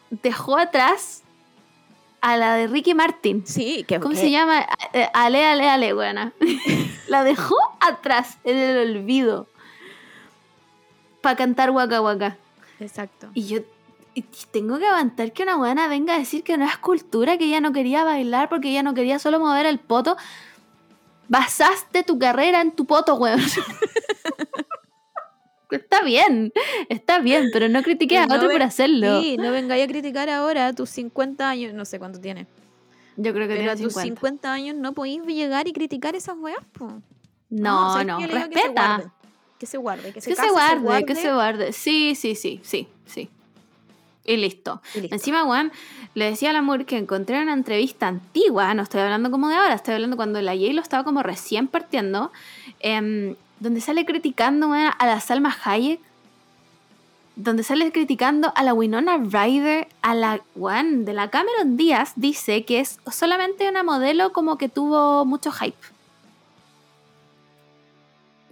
[0.10, 1.22] dejó atrás
[2.22, 3.44] a la de Ricky Martin.
[3.46, 4.66] Sí, que ¿Cómo se llama?
[4.94, 6.34] Eh, Ale, ale, ale, buena.
[7.08, 9.48] la dejó atrás en el olvido.
[11.22, 12.38] Para cantar Waka Waka.
[12.80, 13.30] Exacto.
[13.34, 13.60] Y yo
[14.52, 17.62] tengo que aguantar que una buena venga a decir que no es cultura, que ella
[17.62, 20.18] no quería bailar porque ella no quería solo mover el poto.
[21.28, 23.40] Basaste tu carrera en tu poto, weón.
[25.72, 26.52] está bien,
[26.90, 29.22] está bien, pero no critiques a otro por hacerlo.
[29.22, 32.48] Sí, no vengáis a criticar ahora a tus 50 años, no sé cuánto tiene.
[33.16, 34.20] Yo creo que Pero a tiene tus 50.
[34.22, 37.02] 50 años no podéis llegar y criticar esas weas, po.
[37.50, 38.72] No, ¿sabes no, digo que se respeta.
[38.72, 39.12] guarde,
[39.60, 41.74] Que se guarde, que se Que case, se guarde, que se guarde.
[41.74, 43.30] Sí, sí, sí, sí, sí.
[44.30, 44.80] Y listo.
[44.94, 45.16] y listo.
[45.16, 45.72] Encima, Juan,
[46.14, 49.74] le decía al amor que encontré una entrevista antigua, no estoy hablando como de ahora,
[49.74, 52.32] estoy hablando cuando la J lo estaba como recién partiendo,
[52.80, 56.00] em, donde sale criticando weón, a la Salma Hayek,
[57.36, 62.66] donde sale criticando a la Winona Ryder, a la Juan de la Cameron Díaz, dice
[62.66, 65.76] que es solamente una modelo como que tuvo mucho hype.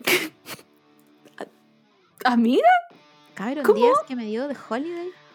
[2.26, 2.72] ¿Amira?
[3.36, 3.78] Cameron ¿Cómo?
[3.78, 5.27] Díaz que me dio de Holiday.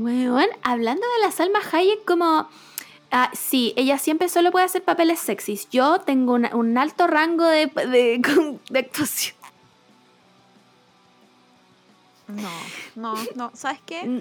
[0.00, 2.48] Weón, hablando de la Salma Hayek como...
[3.12, 5.68] Ah, sí, ella siempre solo puede hacer papeles sexys.
[5.70, 8.20] Yo tengo una- un alto rango de, de,
[8.70, 9.34] de actuación.
[12.28, 12.50] No,
[12.94, 13.50] no, no.
[13.54, 14.04] ¿Sabes qué?
[14.04, 14.20] Mm,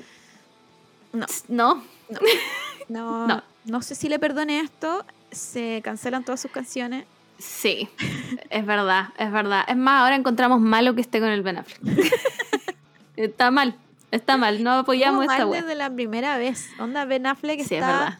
[1.13, 1.25] No.
[1.49, 1.83] No,
[2.89, 3.43] No, No.
[3.65, 3.81] no.
[3.83, 5.05] sé si le perdone esto.
[5.31, 7.05] Se cancelan todas sus canciones.
[7.37, 7.87] sí,
[8.49, 9.63] es verdad, es verdad.
[9.67, 12.11] Es más, ahora encontramos malo que esté con el Ben Affleck.
[13.15, 13.75] está mal,
[14.11, 15.61] está mal, no apoyamos Estuvo esta mal wea.
[15.61, 16.69] desde la primera vez.
[16.79, 18.19] Onda Ben Affleck Sí, es está.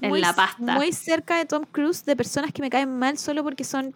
[0.00, 0.74] En muy, la pasta.
[0.74, 3.94] muy cerca de Tom Cruise de personas que me caen mal solo porque son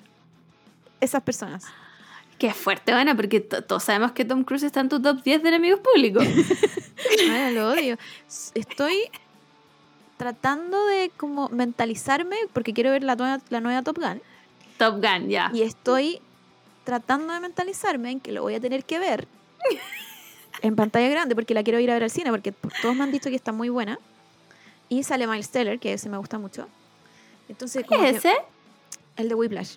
[1.00, 1.64] esas personas.
[2.38, 5.42] Qué fuerte, bueno, porque to- todos sabemos que Tom Cruise está en tu top 10
[5.42, 6.24] de enemigos públicos.
[7.28, 7.96] Bueno, lo odio.
[8.54, 8.96] Estoy
[10.16, 14.20] tratando de como mentalizarme porque quiero ver la nueva, la nueva Top Gun
[14.78, 15.50] top Gun, ya.
[15.54, 16.20] y estoy
[16.84, 19.26] tratando de mentalizarme en que lo voy a tener que ver
[20.62, 22.52] en pantalla grande porque la quiero ir a ver al cine porque
[22.82, 23.98] todos me han dicho que está muy buena
[24.88, 26.66] y sale Miles Teller que ese me gusta mucho
[27.48, 28.34] entonces como ¿Qué que- es ese?
[29.16, 29.76] el de Whiplash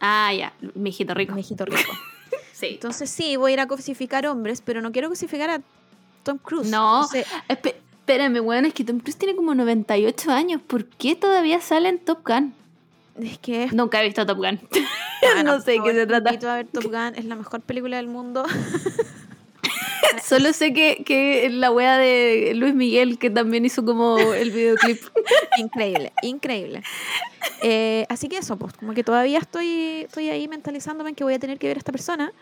[0.00, 1.34] Ah, ya, mijito rico.
[1.34, 1.92] mijito rico
[2.52, 2.66] Sí.
[2.74, 5.60] entonces sí voy a ir a cosificar hombres pero no quiero cosificar a
[6.22, 7.02] Tom Cruise No.
[7.02, 7.74] Entonces, Espe-
[8.06, 10.60] Espérame, weón, es que Tom Cruise tiene como 98 años.
[10.60, 12.52] ¿Por qué todavía sale en Top Gun?
[13.18, 14.60] es que Nunca he visto Top Gun.
[15.44, 16.30] No sé de qué se trata.
[16.30, 18.44] invito a ver Top Gun, es la mejor película del mundo.
[20.24, 25.00] Solo sé que, que la wea de Luis Miguel, que también hizo como el videoclip.
[25.58, 26.82] increíble, increíble.
[27.62, 31.34] Eh, así que eso, pues, como que todavía estoy, estoy ahí mentalizándome en que voy
[31.34, 32.32] a tener que ver a esta persona.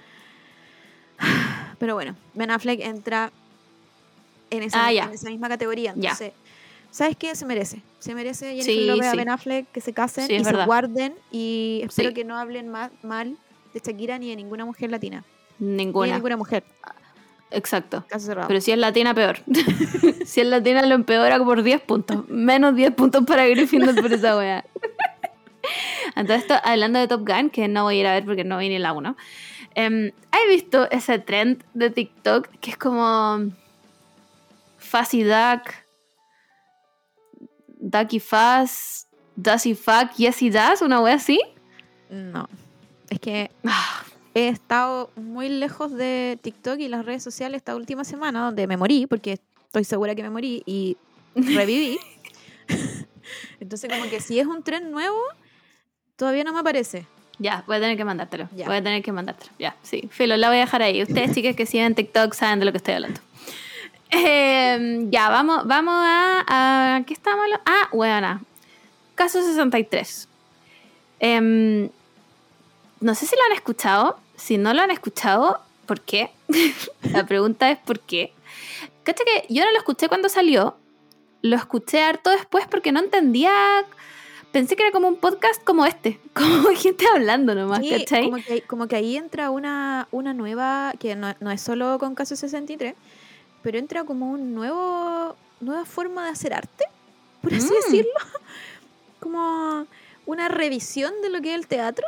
[1.78, 3.32] Pero bueno, Ben Affleck entra
[4.50, 5.04] en esa, Ah, ya.
[5.04, 5.92] en esa misma categoría.
[5.96, 6.32] Entonces,
[6.90, 7.34] ¿sabes qué?
[7.34, 7.80] Se merece.
[7.98, 9.14] Se merece Jennifer Sí, Lopez a.
[9.16, 11.14] Ben Affleck que se casen Sí, y se guarden.
[11.30, 13.36] Y espero que no hablen ma- mal
[13.74, 15.24] de Shakira ni de ninguna mujer latina.
[15.58, 16.14] Ni de Ninguna.
[16.14, 16.64] ninguna mujer.
[17.52, 18.04] Exacto.
[18.18, 18.48] Cerrado.
[18.48, 19.38] Pero si es latina, peor.
[20.26, 22.28] si es latina, lo empeora por 10 puntos.
[22.28, 24.64] Menos 10 puntos para Gryffindor por esa wea.
[26.16, 28.58] Entonces, esto, hablando de Top Gun, que no voy a ir a ver porque no
[28.58, 29.16] vi ni la 1.
[29.74, 33.50] ¿Has visto ese trend de TikTok que es como
[34.78, 35.72] Fuzzy Duck,
[37.78, 39.06] Ducky Fuzz,
[39.36, 40.82] Does Fuck, Yes He Does?
[40.82, 41.40] ¿Una wea así?
[42.10, 42.48] No.
[43.08, 44.02] Es que Ah,
[44.34, 48.76] he estado muy lejos de TikTok y las redes sociales esta última semana, donde me
[48.76, 50.96] morí, porque estoy segura que me morí y
[51.34, 51.98] reviví.
[53.60, 55.18] Entonces, como que si es un tren nuevo,
[56.16, 57.06] todavía no me aparece.
[57.38, 58.48] Ya, voy a tener que mandártelo.
[58.54, 58.66] Ya.
[58.66, 59.50] Voy a tener que mandártelo.
[59.58, 60.08] Ya, sí.
[60.10, 61.02] Filo, la voy a dejar ahí.
[61.02, 63.20] Ustedes, chicas que siguen TikTok, saben de lo que estoy hablando.
[64.10, 66.44] Eh, ya, vamos, vamos a,
[66.96, 67.46] a- ¿Qué estamos?
[67.64, 68.42] Ah, buena.
[69.14, 70.28] Caso 63.
[71.20, 71.88] Em,
[73.00, 74.18] no sé si lo han escuchado.
[74.42, 76.30] Si no lo han escuchado, ¿por qué?
[77.12, 78.32] La pregunta es ¿por qué?
[79.04, 80.76] Cacha que yo no lo escuché cuando salió.
[81.42, 83.52] Lo escuché harto después porque no entendía
[84.52, 88.24] pensé que era como un podcast como este, como gente hablando nomás, Sí, ¿cachai?
[88.30, 92.14] como que, como que ahí entra una, una nueva, que no, no es solo con
[92.14, 92.94] Caso 63,
[93.62, 96.84] pero entra como un nuevo, nueva forma de hacer arte,
[97.40, 97.74] por así Mm.
[97.82, 98.10] decirlo.
[99.20, 99.86] Como
[100.26, 102.06] una revisión de lo que es el teatro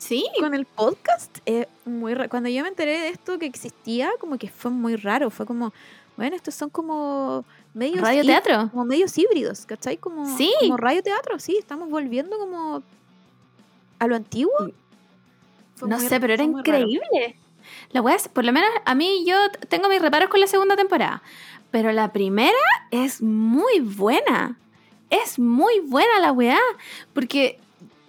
[0.00, 1.38] Sí, con el podcast.
[1.44, 4.96] Es muy ra- Cuando yo me enteré de esto que existía, como que fue muy
[4.96, 5.30] raro.
[5.30, 5.72] Fue como,
[6.16, 7.44] bueno, estos son como
[7.74, 8.70] medios, radio teatro.
[8.70, 9.98] como medios híbridos, ¿cachai?
[9.98, 10.52] Como, Sí.
[10.60, 12.82] como radio teatro, sí, estamos volviendo como
[13.98, 14.54] a lo antiguo.
[15.76, 16.58] Fue No sé, pero era raro.
[16.58, 17.36] increíble.
[17.92, 19.36] La es, por lo menos a mí yo
[19.68, 21.22] tengo mis reparos con la segunda temporada,
[21.70, 22.56] pero la primera
[22.90, 24.56] es muy buena.
[25.10, 26.58] Es muy buena la weá,
[27.12, 27.58] porque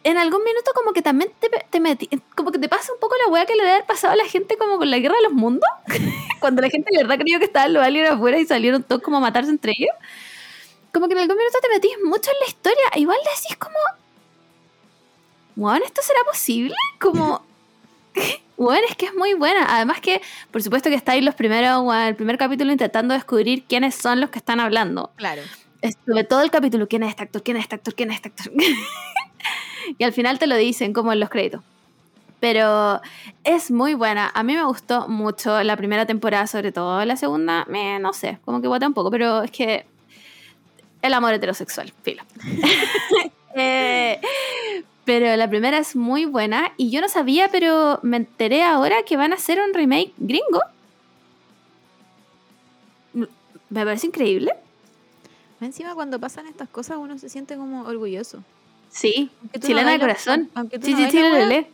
[0.04, 3.16] en algún minuto como que también te, te metí, como que te pasa un poco
[3.24, 5.24] la weá que le debe haber pasado a la gente como con la guerra de
[5.24, 5.70] los mundos,
[6.40, 9.18] cuando la gente de verdad creyó que estaban los aliens afuera y salieron todos como
[9.18, 9.96] a matarse entre ellos.
[10.92, 13.78] Como que en algún minuto te metís mucho en la historia, igual decís como,
[15.56, 16.76] bueno, ¿esto será posible?
[17.00, 17.44] Como...
[18.58, 19.76] Bueno, es que es muy buena.
[19.76, 20.22] Además que,
[20.52, 24.22] por supuesto que está ahí los primeros, bueno, el primer capítulo intentando descubrir quiénes son
[24.22, 25.10] los que están hablando.
[25.16, 25.42] Claro.
[25.82, 28.30] Estuve todo el capítulo, quién es este actor, quién es este actor, quién es este
[28.30, 28.54] actor.
[29.98, 31.62] y al final te lo dicen como en los créditos.
[32.40, 33.00] Pero
[33.44, 34.32] es muy buena.
[34.34, 37.06] A mí me gustó mucho la primera temporada, sobre todo.
[37.06, 39.86] La segunda, me, no sé, como que guata un poco, pero es que
[41.02, 42.24] el amor heterosexual, filo.
[43.54, 44.22] Eh,
[45.04, 49.18] pero la primera es muy buena y yo no sabía, pero me enteré ahora que
[49.18, 50.62] van a hacer un remake gringo.
[53.14, 53.28] Me
[53.84, 54.54] parece increíble.
[55.60, 58.42] Encima cuando pasan estas cosas uno se siente como orgulloso.
[58.92, 60.52] Sí, tú no chilena de corazón.
[60.54, 61.68] Aunque tú Sí, no sí,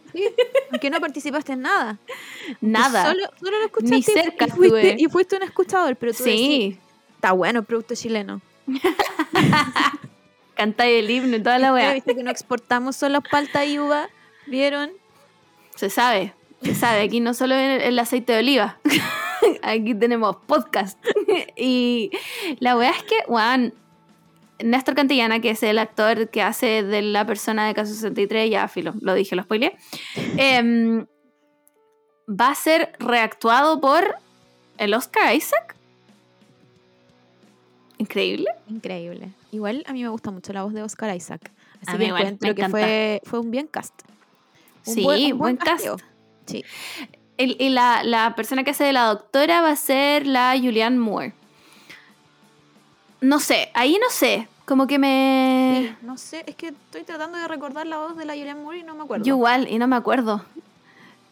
[0.72, 1.98] Aunque no participaste en nada.
[2.61, 3.07] Nada.
[3.07, 6.23] Solo, solo lo escuchaste Ni y- cerca y fuiste, y fuiste un escuchador, pero tú
[6.23, 6.77] Sí,
[7.15, 8.39] está bueno el producto chileno.
[10.56, 11.94] cantáis el himno y toda la weá.
[11.94, 14.10] Viste que no exportamos solo palta y uva,
[14.48, 14.91] ¿vieron?
[15.76, 16.34] Se sabe,
[16.64, 17.02] se sabe.
[17.02, 18.77] Aquí no solo el, el aceite de oliva.
[19.61, 20.98] Aquí tenemos podcast.
[21.56, 22.11] y
[22.60, 23.73] la weá es que, weón,
[24.63, 28.67] Néstor Cantillana, que es el actor que hace de la persona de Caso 63, ya
[28.67, 29.77] filo, lo dije, lo spoileé,
[30.38, 31.05] em,
[32.29, 34.15] va a ser reactuado por
[34.77, 35.75] el Oscar Isaac.
[37.99, 38.47] Increíble.
[38.69, 39.29] Increíble.
[39.51, 41.51] Igual a mí me gusta mucho la voz de Oscar Isaac.
[41.81, 43.93] Así A que mí igual, encuentro me que fue, fue un bien cast.
[44.85, 45.85] Un Sí, buen- un buen, cast.
[46.45, 46.63] Sí.
[47.38, 50.97] El- y la, la persona que hace de la doctora va a ser la Julianne
[50.97, 51.34] Moore.
[53.22, 54.48] No sé, ahí no sé.
[54.65, 55.95] Como que me.
[55.99, 58.80] Sí, no sé, es que estoy tratando de recordar la voz de la Julianne Moore
[58.80, 59.23] y no me acuerdo.
[59.26, 60.44] Yo igual, y no me acuerdo.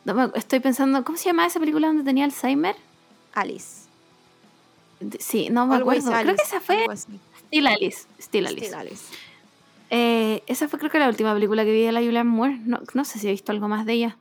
[0.05, 2.75] No me- estoy pensando, ¿cómo se llamaba esa película donde tenía Alzheimer?
[3.33, 3.83] Alice.
[5.19, 6.23] Sí, no me Always acuerdo.
[6.23, 6.85] Creo que esa fue.
[7.47, 8.07] Still Alice.
[8.19, 8.65] Still Alice.
[8.67, 9.03] Still Alice.
[9.89, 12.57] Eh, esa fue creo que la última película que vi de la Julianne Moore.
[12.65, 14.17] No, no sé si he visto algo más de ella.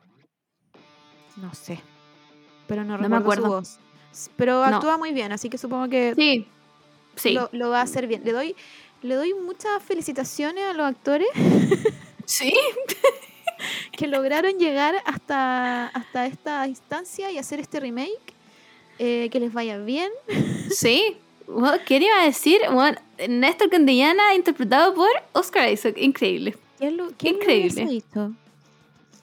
[1.36, 1.80] No sé.
[2.66, 3.48] Pero no, No me recuerdo su acuerdo.
[3.60, 3.78] voz.
[4.12, 4.76] S- Pero No.
[4.76, 6.46] actúa muy bien, así que supongo que Sí.
[7.16, 7.32] Sí.
[7.32, 8.22] lo, lo va a hacer bien.
[8.24, 8.56] Le doy,
[9.02, 11.28] le doy muchas felicitaciones a los actores
[12.26, 12.54] Sí.
[13.92, 18.34] que lograron llegar hasta, hasta esta instancia y hacer este remake.
[18.98, 20.10] Eh, que les vaya bien.
[20.70, 21.16] Sí.
[21.46, 22.60] Bueno, ¿Qué iba a decir?
[22.70, 22.96] Bueno,
[23.28, 25.96] Néstor Candillana interpretado por Oscar Isaac.
[25.98, 26.56] Increíble.
[26.78, 28.02] ¿Quién lo, quién lo Increíble.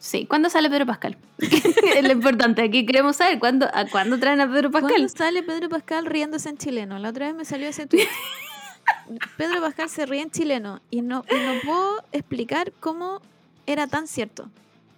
[0.02, 0.26] Sí.
[0.26, 1.16] ¿Cuándo sale Pedro Pascal?
[1.38, 2.64] es lo importante.
[2.64, 5.10] Aquí queremos saber cuándo, a cuándo traen a Pedro ¿Cuándo Pascal.
[5.10, 6.98] sale Pedro Pascal riéndose en chileno?
[6.98, 8.08] La otra vez me salió ese tweet.
[9.38, 13.22] Pedro Pascal se ríe en chileno y no, y no puedo explicar cómo
[13.68, 14.50] era tan cierto.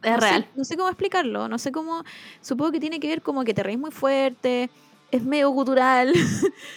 [0.04, 0.44] Es no real.
[0.44, 2.06] Sé, no sé cómo explicarlo, no sé cómo.
[2.40, 4.70] Supongo que tiene que ver como que te reís muy fuerte,
[5.18, 6.14] es medio gutural,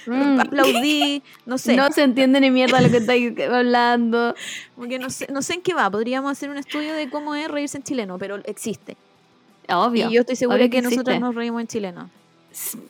[0.06, 0.40] Mm.
[0.40, 1.76] aplaudí, no sé.
[1.76, 4.34] No se entiende ni mierda lo que estáis hablando.
[4.74, 5.90] como que no sé, no sé en qué va.
[5.90, 8.96] Podríamos hacer un estudio de cómo es reírse en chileno, pero existe.
[9.68, 10.08] Obvio.
[10.10, 12.10] Y yo estoy segura obvio que, nosotros nos reímos en chileno.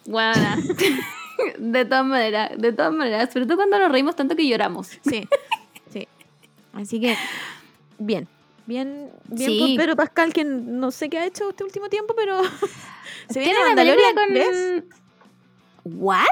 [0.05, 0.59] Buena.
[1.59, 3.33] de todas maneras, de todas maneras.
[3.33, 4.89] Sobre todo cuando nos reímos tanto que lloramos.
[5.09, 5.27] Sí,
[5.93, 6.07] sí.
[6.73, 7.17] Así que,
[7.99, 8.29] bien.
[8.67, 9.59] Bien, bien Sí.
[9.77, 12.43] por Pedro Pascal, que no sé qué ha hecho este último tiempo, pero
[13.31, 14.85] se viene Mandalorian película 3.
[15.89, 16.25] ¿What?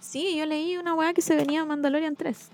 [0.00, 2.48] Sí, yo leí una weá que se venía Mandalorian 3.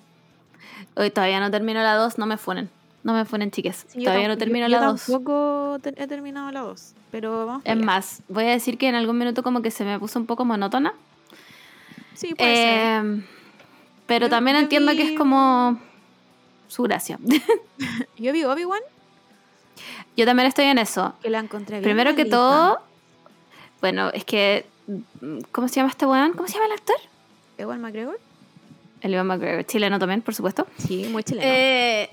[0.97, 2.69] Hoy todavía no termino la 2, no me funen.
[3.05, 3.85] No me funen, chiques.
[3.89, 5.05] Sí, todavía no termino yo, la 2.
[5.07, 8.97] tampoco te- he terminado la 2, pero vamos Es más, voy a decir que en
[8.97, 10.93] algún minuto como que se me puso un poco monótona.
[12.15, 13.05] Sí, puede ser.
[13.07, 13.23] Eh,
[14.07, 15.79] pero Yo- también yo entiendo que es como
[16.67, 17.19] su gracia.
[18.19, 18.81] Yo vi Obi-Wan,
[20.17, 21.15] Yo también estoy en eso.
[21.23, 22.81] que la encontré bien Primero que todo,
[23.81, 24.67] bueno, es que...
[25.53, 26.33] ¿Cómo se llama este weón?
[26.33, 26.97] ¿Cómo se llama el actor?
[27.59, 28.19] Ewan McGregor.
[29.01, 30.67] El Ivan McGregor, chileno también, por supuesto.
[30.79, 31.47] Sí, muy chileno.
[31.47, 32.11] Eh,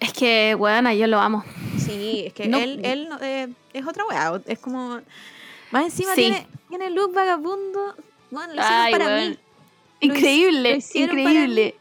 [0.00, 1.44] Es que, weona, yo lo amo.
[1.78, 4.40] Sí, es que No- él, él eh, es otra weá.
[4.46, 5.00] Es como.
[5.70, 6.22] Más encima Sí.
[6.22, 7.94] tiene, tiene look vagabundo.
[8.30, 9.30] Bueno, lo hicieron Ay, para weón.
[9.30, 9.38] mí.
[10.00, 11.74] Increíble, lo hicieron para increíble.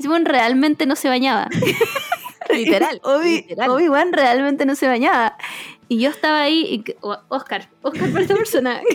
[0.00, 1.48] Simón realmente no se bañaba.
[2.50, 3.70] Literal, Obi, literal.
[3.70, 5.36] Obi-Wan realmente no se bañaba.
[5.88, 6.94] Y yo estaba ahí y...
[7.28, 8.80] Oscar, Oscar para esta persona.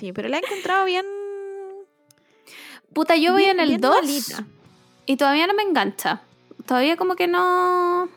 [0.00, 1.04] Sí, pero la he encontrado bien.
[2.94, 4.44] Puta, yo voy bien- en el bien 2 malita.
[5.06, 6.22] y todavía no me engancha.
[6.66, 8.08] Todavía como que no...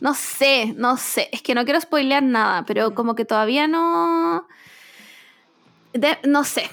[0.00, 1.28] No sé, no sé.
[1.32, 4.46] Es que no quiero spoilear nada, pero como que todavía no...
[5.92, 6.68] De- no sé.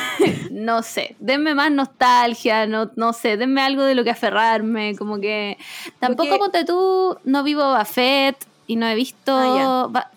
[0.50, 1.14] no sé.
[1.20, 3.36] Denme más nostalgia, no, no sé.
[3.36, 4.96] Denme algo de lo que aferrarme.
[4.96, 5.56] Como que...
[6.00, 9.32] Tampoco, que- ponte tú, no vivo Buffett y no he visto...
[9.32, 10.10] Ah, va,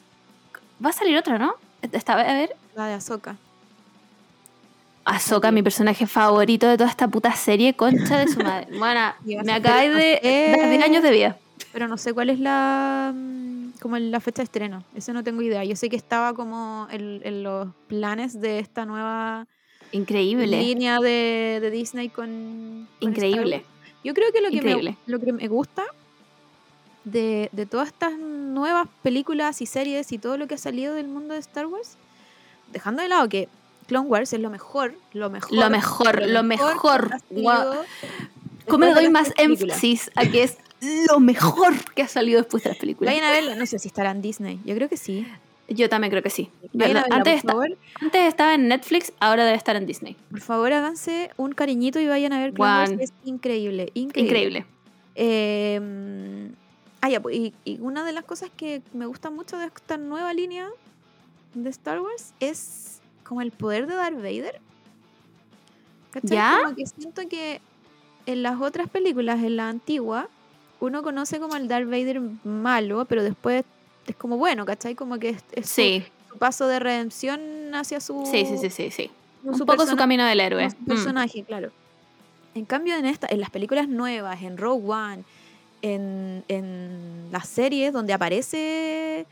[0.84, 1.56] va a salir otra, ¿no?
[1.92, 2.56] Esta, a ver.
[2.78, 3.36] La de Ahsoka.
[5.04, 8.68] Ahsoka, mi personaje favorito de toda esta puta serie, concha de su madre.
[8.78, 10.20] Bueno, me acabáis de
[10.70, 11.38] 10 años de vida.
[11.74, 13.12] Pero no sé cuál es la.
[13.16, 14.84] mm, como la fecha de estreno.
[14.96, 15.64] Eso no tengo idea.
[15.64, 19.48] Yo sé que estaba como en, en los planes de esta nueva
[19.92, 20.46] Increíble.
[20.46, 22.88] línea de, de Disney con.
[23.00, 23.64] Increíble.
[24.04, 24.98] Yo creo que lo que, Increíble.
[25.08, 25.84] me, lo que me gusta
[27.06, 31.08] de, de todas estas nuevas películas y series y todo lo que ha salido del
[31.08, 31.98] mundo de Star Wars,
[32.72, 33.50] dejando de lado que
[33.88, 35.54] Clone Wars es lo mejor, lo mejor.
[35.54, 37.20] Lo mejor, lo mejor.
[38.68, 40.58] ¿Cómo le doy más énfasis a que es
[41.10, 43.14] lo mejor que ha salido después de las películas?
[43.14, 44.60] Vayan a verla, no sé si estará en Disney.
[44.66, 45.26] Yo creo que sí.
[45.70, 46.50] Yo también creo que sí.
[46.74, 47.44] Verla, antes,
[48.02, 50.16] antes estaba en Netflix, ahora debe estar en Disney.
[50.30, 52.92] Por favor, háganse un cariñito y vayan a ver Clone Wars.
[53.00, 54.30] Es increíble, increíble.
[54.30, 54.66] Increíble.
[55.16, 56.52] Eh,
[57.02, 59.98] ah, ya, pues, y, y una de las cosas que me gusta mucho de esta
[59.98, 60.70] nueva línea
[61.54, 64.60] de Star Wars es como el poder de Darth Vader.
[66.12, 66.30] ¿Cachai?
[66.38, 66.60] ¿Ya?
[66.64, 67.62] Como que siento que
[68.26, 70.28] en las otras películas, en la antigua,
[70.80, 73.64] uno conoce como el Darth Vader malo, pero después
[74.06, 74.96] es como bueno, ¿cachai?
[74.96, 77.42] Como que es, es su- Sí, su, paso de redención
[77.74, 79.12] hacia su, sí, sí, sí, sí, sí.
[79.44, 80.70] su Un poco su camino del héroe.
[80.70, 80.86] su Mm.
[80.86, 81.72] personaje, claro.
[82.56, 85.24] En cambio, en esta, en las películas nuevas, en Rogue One,
[85.82, 89.26] en, en las series donde aparece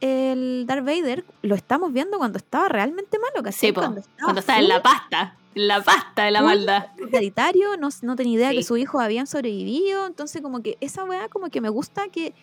[0.00, 3.68] el Darth Vader, lo estamos viendo cuando estaba realmente malo, ¿cachai?
[3.68, 6.86] Sí, cuando estaba, cuando en la pasta, en la pasta de la maldad.
[7.12, 8.56] hereditario, no, no tenía idea Sí.
[8.56, 12.34] que sus hijos habían sobrevivido, entonces como que esa weá como que me gusta que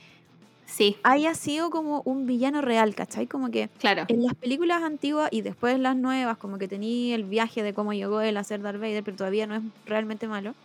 [0.66, 3.28] Sí, haya sido como un villano real, ¿cachai?
[3.28, 4.06] Como que claro.
[4.08, 7.74] en las películas antiguas y después en las nuevas, como que tenía el viaje de
[7.74, 10.56] cómo llegó él a ser Darth Vader, pero todavía no es realmente malo.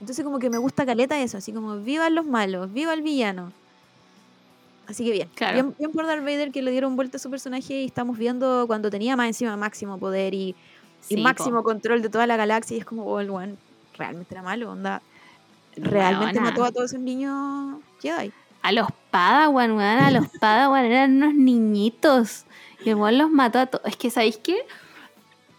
[0.00, 3.52] Entonces como que me gusta caleta eso, así como vivan los malos, viva el villano.
[4.86, 5.54] Así que bien, Claro.
[5.54, 8.66] bien, bien por Darth Vader que le dieron vuelta a su personaje y estamos viendo
[8.66, 10.54] cuando tenía más encima máximo poder y,
[11.18, 11.64] máximo po.
[11.64, 13.56] control de toda la galaxia y es como, oh, el weón
[13.96, 15.00] realmente era malo, onda.
[15.76, 18.32] Realmente mató a todos esos niños Jedi.
[18.62, 22.44] A los Padawan, weón, a los Padawan eran unos niñitos.
[22.84, 23.84] Y el weón los mató a todos.
[23.86, 24.64] Es que, ¿sabéis qué?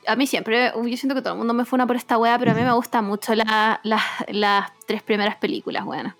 [0.07, 2.51] A mí siempre, yo siento que todo el mundo me funa por esta wea, pero
[2.51, 6.15] a mí me gustan mucho la- la- las tres primeras películas, weón.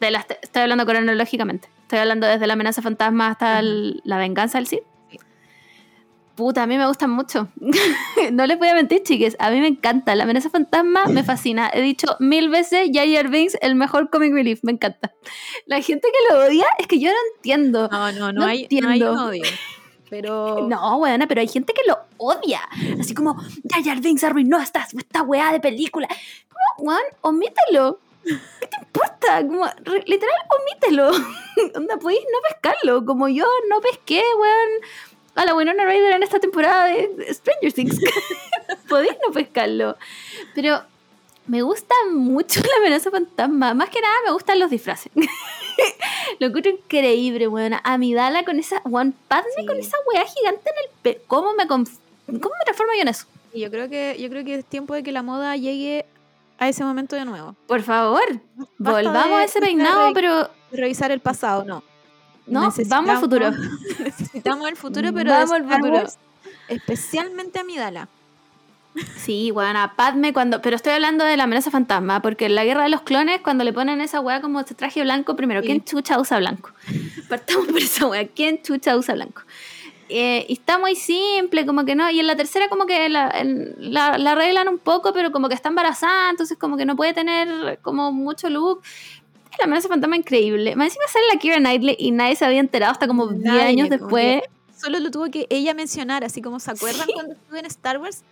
[0.00, 1.68] De las, estoy hablando cronológicamente.
[1.86, 4.82] Estoy hablando desde la amenaza fantasma hasta el- la venganza del Sith.
[6.34, 7.48] Puta, a mí me gustan mucho.
[8.32, 9.36] no les voy a mentir, chiques.
[9.38, 10.14] A mí me encanta.
[10.14, 11.70] La amenaza fantasma me fascina.
[11.72, 14.60] He dicho mil veces, Jar Binks, el mejor comic relief.
[14.62, 15.14] Me encanta.
[15.64, 17.88] La gente que lo odia es que yo no entiendo.
[17.90, 19.12] No, no, No hay, no hay entiendo.
[19.12, 19.44] un odio.
[20.10, 22.60] Pero No, weona, pero hay gente que lo odia.
[23.00, 23.40] Así como,
[23.84, 26.06] Jar Binks arruinó esta, esta weá de película.
[26.76, 28.00] Como, weón, omítelo.
[28.24, 29.38] ¿Qué te importa?
[29.46, 29.64] Como,
[30.04, 31.12] literal, omítelo.
[31.74, 33.04] Onda, podéis no pescarlo.
[33.04, 34.70] Como yo no pesqué, weón,
[35.34, 37.98] a la Winona Ryder en esta temporada de Stranger Things.
[38.88, 39.96] podéis no pescarlo.
[40.54, 40.82] Pero
[41.46, 43.74] me gusta mucho la amenaza fantasma.
[43.74, 45.12] Más que nada me gustan los disfraces.
[46.38, 47.74] Lo encuentro increíble, weón.
[47.84, 48.80] Amidala con esa.
[48.90, 49.66] One Padme Sí.
[49.66, 51.22] con esa weá gigante en el pe.
[51.26, 51.84] ¿Cómo me, ¿Cómo
[52.28, 53.26] me transformo yo en eso?
[53.54, 56.04] Yo creo que yo creo que es tiempo de que la moda llegue
[56.58, 57.54] a ese momento de nuevo.
[57.66, 58.22] Por favor,
[58.78, 60.48] Basta volvamos a ese peinado, pero.
[60.72, 61.82] Revisar el pasado, no.
[62.46, 63.50] No, vamos al futuro.
[63.98, 66.04] Necesitamos el futuro, pero Vamos al futuro.
[66.68, 68.08] Especialmente a Midala.
[69.16, 70.62] Sí, weón, a Padme cuando.
[70.62, 73.62] Pero estoy hablando de la amenaza fantasma, porque en la guerra de los clones, cuando
[73.64, 75.66] le ponen esa weá como ese traje blanco, primero, Sí.
[75.66, 76.70] ¿quién chucha usa blanco?
[77.28, 79.42] Partamos por esa weá, ¿quién chucha usa blanco?
[80.08, 82.08] Eh, y está muy simple, como que no.
[82.10, 85.48] Y en la tercera, como que la, en- la, la arreglan un poco, pero como
[85.48, 88.82] que está embarazada, entonces, como que no puede tener como mucho look.
[89.58, 90.76] La amenaza fantasma increíble.
[90.76, 93.62] Más encima sale la Kira Knightley y nadie se había enterado hasta como 10 Nadie,
[93.62, 94.42] años después.
[94.76, 97.12] Solo lo tuvo que ella mencionar, así como se acuerdan Sí.
[97.14, 98.22] cuando estuve en Star Wars.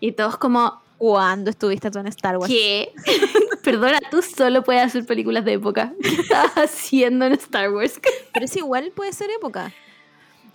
[0.00, 2.50] Y todos como, ¿Cuándo estuviste tú en Star Wars?
[2.50, 2.92] ¿qué?
[3.62, 5.92] Perdona, tú solo puedes hacer películas de época.
[6.02, 8.00] ¿Qué estabas haciendo en Star Wars?
[8.32, 9.72] Pero es igual puede ser época.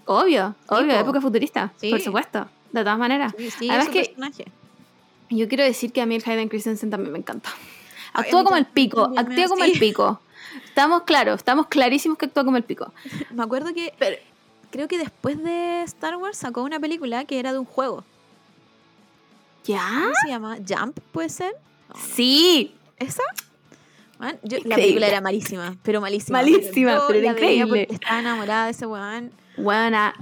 [0.06, 1.00] Obvio, obvio, po.
[1.02, 1.90] época futurista, Sí.
[1.92, 2.50] por supuesto.
[2.72, 3.34] De todas maneras.
[3.38, 4.46] Sí, Además que personaje.
[5.30, 7.50] yo quiero decir que a mí el Hayden Christensen también me encanta.
[8.14, 10.22] Actúa como el pico, actúa como el pico.
[10.66, 12.92] Estamos claros, estamos clarísimos que actúa como el pico.
[13.32, 14.18] Me acuerdo que Pero-
[14.72, 18.04] creo que después de Star Wars sacó una película que era de un juego.
[19.66, 19.84] ¿Ya?
[20.02, 20.58] ¿Cómo se llama?
[20.68, 21.54] ¿Jump puede ser?
[21.90, 22.02] No, no.
[22.16, 22.74] Sí.
[22.98, 23.24] ¿Esa?
[24.18, 26.40] Man, yo- la película era malísima, pero malísima.
[26.40, 27.88] Malísima, yo pero era increíble.
[27.90, 29.32] Estaba enamorada de ese weón.
[29.58, 30.14] Buena.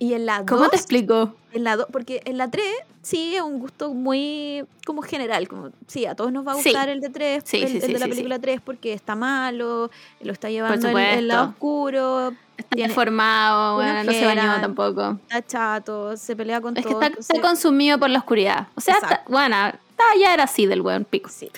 [0.00, 1.34] Y en la ¿Cómo te 2, explico?
[1.52, 2.64] en la do- porque en la 3
[3.02, 6.70] sí es un gusto muy como general, como sí, a todos nos va a Sí.
[6.70, 8.94] gustar el de 3, Sí, el, sí, el sí, de la sí, película 3 porque
[8.94, 9.90] está malo,
[10.22, 15.18] lo está llevando el, el lado oscuro, Está deformado, bueno, no se bañó tampoco.
[15.28, 17.00] está chato, se pelea con Es que todo.
[17.02, 18.68] está, entonces- está consumido por la oscuridad.
[18.76, 21.28] O sea, está, bueno, está, ya era así del weón pico.
[21.30, 21.50] Sí.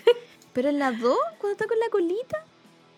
[0.52, 2.38] Pero en la 2, cuando está con la colita,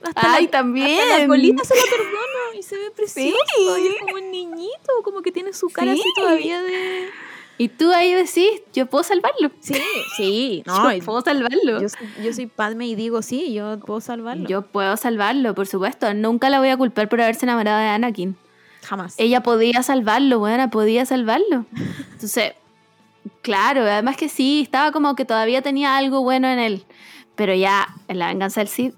[0.09, 0.99] hasta Ay, la, también.
[1.01, 3.37] hasta la colita se la perdona y se ve precioso.
[3.57, 3.83] Sí.
[3.83, 6.01] Y es como un niñito, como que tiene su cara Sí.
[6.01, 7.09] así todavía de.
[7.57, 9.51] Y tú ahí decís, yo puedo salvarlo.
[9.61, 9.75] Sí,
[10.17, 10.93] sí, no.
[10.93, 11.81] yo puedo salvarlo.
[11.81, 14.49] yo, soy, yo soy Padme y digo, sí, yo puedo salvarlo.
[14.49, 16.13] Yo puedo salvarlo, por supuesto.
[16.15, 18.37] Nunca la voy a culpar por haberse enamorado de Anakin.
[18.83, 19.15] Jamás.
[19.19, 21.65] Ella podía salvarlo, buena, podía salvarlo.
[22.13, 22.55] Entonces,
[23.41, 26.85] claro, además que sí, estaba como que todavía tenía algo bueno en él.
[27.37, 28.95] Pero ya, en la venganza del Sith,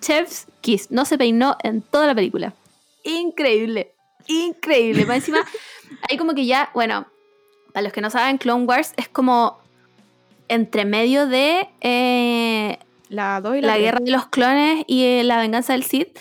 [0.00, 2.54] Chef's Kiss no se peinó en toda la película.
[3.04, 3.92] Increíble,
[4.26, 5.04] increíble.
[5.06, 5.40] Más encima,
[6.08, 7.06] hay como que ya, bueno,
[7.72, 9.58] para los que no saben, Clone Wars es como
[10.48, 12.78] entre medio de eh,
[13.08, 16.18] La 2 y la, guerra de los clones y eh, la venganza del Sith.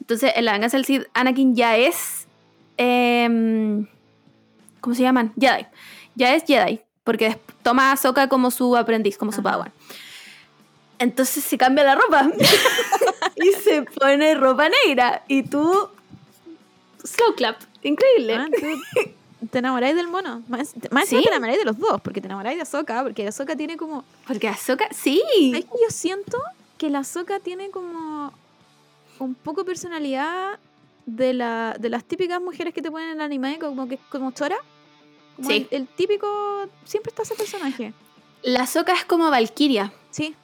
[0.00, 2.26] Entonces, en la venganza del Sith, Anakin ya es.
[2.76, 3.86] em,
[4.80, 5.32] ¿Cómo se llaman?
[5.38, 5.66] Jedi.
[6.14, 6.80] Ya es Jedi.
[7.04, 9.72] Porque toma a Ahsoka como su aprendiz, como su padawan.
[11.04, 12.30] Entonces se cambia la ropa.
[13.36, 15.22] y se pone ropa negra.
[15.28, 15.88] Y tú.
[17.04, 17.60] Slow clap.
[17.82, 18.34] Increíble.
[18.34, 18.46] Ah,
[19.40, 20.42] tú te enamoráis del mono.
[20.48, 21.20] Más, más Sí.
[21.22, 24.04] te enamoráis de los dos, porque te enamoráis de Ahsoka, porque Ahsoka tiene como.
[24.26, 24.88] Porque Ahsoka.
[24.92, 25.22] Sí.
[25.50, 26.38] ¿Sabes que yo siento
[26.78, 28.32] que la Ahsoka tiene como
[29.18, 30.58] un poco de personalidad
[31.06, 34.30] de, la, de las típicas mujeres que te ponen en el anime, como que como
[34.32, 34.56] chora?
[35.36, 35.68] Como Sí.
[35.70, 36.26] el, el típico.
[36.84, 37.92] Siempre está ese personaje.
[38.42, 39.92] La Ahsoka es como Valkyria.
[40.10, 40.34] Sí.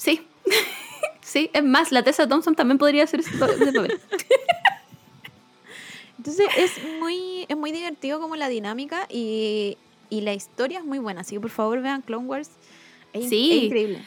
[0.00, 0.26] Sí.
[1.20, 1.50] sí.
[1.52, 4.00] Es más, la Tessa Thompson también podría hacer ese pa- ese papel.
[6.18, 9.78] Entonces es muy, es muy divertido como la dinámica y,
[10.10, 11.22] y la historia es muy buena.
[11.22, 12.50] Así que por favor vean Clone Wars.
[13.12, 13.52] Es, Sí.
[13.58, 14.02] es increíble.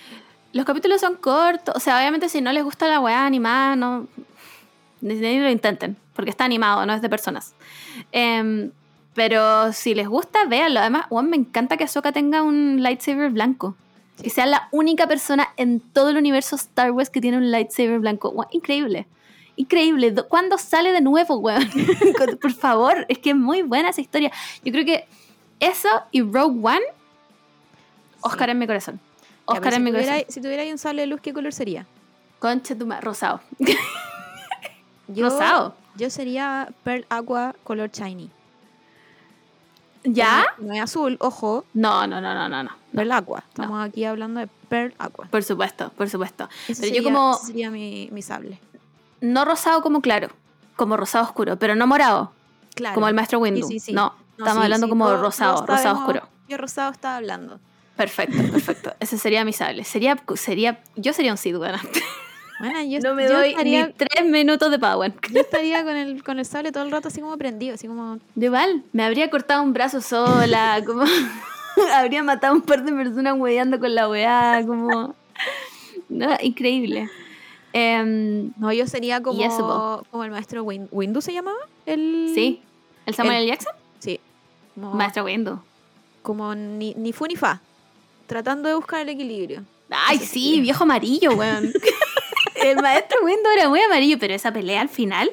[0.54, 4.08] Los capítulos son cortos, o sea, obviamente si no les gusta la weá animada, no.
[5.02, 7.56] Ni, ni lo intenten, porque está animado, no es de personas.
[8.12, 8.70] Em,
[9.16, 10.80] pero si les gusta, véanlo.
[10.80, 13.76] Además, weón, me encanta que Ahsoka tenga un lightsaber blanco.
[14.22, 18.00] Que sea la única persona en todo el universo Star Wars que tiene un lightsaber
[18.00, 18.34] blanco.
[18.52, 19.08] Increíble.
[19.56, 20.12] Increíble.
[20.12, 21.68] Do- ¿Cuándo sale de nuevo, weón?
[22.42, 24.32] Por favor, es que es muy buena esa historia.
[24.64, 25.06] Yo creo que
[25.60, 26.82] eso y Rogue One,
[28.22, 29.00] Oscar en mi corazón.
[29.46, 30.24] Oscar en mi corazón.
[30.30, 31.86] si tuviera un sable de luz, ¿qué color sería?
[32.40, 33.42] Concha tu rosado.
[35.08, 35.76] Yo, Rosado.
[35.96, 38.30] Yo sería Pearl Aqua color shiny.
[40.04, 40.46] ¿Ya?
[40.60, 41.66] No, no es azul, ojo.
[41.74, 42.83] No, no, no, no, no, no.
[42.94, 43.44] Pearl Aqua.
[43.50, 45.26] Estamos aquí hablando de Pearl Aqua.
[45.28, 46.48] Por supuesto, por supuesto.
[46.68, 48.60] Ese Pero sería, yo como sería mi, mi sable.
[49.22, 50.30] no rosado como claro,
[50.76, 52.32] como rosado oscuro, pero no morado,
[52.76, 52.96] Claro.
[52.96, 53.68] como el maestro Windu.
[53.68, 53.94] Sí, sí, sí.
[53.94, 56.28] No, No, estamos hablando como rosado, rosado oscuro.
[56.48, 57.60] ¿Qué rosado está hablando?
[57.96, 58.94] Perfecto, perfecto.
[59.00, 59.84] Ese sería mi sable.
[59.84, 61.78] Sería, sería, yo sería un Sith, bueno.
[62.60, 65.14] Bueno, yo, No me yo doy estaría, ni tres minutos de Padawan.
[65.32, 68.18] yo estaría con el, con el sable todo el rato así como prendido, así como...
[68.34, 71.04] De igual, me habría cortado un brazo sola, como
[71.94, 75.16] habría matado a un par de personas hueveando con la weá, como
[76.10, 77.10] no, increíble.
[77.74, 81.58] Em, No, yo sería como, como el maestro Win, ¿Windu se llamaba?
[81.86, 82.32] El...
[82.36, 82.62] sí,
[83.06, 83.48] el Samuel L.
[83.48, 84.20] Jackson, Sí.
[84.76, 85.60] Como, maestro Windu.
[86.22, 87.62] como ni, ni fu ni fa.
[88.28, 89.64] Tratando de buscar el equilibrio.
[89.90, 90.26] Ay, sí,
[90.56, 90.62] sería.
[90.62, 91.72] viejo amarillo, weón.
[92.56, 95.30] el maestro Windu era muy amarillo, pero esa pelea al final,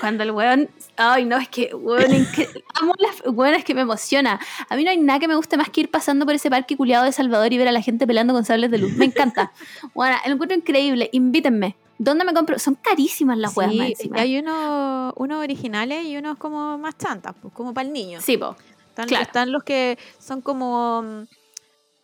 [0.00, 0.68] cuando el weón.
[0.96, 4.38] Ay, no, es que, weón, incre- amo las weón, es que me emociona.
[4.68, 6.76] A mí no hay nada que me guste más que ir pasando por ese parque
[6.76, 8.92] culiado de Salvador y ver a la gente peleando con sables de luz.
[8.92, 9.52] Me encanta.
[9.94, 11.08] Bueno, lo encuentro increíble.
[11.12, 11.76] Invítenme.
[11.98, 12.58] ¿Dónde me compro?
[12.58, 14.20] Son carísimas las weas Sí, encima.
[14.20, 18.20] hay unos, unos originales y unos como más chantas, pues como para el niño.
[18.22, 18.56] Sí, po.
[18.88, 19.22] Están, claro.
[19.24, 21.02] están los que son como...
[21.02, 21.24] mm,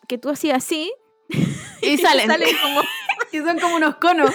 [0.07, 0.93] que tú hacías así
[1.83, 2.27] Y salen.
[2.31, 2.81] salen como...
[3.45, 4.31] son como unos conos.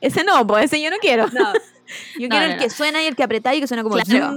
[0.00, 1.28] Ese no, pues ese yo no quiero.
[1.28, 1.52] No.
[2.18, 3.94] Yo No, quiero no, el que suena y el que apretáis y que suena como...
[3.96, 4.34] Claro.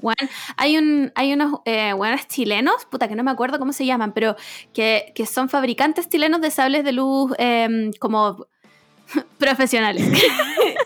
[0.00, 0.16] Weón,
[0.56, 4.12] hay un, hay unos eh, weones chilenos, puta que no me acuerdo cómo se llaman,
[4.14, 4.34] pero
[4.72, 8.46] que, que son fabricantes chilenos de sables de luz em, como
[9.38, 10.06] profesionales.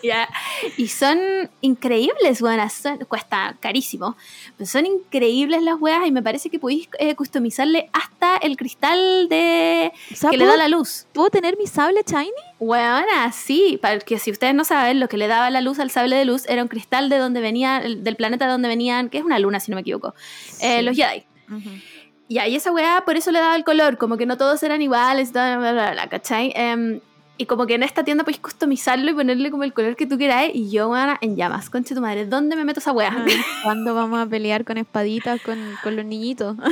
[0.03, 0.27] Ya.
[0.75, 1.17] Y son
[1.61, 2.73] increíbles, weonas.
[2.73, 4.17] son- cuesta carísimo.
[4.57, 9.29] Pero son increíbles las weas y me parece que podéis eh, customizarle hasta el cristal
[9.29, 11.05] de O sea, que le ¿puedo, da la luz.
[11.13, 12.31] ¿puedo tener mi sable shiny?
[12.59, 16.17] Weona, sí, porque si ustedes no saben, lo que le daba la luz al sable
[16.17, 19.19] de luz era un cristal de donde venía, el- del planeta de donde venían, que
[19.19, 20.15] es una luna, si no me equivoco,
[20.59, 20.83] eh, Sí.
[20.83, 21.23] los Jedi.
[22.27, 24.81] Y ahí esa weá, por eso le daba el color, como que no todos eran
[24.81, 26.51] iguales, bla, bla, bla, ¿cachai?
[26.55, 26.99] Em,
[27.43, 30.17] y como que en esta tienda podéis customizarlo y ponerle como el color que tú
[30.17, 30.55] queráis.
[30.55, 33.13] Y yo, weona, en llamas, conche tu madre, ¿dónde me meto esa weá?
[33.15, 33.25] Ah,
[33.63, 36.55] ¿Cuándo vamos a pelear con espaditas con, con los niñitos?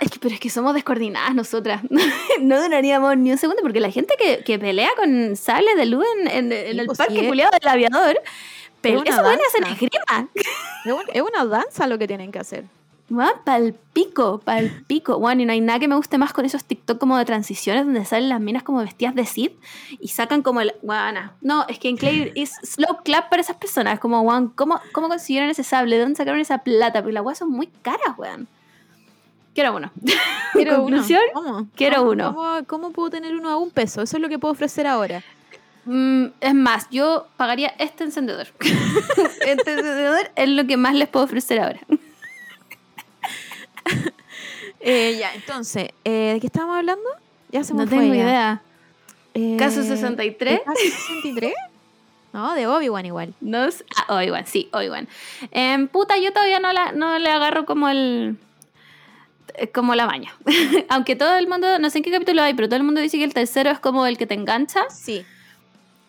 [0.00, 1.82] Es que, pero es que somos descoordinadas nosotras.
[2.40, 6.04] no duraríamos ni un segundo, porque la gente que, que pelea con sable de luz
[6.20, 8.20] en, en- en Sí, el pues, parque sí, culiado del aviador,
[8.80, 9.72] pero eso weón hacen danza.
[9.84, 10.28] esgrima.
[11.12, 12.64] es una danza lo que tienen que hacer.
[13.10, 15.16] Weón, pal pico, pal pico.
[15.16, 17.86] Weón, y no hay nada que me guste más con esos TikTok como de transiciones
[17.86, 19.52] donde salen las minas como vestidas de Sid
[19.98, 20.74] y sacan como el.
[20.82, 21.32] Weona.
[21.40, 23.98] No, es que en Clay es slow clap para esas personas.
[23.98, 25.96] Como, weón, ¿cómo, ¿cómo consiguieron ese sable?
[25.96, 27.00] ¿De dónde sacaron esa plata?
[27.00, 28.46] Porque las weas son muy caras, weón.
[29.54, 29.90] Quiero uno.
[30.52, 31.02] Quiero uno.
[31.32, 31.66] ¿Cómo?
[31.74, 32.34] quiero ¿Cómo- uno.
[32.34, 34.02] ¿cómo, cómo puedo tener uno a un peso?
[34.02, 35.22] Eso es lo que puedo ofrecer ahora.
[35.86, 38.48] Mm, es más, yo pagaría este encendedor.
[39.46, 41.80] este encendedor es lo que más les puedo ofrecer ahora.
[44.80, 47.02] Eh, ya, entonces, eh, ¿de qué estábamos hablando?
[47.50, 48.22] Ya se me No fue tengo ya.
[48.22, 48.62] idea.
[49.34, 50.58] Eh, ¿Caso 63?
[50.58, 51.52] ¿de ¿Caso 63?
[52.32, 53.34] No, de Obi-Wan igual.
[53.40, 53.66] No
[53.96, 55.08] Ah, Obi-Wan, sí, Obi-Wan.
[55.50, 58.36] Em, puta, yo todavía no, la, no le agarro como el.
[59.54, 60.32] eh, como la maña.
[60.90, 63.18] Aunque todo el mundo, no sé en qué capítulo hay, pero todo el mundo dice
[63.18, 64.82] que el tercero es como el que te engancha.
[64.90, 65.24] Sí.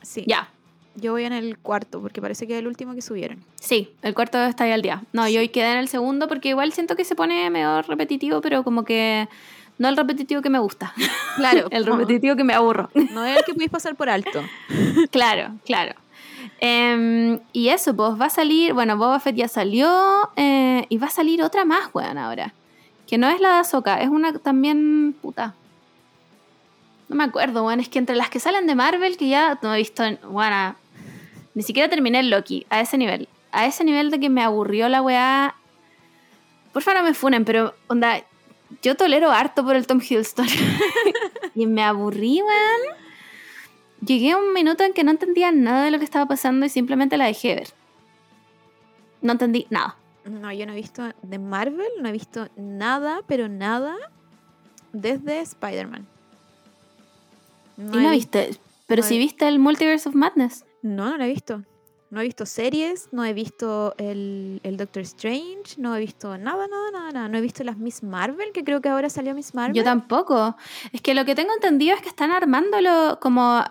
[0.03, 0.25] Sí.
[0.27, 0.47] Ya,
[1.01, 3.43] Yo voy en el cuarto, porque parece que es el último que subieron.
[3.55, 5.03] sí, el cuarto está ahí al día.
[5.13, 8.41] No, yo hoy quedé en el segundo porque igual siento que se pone medio repetitivo,
[8.41, 9.27] pero como que
[9.77, 10.93] no el repetitivo que me gusta,
[11.37, 11.67] Claro.
[11.71, 12.89] el repetitivo que me aburro.
[13.11, 14.41] no es el que podéis pasar por alto.
[15.11, 15.95] Claro, claro.
[16.61, 21.07] Em, y eso, pues va a salir, bueno, Boba Fett ya salió eh, y va
[21.07, 22.53] a salir otra más, weón, ahora.
[23.07, 25.55] Que no es la de Ahsoka, es una también, puta.
[27.07, 29.73] No me acuerdo, weón, es que entre las que salen de Marvel, que ya no
[29.73, 30.75] he visto, bueno,
[31.55, 33.27] ni siquiera terminé el Loki, a ese nivel.
[33.51, 35.55] A ese nivel de que me aburrió la weá.
[36.73, 38.23] Por favor, no me funen, pero, onda,
[38.83, 40.45] yo tolero harto por el Tom Hiddleston.
[41.55, 42.97] y me aburrí, weón.
[44.05, 46.69] Llegué a un minuto en que no entendía nada de lo que estaba pasando y
[46.69, 47.67] simplemente la dejé ver.
[49.21, 49.97] No entendí nada.
[50.23, 53.95] No, yo no he visto de Marvel, no he visto nada, pero nada
[54.93, 56.05] desde Spider-Man.
[57.77, 58.57] y he no vi- viste.
[58.87, 60.63] Pero no si he- viste el Multiverse of Madness.
[60.81, 61.63] No, no lo he visto.
[62.11, 66.67] No he visto series, no he visto el, el Doctor Strange, no he visto nada,
[66.67, 67.29] nada, nada, nada.
[67.29, 69.75] No he visto las Miss Marvel, que creo que ahora salió Miss Marvel.
[69.75, 70.57] Yo tampoco.
[70.91, 73.63] Es que lo que tengo entendido es que están armándolo como.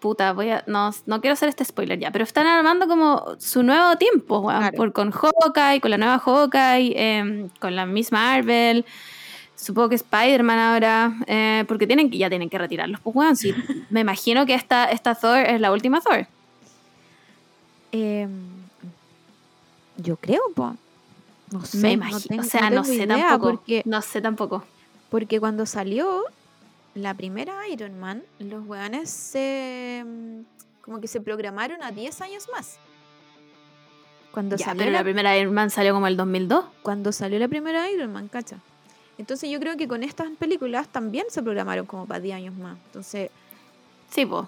[0.00, 0.62] Puta, voy a.
[0.66, 4.60] No, no quiero hacer este spoiler ya, pero están armando como su nuevo tiempo, weón.
[4.60, 4.76] Claro.
[4.76, 8.84] Por, con Hawkeye, con la nueva Hawkeye, em, con la Miss Marvel.
[9.62, 11.14] Supongo que Spider-Man ahora.
[11.26, 13.36] eh, porque tienen ya tienen que retirarlos, pues, weón.
[13.36, 13.54] Sí,
[13.90, 16.26] me imagino que esta, esta Thor es la última Thor.
[17.92, 18.30] Em,
[19.98, 20.74] yo creo, po.
[21.52, 21.76] No sé.
[21.78, 22.20] me no imagino.
[22.28, 23.50] tengo- o sea, no, sé tampoco.
[23.50, 24.64] Porque, No sé tampoco.
[25.10, 26.22] porque cuando salió
[26.94, 30.02] la primera Iron Man, los weones se.
[30.04, 30.40] mm,
[30.82, 32.78] como que se programaron a 10 años más.
[34.32, 36.64] Cuando Ya, salió pero la la primera Iron Man salió como el 2002.
[36.82, 38.56] cuando salió la primera Iron Man, cacha.
[39.22, 42.76] Entonces yo creo que con estas películas también se programaron como para 10 años más.
[42.86, 43.30] Entonces
[44.10, 44.44] Sí, pues.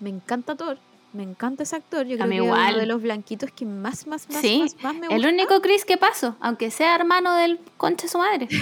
[0.00, 0.76] me encanta Thor,
[1.14, 2.06] me encanta ese actor.
[2.06, 2.70] Yo A creo mí que es igual.
[2.74, 5.14] uno de los blanquitos que más, más, más, Sí, más, más me gusta.
[5.16, 8.48] El único Chris que pasó, aunque sea hermano del concha de su madre.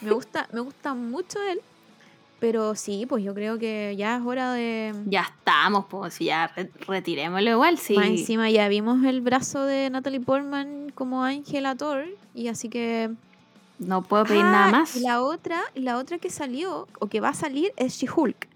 [0.00, 1.60] Me gusta, me gusta mucho él.
[2.40, 4.92] Pero sí, pues yo creo que ya es hora de...
[5.06, 7.94] ya estamos, pues ya re- retirémoslo igual, sí.
[7.94, 12.06] Más encima ya vimos el brazo de Natalie Portman como Ángela Thor.
[12.34, 13.10] Y así que...
[13.78, 14.96] No puedo pedir Ah, nada más.
[14.96, 18.48] Y la otra, la otra que salió, o que va a salir, es She-Hulk.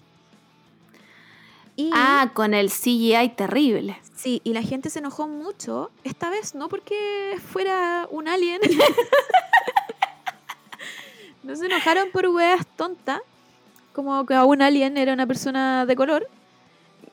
[1.92, 3.98] Ah, con el CGI terrible.
[4.14, 8.60] Sí, y la gente se enojó mucho, esta vez no porque fuera un alien.
[11.42, 13.20] no se enojaron por weas tontas,
[13.92, 16.26] como que a un alien era una persona de color.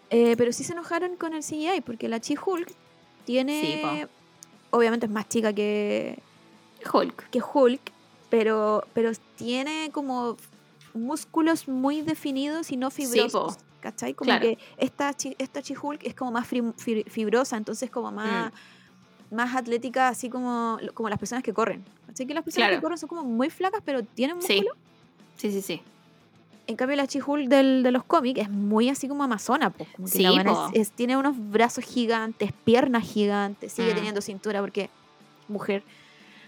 [0.10, 2.72] eh, pero sí se enojaron con el CGI, porque la Chi-Hulk
[3.26, 3.62] tiene...
[3.62, 3.82] Sí,
[4.72, 6.20] obviamente es más chica que,
[6.92, 7.30] Hulk.
[7.30, 7.82] que Hulk,
[8.34, 10.38] pero, pero tiene como
[10.95, 13.57] músculos muy definidos y no Sí, fibrosos.
[13.57, 13.64] po.
[13.80, 14.15] ¿Cachai?
[14.15, 14.41] Como Claro.
[14.41, 18.51] que esta, esta She-Hulk es como más fibrosa, entonces como más,
[19.30, 21.85] más atlética, así como, como las personas que corren.
[22.11, 22.80] Así que las personas Claro.
[22.80, 24.53] que corren son como muy flacas, pero tienen Sí.
[24.55, 24.76] músculo.
[25.38, 25.81] Sí, sí, sí.
[26.65, 29.88] En cambio, la Chihul del, de los cómics es muy así como amazona, pues.
[29.95, 30.69] Como que la Sí, po.
[30.73, 33.95] es- es- tiene unos brazos gigantes, piernas gigantes, sigue Mm.
[33.95, 34.89] teniendo cintura porque
[35.47, 35.84] mujer.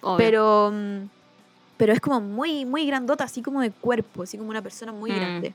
[0.01, 0.17] Obvio.
[0.17, 1.09] Pero, mm,
[1.77, 5.11] pero es como muy, muy grandota, así como de cuerpo, así como una persona muy
[5.11, 5.15] Mm.
[5.15, 5.53] grande.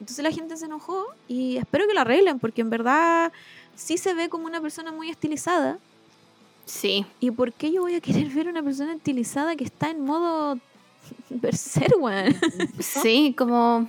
[0.00, 3.32] Entonces la gente se enojó y espero que lo arreglen porque en verdad
[3.76, 5.78] sí se ve como una persona muy estilizada.
[6.66, 7.04] Sí.
[7.20, 10.58] ¿Y por qué yo voy a querer ver una persona estilizada que está en modo
[11.30, 12.34] berserk, weón?
[12.80, 13.88] Sí, como.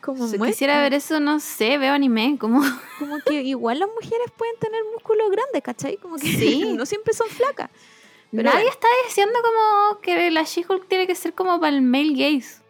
[0.00, 2.60] Como Si quisiera ver eso, no sé, veo anime, como.
[2.98, 5.96] como que igual las mujeres pueden tener músculos grandes, ¿cachai?
[5.96, 6.74] Como que Sí.
[6.76, 7.70] no siempre son flacas.
[8.36, 12.12] Pero Nadie está diciendo como que la She-Hulk tiene que ser como para el male
[12.12, 12.62] gaze.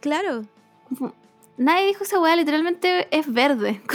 [0.00, 0.44] Claro,
[1.56, 3.82] Nadie dijo esa weá, literalmente es verde.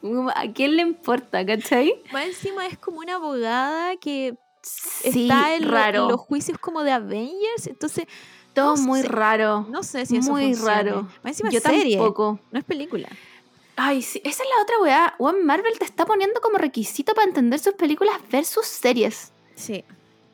[0.00, 2.02] Como, ¿A quién le importa, cachai?
[2.12, 6.08] más encima es como una abogada que Sí, está en, lo- raro.
[6.08, 8.06] los juicios como de Avengers, entonces
[8.54, 9.08] Todo no muy sé.
[9.08, 9.66] raro.
[9.70, 10.70] no sé si eso Muy funcione.
[10.82, 11.02] raro.
[11.22, 12.40] Más encima Yo serie, tampoco.
[12.50, 13.08] no es película.
[13.82, 15.14] Ay, sí, esa es la otra weá.
[15.16, 19.32] One Marvel te está poniendo como requisito para entender sus películas versus series.
[19.54, 19.84] Sí.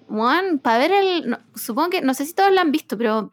[0.09, 1.31] One, para ver el.
[1.31, 2.01] no, supongo que.
[2.01, 3.33] No sé si todos la han visto, pero.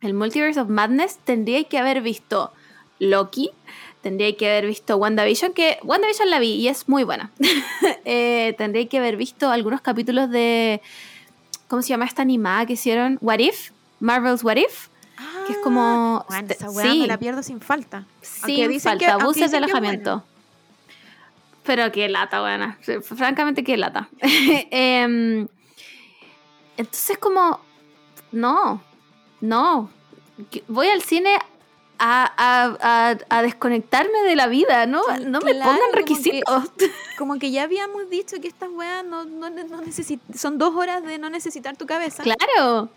[0.00, 2.54] El Multiverse of Madness tendría que haber visto
[3.00, 3.50] Loki.
[4.00, 7.30] Tendría que haber visto WandaVision, que WandaVision la vi y es muy buena.
[8.06, 10.80] eh, tendría que haber visto algunos capítulos de.
[11.68, 13.18] ¿Cómo se llama esta animada que hicieron?
[13.20, 13.72] What If?
[13.98, 14.88] Marvel's What If.
[15.52, 16.24] Que es como.
[16.28, 18.06] Bueno, este- esa weá sí, me la pierdo sin falta.
[18.22, 20.24] sin dicen falta, que- aunque buses de alojamiento.
[21.64, 22.78] Pero qué lata, buena.
[23.02, 24.08] Francamente, qué lata.
[24.70, 25.46] Em,
[26.76, 27.60] entonces, como.
[28.32, 28.82] No.
[29.40, 29.90] No.
[30.68, 31.36] Voy al cine
[31.98, 35.02] a, a- a- a desconectarme de la vida, ¿no?
[35.16, 36.64] Sí, No me claro, pongan como que- requisitos.
[37.18, 39.82] Como que ya habíamos dicho que estas weas no, no, no
[40.34, 42.22] son dos horas de no necesitar tu cabeza.
[42.22, 42.88] Claro.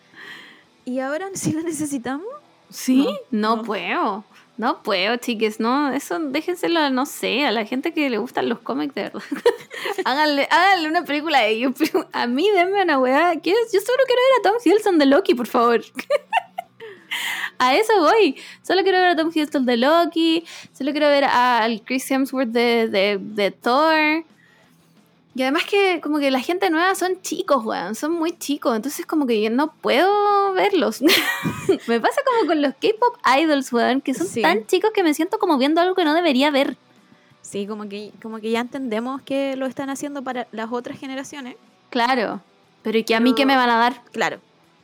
[0.85, 2.25] Y ahora sí la necesitamos.
[2.73, 3.63] Sí, no, no.
[3.63, 4.25] puedo.
[4.55, 8.59] No puedo, chiques, no, eso déjenselo, no sé, a la gente que le gustan los
[8.59, 9.21] cómics, de verdad.
[10.05, 13.35] háganle, háganle una película a ellos, pero a mí denme una weá.
[13.41, 13.71] ¿Qué es?
[13.73, 15.81] Yo solo quiero ver a Tom Hiddleston de Loki, por favor.
[17.57, 18.35] a eso voy.
[18.61, 22.87] Solo quiero ver a Tom Hiddleston de Loki, solo quiero ver al Chris Hemsworth de,
[22.89, 24.23] de, de Thor.
[25.35, 29.05] Y además que como que la gente nueva son chicos, weón, son muy chicos, entonces
[29.05, 31.01] como que yo no puedo verlos.
[31.87, 34.41] me pasa como con los K-pop idols, weón, que son Sí.
[34.43, 36.77] tan chicos que me siento como viendo algo que no debería ver.
[37.41, 41.55] Sí, como que, como que ya entendemos que lo están haciendo para las otras generaciones.
[41.89, 42.41] Claro.
[42.83, 44.01] Pero ¿y que a mí qué me van a dar?
[44.11, 44.39] Claro.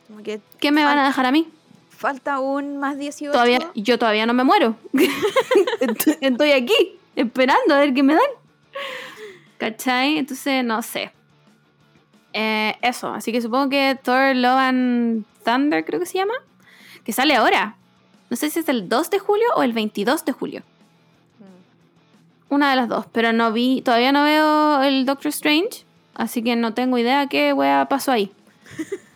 [0.08, 1.48] Como que ¿Qué me van a dejar a mí?
[1.96, 3.30] falta un más 18.
[3.32, 4.74] Todavía, yo todavía no me muero.
[5.80, 8.22] Estoy- Estoy aquí, esperando a ver qué me dan.
[9.60, 10.16] ¿Cachai?
[10.16, 11.12] Entonces, no sé.
[12.32, 16.32] Eh, eso, así que supongo que Thor Love and Thunder, creo que se llama,
[17.04, 17.76] que sale ahora.
[18.30, 20.62] No sé si es el 2 de julio o el 22 de julio.
[22.48, 25.84] Una de las dos, pero no vi, todavía no veo el Doctor Strange,
[26.14, 28.32] así que no tengo idea qué wea pasó ahí.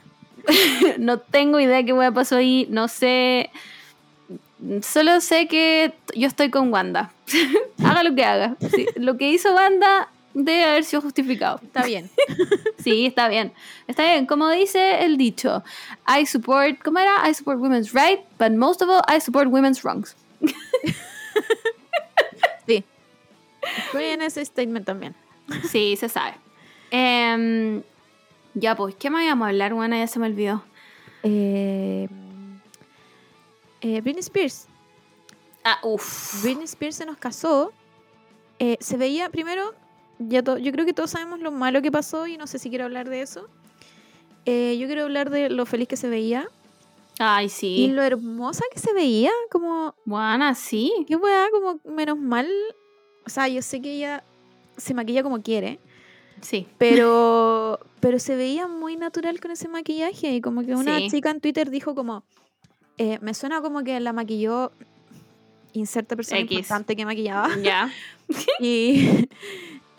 [0.98, 3.50] no tengo idea qué wea pasó ahí, no sé.
[4.82, 7.12] Solo sé que yo estoy con Wanda.
[7.84, 8.56] haga lo que haga.
[8.74, 11.60] Sí, lo que hizo Wanda debe haber sido justificado.
[11.62, 12.10] Está bien.
[12.84, 13.54] Sí, está bien.
[13.86, 14.26] Está bien.
[14.26, 15.64] Como dice el dicho,
[16.06, 17.26] I support, ¿cómo era?
[17.26, 20.14] I support women's right, but most of all, I support women's wrongs.
[22.66, 22.84] Sí.
[23.86, 25.14] Estoy en ese statement también.
[25.68, 26.34] Sí, se sabe.
[26.90, 27.82] Em,
[28.54, 29.74] ya, pues, ¿qué más íbamos a hablar?
[29.74, 30.64] Bueno, ya se me olvidó.
[31.22, 32.08] Eh,
[33.80, 34.66] eh, Britney Spears.
[35.64, 36.42] Ah, uff.
[36.42, 37.72] Britney Spears se nos casó.
[38.58, 39.74] Eh, se veía, primero,
[40.28, 42.84] ya yo creo que todos sabemos lo malo que pasó y no sé si quiero
[42.84, 43.48] hablar de eso.
[44.46, 46.46] Eh, yo quiero hablar de lo feliz que se veía
[47.18, 47.86] Ay, y sí.
[47.88, 49.30] lo hermosa que se veía.
[49.50, 50.92] Como, Buena, sí.
[51.08, 52.48] qué weá, como menos mal.
[53.26, 54.22] O sea, yo sé que ella
[54.76, 55.78] se maquilla como quiere,
[56.42, 56.66] Sí.
[56.78, 60.34] pero, pero se veía muy natural con ese maquillaje.
[60.34, 61.08] Y como que una Sí.
[61.10, 62.22] chica en Twitter dijo como,
[62.98, 64.72] eh, me suena como que la maquilló
[65.72, 66.52] inserta persona X.
[66.58, 67.48] importante que maquillaba.
[67.62, 67.90] Ya.
[68.60, 69.28] Y,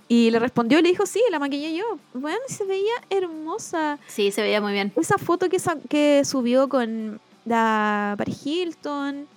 [0.07, 1.83] y le respondió y le dijo, sí, la maquillé yo.
[2.13, 3.97] Bueno, se veía hermosa.
[4.07, 4.91] Sí, se veía muy bien.
[4.95, 9.27] Esa foto que, sa- que subió con la Paris Hilton,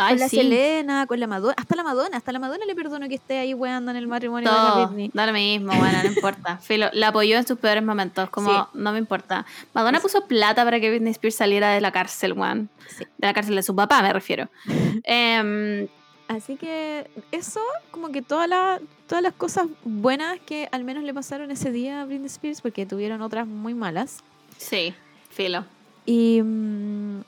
[0.00, 0.36] Ay, con la sí.
[0.36, 1.54] Selena, con la Madonna.
[1.56, 4.48] Hasta la Madonna, hasta la Madonna le perdono que esté ahí weando en el matrimonio
[4.48, 5.10] de la Britney.
[5.12, 6.58] da lo mismo, bueno, no importa.
[6.62, 8.58] Filo, la apoyó en sus peores momentos, como Sí.
[8.74, 9.44] no me importa.
[9.74, 12.68] Madonna puso plata para que Britney Spears saliera de la cárcel, weón.
[12.96, 13.04] Sí.
[13.18, 14.48] De la cárcel de su papá, me refiero.
[15.02, 15.88] Em,
[16.28, 17.60] Así que eso,
[17.90, 22.02] como que toda la- todas las cosas buenas que al menos le pasaron ese día
[22.02, 24.18] a Britney Spears, porque tuvieron otras muy malas.
[24.58, 24.94] Sí,
[25.30, 25.64] filo.
[26.04, 27.20] Y, mm,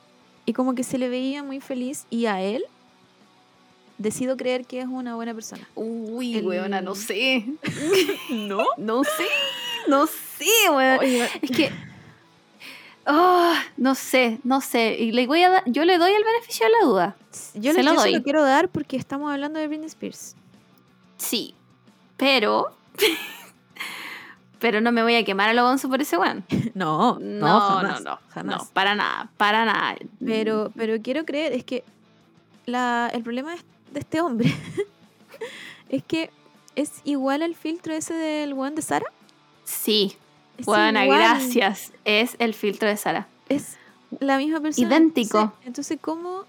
[0.47, 2.63] y como que se le veía muy feliz y a él
[3.99, 5.67] decido creer que es una buena persona.
[5.75, 7.45] Uy, El- weona, no sé.
[8.31, 8.65] ¿No?
[8.77, 9.27] No sé.
[9.89, 10.47] No sé.
[10.71, 11.71] Oye, Es que.
[13.07, 14.97] Oh, no sé, no sé.
[14.99, 17.17] Y le voy a yo le doy el beneficio de la duda.
[17.55, 18.19] yo, se le, lo yo se doy.
[18.19, 20.37] lo quiero dar porque estamos hablando de Britney Spears.
[21.17, 21.55] Sí.
[22.17, 22.67] Pero.
[24.61, 26.45] pero no me voy a quemar a lo bonzo por ese weón.
[26.75, 28.19] No, No, no, jamás, no, no.
[28.29, 28.57] jamás.
[28.59, 29.97] No, para nada, para nada.
[30.25, 31.83] Pero, pero quiero creer, es que
[32.67, 33.55] la, el problema
[33.93, 34.55] de este hombre
[35.89, 36.31] es que
[36.77, 39.07] es igual al filtro ese del one de Sara.
[39.65, 40.17] Sí,
[40.61, 41.93] Es buena, igual, gracias.
[42.05, 43.27] Es el filtro de Sara.
[43.49, 43.77] Es
[44.21, 44.87] la misma persona.
[44.89, 45.53] Idéntico.
[45.65, 46.45] Entonces, ¿cómo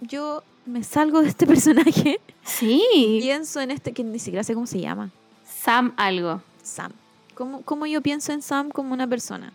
[0.00, 2.20] yo me salgo de este personaje?
[2.44, 2.82] Sí.
[3.22, 5.10] Pienso en este, que ni siquiera sé cómo se llama,
[5.44, 6.42] Sam algo.
[6.62, 6.92] Sam.
[7.34, 9.52] ¿Cómo, cómo yo pienso en Sam como una persona?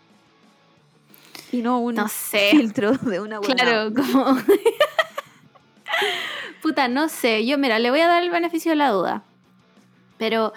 [1.52, 2.50] Y no un No sé.
[2.52, 3.56] filtro de una buena.
[3.56, 4.38] Claro, como.
[6.62, 7.46] Puta, no sé.
[7.46, 9.24] Yo, mira, le voy a dar el beneficio de la duda.
[10.18, 10.54] Pero.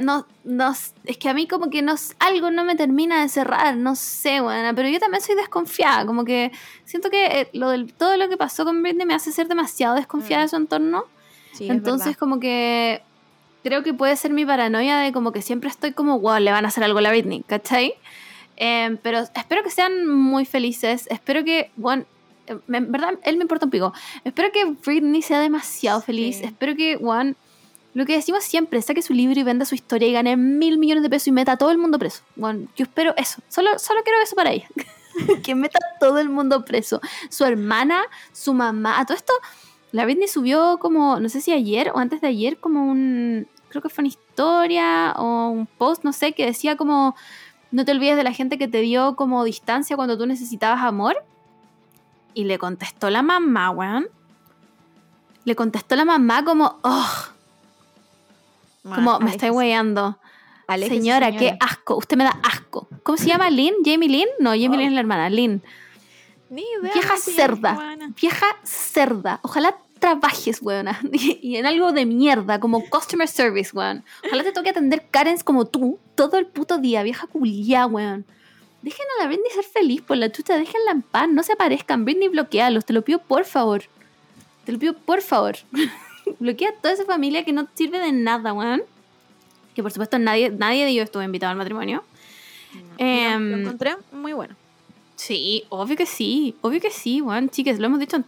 [0.00, 0.74] No, no,
[1.04, 4.40] es que a mí como que no, algo no me termina de cerrar, no sé,
[4.40, 6.50] buena, pero yo también soy desconfiada, como que
[6.84, 9.94] siento que eh, lo del, todo lo que pasó con Britney me hace ser demasiado
[9.96, 11.04] desconfiada de su entorno,
[11.52, 13.00] Sí, entonces como que
[13.64, 16.64] creo que puede ser mi paranoia de como que siempre estoy como, wow, le van
[16.64, 17.94] a hacer algo a la Britney, ¿cachai?
[18.56, 22.04] Em, pero espero que sean muy felices, espero que, bueno,
[22.66, 23.92] me- en verdad, él me importa un pico.
[24.24, 26.38] Espero que Britney sea demasiado feliz.
[26.38, 26.44] Sí.
[26.44, 27.36] Espero que, Juan,
[27.96, 31.02] lo que decimos siempre, saque su libro y venda su historia y gane mil millones
[31.02, 32.22] de pesos y meta a todo el mundo preso.
[32.38, 33.40] Juan, yo espero eso.
[33.48, 34.68] Solo, solo quiero eso para ella.
[35.42, 37.00] que meta a todo el mundo preso.
[37.30, 38.02] Su hermana,
[38.32, 39.00] su mamá.
[39.00, 39.32] A todo esto,
[39.92, 43.48] la Britney subió como, no sé si ayer o antes de ayer, como un.
[43.70, 47.16] Creo que fue una historia o un post, no sé, que decía como.
[47.70, 51.16] No te olvides de la gente que te dio como distancia cuando tú necesitabas amor.
[52.34, 54.08] Y le contestó la mamá, weón.
[55.44, 57.35] Le contestó la mamá como, oh,
[58.94, 59.52] como me estáis.
[60.68, 61.38] Aléjese, Señora, señora.
[61.38, 61.96] qué asco.
[61.96, 62.88] Usted me da asco.
[63.02, 63.50] ¿Cómo se llama?
[63.50, 63.74] ¿Lynn?
[63.84, 64.28] ¿Jamie Lynn?
[64.40, 64.76] No, Jamie Oh.
[64.76, 65.30] Lynn es la hermana.
[65.30, 65.62] Lynn.
[66.50, 67.96] Ni idea Vieja cerda.
[68.20, 69.40] Vieja cerda.
[69.42, 71.00] Ojalá trabajes, weona.
[71.12, 74.04] Y, y en algo de mierda, como customer service, weón.
[74.26, 78.24] Ojalá te toque atender Karens como tú todo el puto día, vieja culia, weón.
[78.82, 82.04] Dejen a la Britney ser feliz por la chucha, déjenla en paz, no se aparezcan.
[82.04, 83.82] Britney, bloquealos, te lo pido por favor.
[84.64, 85.56] Te lo pido por favor.
[86.40, 88.82] Bloquea a toda esa familia que no sirve de nada, weón.
[89.74, 92.02] Que por supuesto nadie, nadie de ellos estuvo invitado al matrimonio.
[92.98, 94.54] Y lo- lo, encontré muy bueno.
[95.16, 97.48] Sí, obvio que sí, obvio que sí, weón.
[97.50, 98.24] Chicas, lo hemos dicho en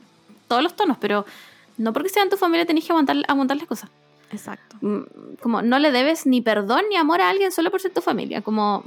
[0.47, 1.27] todos los tonos, pero
[1.77, 3.91] no porque sean tu familia tenés que aguantar, aguantar las cosas.
[4.31, 4.77] Exacto.
[4.81, 5.03] Mm,
[5.41, 8.43] Como no le debes ni perdón ni amor a alguien solo por ser tu familia.
[8.43, 8.85] Como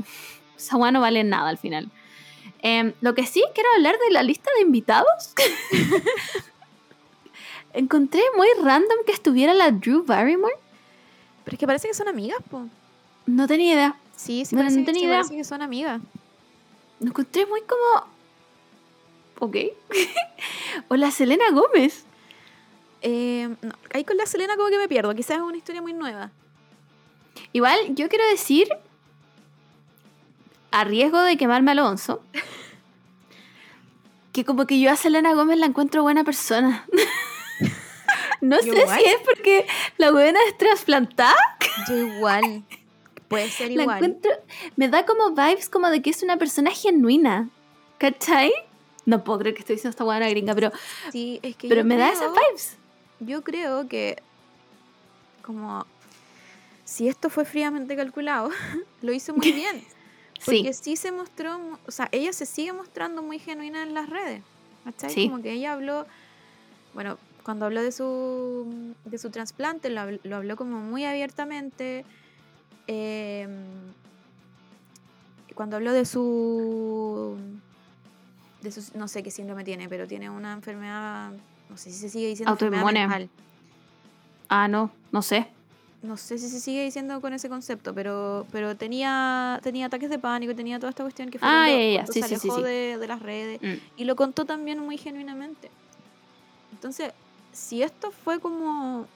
[0.58, 1.90] esa weá no vale nada al final.
[2.64, 5.34] Em, lo que sí quiero hablar de la lista de invitados.
[7.74, 10.56] Encontré muy random que estuviera la Drew Barrymore.
[11.44, 12.68] Pero es que parece que son amigas, po.
[13.26, 13.96] No tenía idea.
[14.16, 15.18] Sí, sí, No, parece, no tenía sí idea.
[15.18, 16.02] parece que son amigas.
[17.00, 18.08] Lo encontré muy como.
[19.40, 19.56] Ok.
[20.90, 22.06] o la Selena Gómez.
[23.02, 25.16] Eh, no, ahí con la Selena como que me pierdo.
[25.16, 26.30] Quizás es una historia muy nueva.
[27.54, 28.68] Igual, yo quiero decir,
[30.72, 32.22] a riesgo de quemarme a Alonso,
[34.34, 36.86] que como que yo a Selena Gómez la encuentro buena persona.
[38.42, 39.00] no sé igual.
[39.00, 39.66] si es porque
[39.98, 41.36] la buena es trasplantada.
[41.88, 42.64] Yo igual.
[43.28, 43.98] Puede ser La igual.
[43.98, 44.32] encuentro,
[44.76, 47.50] me da como vibes como de que es una persona genuina.
[47.98, 48.52] ¿Cachai?
[49.06, 50.72] No puedo creer que estoy diciendo esta buena gringa, pero,
[51.12, 52.78] Sí, es que pero me da esas vibes.
[53.20, 54.22] Yo creo que
[55.44, 55.86] como
[56.84, 58.50] si esto fue fríamente calculado,
[59.02, 59.86] lo hizo muy bien.
[60.40, 64.10] Sí, Porque sí se mostró, o sea, ella se sigue mostrando muy genuina en las
[64.10, 64.42] redes.
[64.84, 65.10] ¿Cachai?
[65.12, 65.30] Sí.
[65.30, 66.08] Como que ella habló,
[66.96, 72.06] bueno, cuando habló de su, de su trasplante, lo, lo habló como muy abiertamente.
[72.88, 73.48] eh,
[75.56, 77.38] cuando habló de su,
[78.62, 81.32] de su, no sé qué síndrome tiene, pero tiene una enfermedad,
[81.70, 83.30] no sé si se sigue diciendo Autoinmune.
[84.50, 85.48] ah, no, no sé.
[86.02, 90.18] No sé si se sigue diciendo con ese concepto, pero, pero tenía, tenía ataques de
[90.18, 92.64] pánico, tenía toda esta cuestión que fue Ah, ya, cuando sí, se sí, alejó sí.
[92.64, 93.62] De, de las redes.
[93.62, 93.74] Mm.
[93.98, 95.70] Y lo contó también muy genuinamente.
[96.72, 97.14] Entonces,
[97.52, 99.08] si esto fue como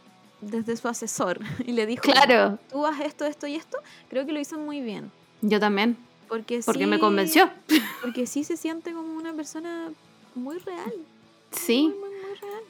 [0.42, 3.78] desde su asesor y le dijo, Claro, tú haz esto, esto y esto,
[4.10, 5.12] creo que lo hizo muy bien.
[5.42, 5.98] yo también,
[6.28, 7.50] Porque, porque me convenció.
[8.02, 9.90] Porque sí se siente como una persona
[10.36, 10.94] muy real.
[11.52, 11.84] Sí.
[11.84, 12.64] Muy, muy, muy real.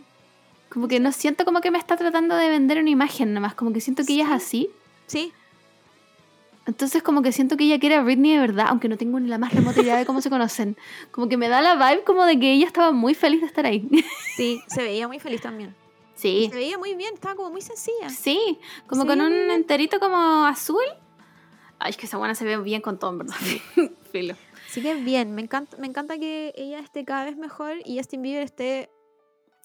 [0.70, 3.56] Como que no siento como que me está tratando de vender una imagen nada más,
[3.56, 4.70] como que siento que ella es así.
[5.08, 5.32] Sí,
[6.68, 9.28] Entonces como que siento que ella quiere a Britney de verdad, aunque no tengo ni
[9.30, 10.76] la más remota idea de cómo se conocen.
[11.12, 13.66] Como que me da la vibe como de que ella estaba muy feliz de estar
[13.66, 13.88] ahí.
[14.36, 15.76] sí, se veía muy feliz también.
[16.16, 16.48] Sí.
[16.50, 18.10] Se veía muy bien, estaba como muy sencilla.
[18.10, 20.84] Sí, como Sí, con un enterito como azul.
[21.78, 23.36] Ay, es que esa buena se ve bien con todo, verdad.
[24.12, 24.36] Filo.
[24.68, 28.22] Así que bien, me encanta, me encanta que ella esté cada vez mejor y Justin
[28.24, 28.90] Bieber esté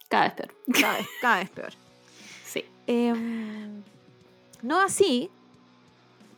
[0.09, 0.55] Cada vez peor.
[0.81, 1.73] cada vez, cada vez peor.
[2.45, 2.65] Sí.
[2.89, 3.83] Em,
[4.63, 5.31] no así,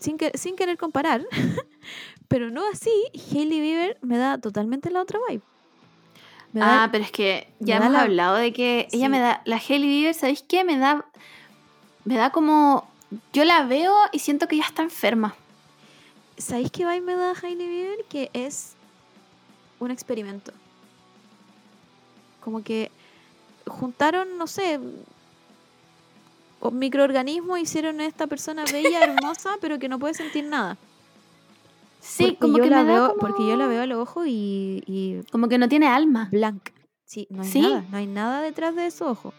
[0.02, 1.24] sin, que, sin querer comparar,
[2.28, 2.90] pero no así,
[3.30, 5.42] Hailey Bieber me da totalmente la otra vibe.
[6.52, 9.40] Me da- Ah, pero es que ya hemos la- hablado de que ella me da,
[9.46, 10.64] la Hailey Bieber, ¿sabéis qué?
[10.64, 11.06] Me da,
[12.04, 12.86] me da como,
[13.32, 15.34] yo la veo y siento que ella está enferma.
[16.36, 18.04] ¿Sabéis qué vibe me da Hailey Bieber?
[18.08, 18.74] Que es
[19.80, 20.52] un experimento.
[22.40, 22.90] Como que
[23.66, 24.80] juntaron, no sé,
[26.70, 30.76] microorganismos hicieron a esta persona bella, hermosa, pero que no puede sentir nada.
[32.00, 33.86] Sí, Porque como yo que la me da veo, como- Porque yo la veo a
[33.86, 36.28] los ojos y, y Como que no tiene alma.
[36.32, 36.70] blank.
[37.04, 37.60] Sí, no hay ¿Sí?
[37.60, 39.34] nada, no hay nada detrás de esos ojos.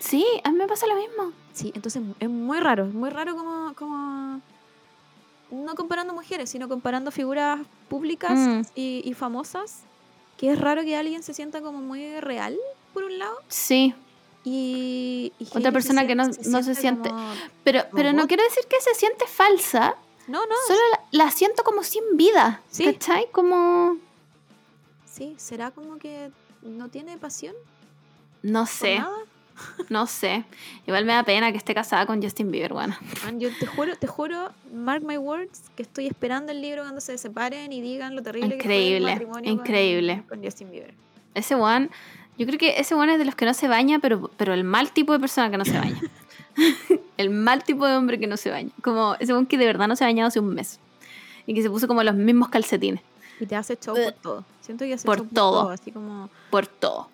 [0.00, 1.32] Sí, a mí me pasa lo mismo.
[1.52, 4.40] Sí, entonces es muy raro, es muy raro como, como
[5.50, 8.60] no comparando mujeres, sino comparando figuras públicas Mm.
[8.74, 9.82] y, y famosas,
[10.36, 12.56] que es raro que alguien se sienta como muy real,
[12.92, 13.94] por un lado, Sí,
[14.44, 17.08] y, y Otra persona que no- no se siente.
[17.10, 17.32] como-
[17.64, 19.94] pero, pero no quiero decir que se siente falsa,
[20.26, 20.80] No, no, solo
[21.12, 22.60] la, la siento como sin vida.
[22.70, 22.84] Sí.
[22.84, 23.26] ¿Cachai?
[23.32, 23.96] Como...
[25.04, 26.30] sí, será como que
[26.62, 27.54] no tiene pasión
[28.42, 29.16] No sé, nada.
[29.88, 30.44] no sé.
[30.86, 32.96] Igual me da pena que esté casada con Justin Bieber, bueno.
[33.24, 37.00] Man, yo te juro, te juro, mark my words, que estoy esperando el libro cuando
[37.00, 40.22] se separen y digan lo terrible que fue el Increíble, matrimonio con- increíble.
[40.28, 40.94] con Justin Bieber.
[41.34, 41.88] Ese one,
[42.38, 44.64] yo creo que ese one es de los que no se baña, pero, pero el
[44.64, 46.00] mal tipo de persona que no se baña.
[47.16, 48.70] el mal tipo de hombre que no se baña.
[48.82, 50.80] Como ese one que de verdad no se ha bañado hace un mes.
[51.46, 53.00] Y que se puso como los mismos calcetines.
[53.40, 54.44] Y te hace show por todo.
[54.60, 55.70] Siento que hace Por show todo.
[55.70, 57.08] Así como, Por todo.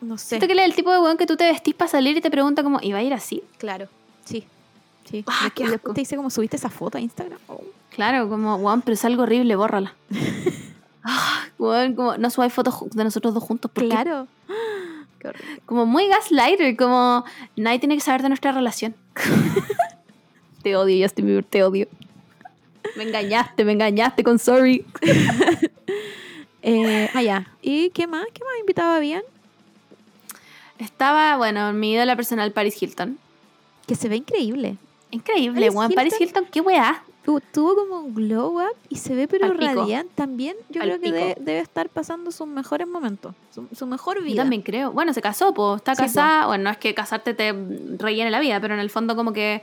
[0.00, 0.28] no sé.
[0.28, 2.20] Siento que él es el tipo de weón que tú te vestís para salir y
[2.20, 3.42] te pregunta como, ¿y va a ir así?
[3.58, 3.88] Claro,
[4.24, 4.44] sí.
[5.04, 5.24] Sí.
[5.26, 5.94] Ah, qué asco.
[5.94, 7.38] te dice como subiste esa foto a Instagram.
[7.48, 7.62] Oh.
[7.90, 9.94] Claro, como, weón, pero es algo horrible, bórrala.
[11.10, 13.70] Ah, como, no subáis fotos de nosotros dos juntos.
[13.70, 13.88] ¿por qué?
[13.88, 14.28] Claro.
[15.18, 15.32] Qué.
[15.66, 17.24] Como muy gaslighter, como
[17.56, 18.94] nadie tiene que saber de nuestra relación.
[20.62, 21.88] te odio, Justin Bieber, te odio.
[22.96, 24.84] Me engañaste, me engañaste con sorry.
[26.60, 27.46] Eh, ah, ya.
[27.62, 28.26] ¿Y qué más?
[28.34, 29.22] ¿Qué más invitado habían?
[30.78, 33.16] Estaba, bueno, mi ídola personal, Paris Hilton.
[33.86, 34.76] Que se ve increíble.
[35.12, 35.92] Increíble, Paris weón.
[35.92, 36.20] Paris.
[36.20, 37.04] Hilton, qué weá.
[37.28, 40.10] Tu- Tuvo como un glow up y se ve pero radiante.
[40.14, 43.34] También yo Al creo que de- debe estar pasando sus mejores momentos.
[43.54, 44.42] Su, su mejor Yo vida.
[44.42, 44.92] también creo.
[44.92, 45.76] Bueno, se casó, pues.
[45.76, 46.06] Está Sí, po.
[46.06, 46.46] casada.
[46.46, 47.52] Bueno, no es que casarte te
[47.98, 49.60] rellene la vida, pero en el fondo, como que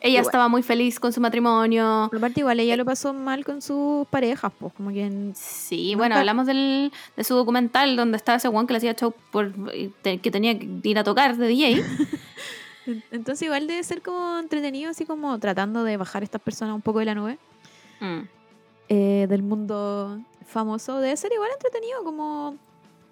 [0.00, 0.24] ella Igual.
[0.26, 2.08] estaba muy feliz con su matrimonio.
[2.10, 5.88] Por parte igual ella lo pasó mal con sus parejas, pues como que en- Sí,
[5.92, 9.12] Nunca- bueno, hablamos del, de su documental donde estaba ese one que le hacía show
[9.30, 9.52] por,
[10.02, 11.82] que tenía que ir a tocar de DJ.
[12.86, 16.74] en- entonces igual debe ser como entretenido así como tratando de bajar a estas personas
[16.74, 17.38] un poco de la nube
[18.00, 18.20] Mm.
[18.88, 21.00] eh, del mundo famoso.
[21.00, 22.56] Debe ser igual entretenido como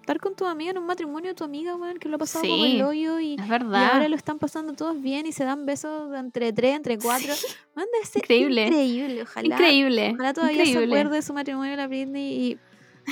[0.01, 2.43] estar con tu amiga en un matrimonio de tu amiga, weón, que lo ha pasado
[2.45, 3.93] como Sí, el hoyo y, Es y verdad.
[3.93, 7.33] ahora lo están pasando todos bien y se dan besos entre tres, entre cuatro.
[7.73, 8.67] Man, debe ser Increíble.
[8.67, 9.55] Increíble, ojalá.
[9.55, 10.11] Increíble.
[10.13, 12.57] Ojalá todavía se acuerde de su matrimonio la Britney y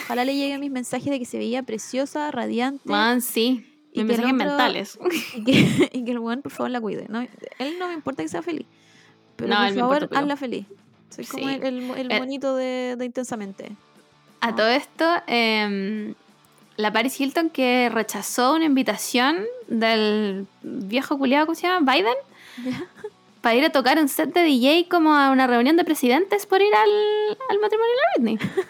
[0.03, 3.65] ojalá le lleguen mis mensajes de que se veía preciosa, radiante Man, sí.
[3.93, 4.97] Y que el otro- mentales.
[5.35, 7.05] y que, y que el weón por favor la cuide.
[7.09, 7.22] No,
[7.59, 8.65] él no me importa que sea feliz,
[9.35, 10.65] pero No, por favor importa, hazla feliz.
[11.13, 11.53] Soy como Sí.
[11.55, 13.72] el, el, el Eh, de, de Intensamente.
[14.39, 14.55] A No.
[14.55, 16.13] todo esto, em,
[16.77, 21.91] la Paris Hilton que rechazó una invitación del viejo culiado, ¿cómo se llama?
[21.93, 22.15] Biden,
[23.41, 26.61] para ir a tocar un set de DJ como a una reunión de presidentes por
[26.61, 28.49] ir al, al matrimonio de la Britney.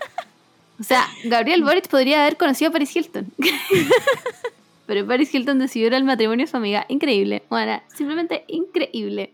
[0.80, 3.32] O sea, Gabriel Boric podría haber conocido a Paris Hilton.
[4.86, 6.86] Pero Paris Hilton decidió ir al matrimonio de su amiga.
[6.90, 7.44] Increíble.
[7.50, 9.34] Bueno, simplemente increíble.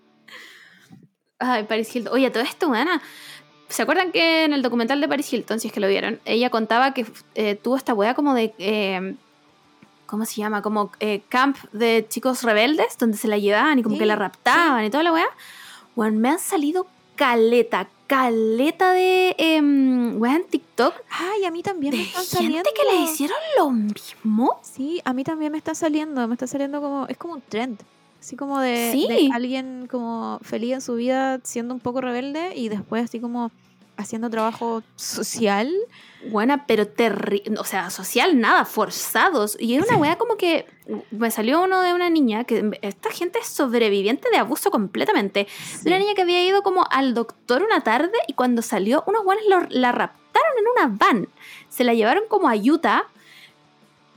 [1.40, 2.14] Ay, Paris Hilton.
[2.14, 3.02] Oye, todo esto, Ana.
[3.70, 6.50] ¿Se acuerdan que en el documental de Paris Hilton, si es que lo vieron, ella
[6.50, 7.06] contaba que
[7.36, 8.54] eh, tuvo esta wea como de.
[8.60, 9.16] eh,
[10.06, 10.62] ¿Cómo se llama?
[10.62, 14.16] Como eh, camp de chicos rebeldes, donde se la llevaban y como Sí, que la
[14.16, 15.28] raptaban y toda la wea.
[15.96, 16.88] Bueno, me han salido
[17.18, 19.62] caleta, caleta de eh,
[20.18, 22.70] wea en TikTok Ay, a mí también de me están gente saliendo.
[22.76, 24.60] que le hicieron lo mismo.
[24.64, 26.28] Sí, a mí también me está saliendo.
[26.28, 27.06] Me está saliendo como.
[27.08, 27.80] Es como un trend.
[28.20, 29.08] Así como de, Sí.
[29.08, 33.52] de alguien como feliz en su vida siendo un poco rebelde y después así como
[33.96, 35.72] haciendo trabajo social.
[36.30, 37.60] Buena, pero terrible.
[37.60, 39.58] O sea, social, nada, forzados.
[39.60, 40.66] Y es una weá como que.
[41.12, 42.78] Me salió uno de una niña que.
[42.82, 45.48] Esta gente es sobreviviente de abuso completamente.
[45.84, 49.24] De una niña que había ido como al doctor una tarde y cuando salió, unos
[49.24, 51.28] guanes la raptaron en una van.
[51.70, 53.06] Se la llevaron como a Utah.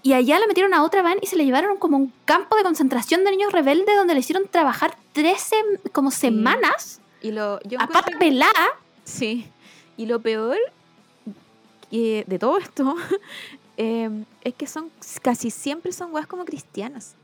[0.03, 2.57] Y allá la metieron a otra van y se la llevaron como a un campo
[2.57, 5.57] de concentración de niños rebeldes donde le hicieron trabajar 13
[5.93, 8.79] como semanas Y lo, yo a pata pelada.
[9.05, 9.47] Sí.
[9.99, 10.57] Y lo peor
[11.91, 12.95] que de todo esto
[13.77, 14.91] eh, es que son
[15.23, 17.15] casi siempre son weas como cristianas.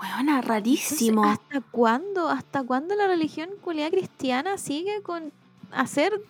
[0.00, 1.24] Weona, Entonces, rarísimo.
[1.24, 2.28] ¿Hasta cuándo?
[2.28, 5.32] ¿Hasta cuándo la religión culiada cristiana sigue con
[5.72, 6.20] hacer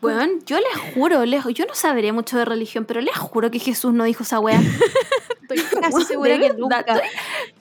[0.00, 3.60] Weón, yo les juro, les- yo no sabré mucho de religión, pero les juro que
[3.60, 4.60] Jesús no dijo esa wea.
[5.42, 6.84] Estoy casi segura que nunca,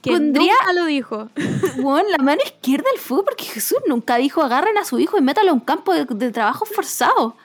[0.01, 1.29] que pondría- nunca lo dijo.
[1.77, 5.21] Weón, la mano izquierda del fuego, porque Jesús nunca dijo agarren a su hijo y
[5.21, 7.35] métalo a un campo de, de trabajo forzado.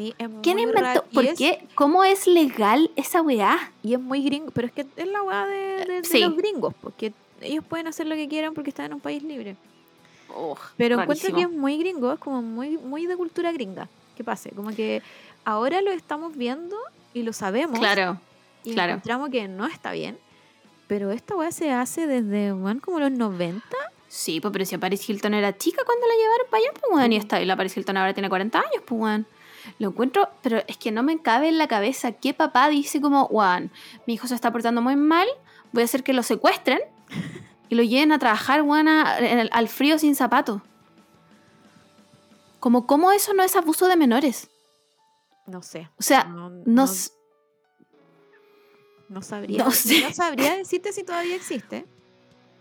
[0.00, 1.04] Sí, es ¿Quién muy inventó?
[1.12, 1.66] ¿Por es- qué?
[1.74, 3.70] ¿Cómo es legal esa weá?
[3.82, 6.20] Y es muy gringo, pero es que es la weá de, de- de Sí.
[6.20, 7.12] los gringos, porque
[7.42, 9.56] ellos pueden hacer lo que quieran porque están en un país libre.
[10.78, 13.88] Pero encuentro que es muy gringo, es como muy, muy de cultura gringa.
[14.16, 15.02] Que pase, como que
[15.44, 16.76] ahora lo estamos viendo
[17.12, 17.78] y lo sabemos.
[17.78, 18.16] Claro,
[18.64, 18.92] y claro.
[18.92, 20.16] encontramos que no está bien.
[20.86, 23.62] Pero esta weá se hace desde, weón, como los 90.
[24.08, 26.84] sí, pues, pero si a Paris Hilton era chica cuando la llevaron para allá, pues
[26.90, 29.26] weón, y, está, y la Paris Hilton ahora tiene 40 años, pues weón.
[29.78, 33.26] Lo encuentro, pero es que no me cabe en la cabeza qué papá dice como,
[33.26, 33.70] weón,
[34.06, 35.26] mi hijo se está portando muy mal,
[35.72, 36.80] voy a hacer que lo secuestren
[37.68, 38.60] y lo lleven a trabajar,
[39.20, 40.60] el- al frío sin zapatos.
[42.58, 44.50] Como, ¿cómo eso no es abuso de menores?
[45.46, 45.88] No sé.
[45.98, 46.86] O sea, No, no,
[49.08, 49.64] no- sabría.
[49.64, 50.02] no sé.
[50.02, 51.86] no sabría decirte si todavía existe.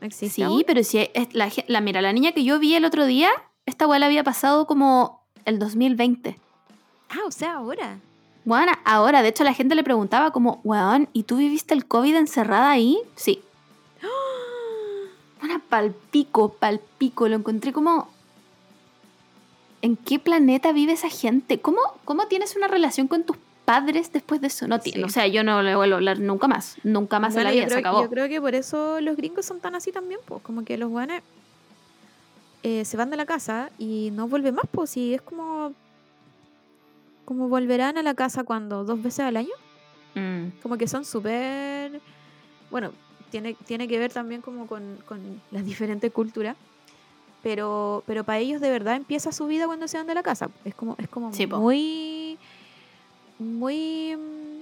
[0.01, 0.63] ¿Existe Sí, aún?
[0.65, 1.27] pero si es
[1.67, 3.29] la mira, la niña que yo vi el otro día,
[3.65, 6.39] esta weá la había pasado como el 2020.
[7.09, 7.99] Ah, o sea, ahora.
[8.45, 12.15] Weón, ahora, de hecho, la gente le preguntaba como, weón, ¿y tú viviste el COVID
[12.15, 12.99] encerrada ahí?
[13.15, 13.41] Sí.
[15.41, 17.27] Weón, palpico, palpico.
[17.27, 18.09] Lo encontré como...
[19.81, 21.61] ¿En qué planeta vive esa gente?
[21.61, 24.67] ¿Cómo, cómo tienes una relación con tus padres después de eso?
[24.67, 24.99] No tiene.
[24.99, 25.03] Sí.
[25.05, 26.75] O sea, yo no le vuelvo a hablar nunca más.
[26.83, 27.65] Nunca más en Bueno, la vida.
[27.65, 28.01] creo, Se acabó.
[28.03, 30.41] Yo creo que por eso los gringos son tan así también, pues.
[30.43, 31.21] Como que los guanes
[32.63, 34.97] eh, se van de la casa y no vuelven más, pues.
[34.97, 35.71] Y es como.
[37.29, 39.53] Como volverán a la casa cuando dos veces al año.
[40.15, 42.01] Mm, Como que son súper.
[42.71, 42.91] Bueno,
[43.29, 46.57] tiene, tiene que ver también como con, con las diferentes culturas.
[47.43, 50.49] Pero, pero para ellos de verdad empieza su vida cuando se van de la casa.
[50.65, 52.39] Es como, es como Sí, muy.
[53.37, 54.15] Muy.
[54.17, 54.61] mm,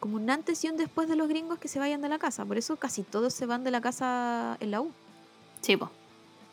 [0.00, 2.44] Como un antes y un después de los gringos que se vayan de la casa.
[2.46, 4.90] Por eso casi todos se van de la casa en la U.
[5.60, 5.90] sí, po.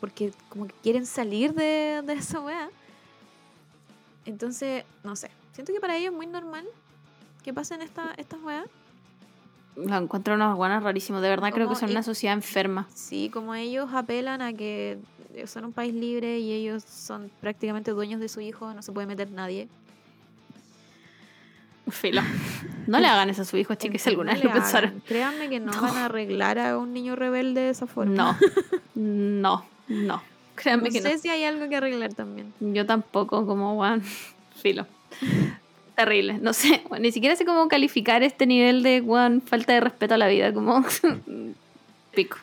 [0.00, 2.68] Porque como que quieren salir de, de esa weá.
[4.26, 5.30] Entonces, no sé.
[5.52, 6.64] Siento que para ellos es muy normal
[7.42, 8.64] que pasen esta, estas weas.
[9.76, 11.20] Lo encuentro unos guanas rarísimos.
[11.20, 12.86] De verdad creo que son una sociedad enferma.
[12.94, 14.98] Sí, como ellos apelan a que
[15.46, 19.06] son un país libre y ellos son prácticamente dueños de su hijo, no se puede
[19.08, 19.68] meter nadie.
[21.90, 22.22] Filo.
[22.86, 25.02] No le hagan eso a su hijo, chicas, alguna vez lo pensaron.
[25.06, 25.82] Créanme que no, No.
[25.82, 28.14] van a arreglar a un niño rebelde de esa forma.
[28.14, 28.36] No,
[28.94, 30.22] no, no.
[30.54, 31.18] Créanme No que sé no.
[31.18, 32.52] si hay algo que arreglar también.
[32.60, 34.02] Yo tampoco, como Juan.
[34.62, 34.86] Filo.
[35.96, 36.38] Terrible.
[36.40, 40.14] No sé, bueno, ni siquiera sé cómo calificar este nivel de Juan falta de respeto
[40.14, 40.84] a la vida, como
[42.14, 42.38] pico.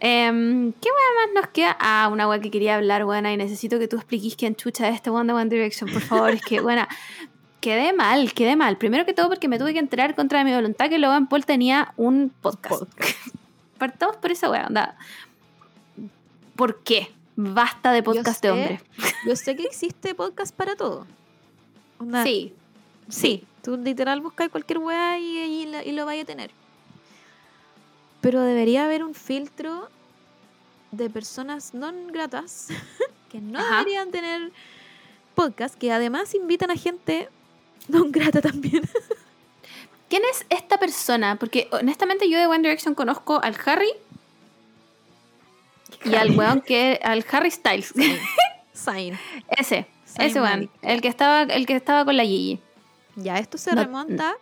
[0.00, 1.76] Em, ¿Qué weá más nos queda?
[1.80, 4.94] Ah, una weá que quería hablar, buena, y necesito que tú expliques quién chucha es
[4.96, 6.30] este One de One Direction, por favor.
[6.30, 6.88] Es que, buena,
[7.60, 8.76] quedé mal, quedé mal.
[8.78, 11.92] Primero que todo porque me tuve que enterar contra mi voluntad que Logan Paul tenía
[11.96, 12.84] un podcast.
[13.78, 14.96] Partamos por esa weá, onda.
[16.58, 17.12] ¿Por qué?
[17.36, 18.82] Basta de podcast de hombres.
[19.24, 21.06] Yo sé que existe podcast para todo.
[22.24, 22.52] Sí,
[23.08, 26.50] Sí, tú literal buscas cualquier weá y, y, y lo vaya a tener.
[28.20, 29.88] Pero debería haber un filtro
[30.90, 32.70] de personas no gratas
[33.30, 33.78] que no Ajá.
[33.78, 34.50] deberían tener
[35.36, 37.28] podcast, que además invitan a gente
[37.86, 38.82] no grata también.
[40.08, 41.36] ¿Quién es esta persona?
[41.36, 43.92] Porque honestamente yo de One Direction conozco al Harry
[46.04, 47.92] y al weón que al Harry Styles.
[48.72, 49.18] Sign.
[49.58, 52.60] ese, ese weón, el que estaba el que estaba con la Gigi.
[53.16, 54.34] Ya, esto se No- remonta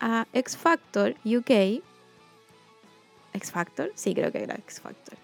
[0.00, 1.82] a X Factor UK.
[3.34, 5.16] X Factor, sí, creo que era X Factor.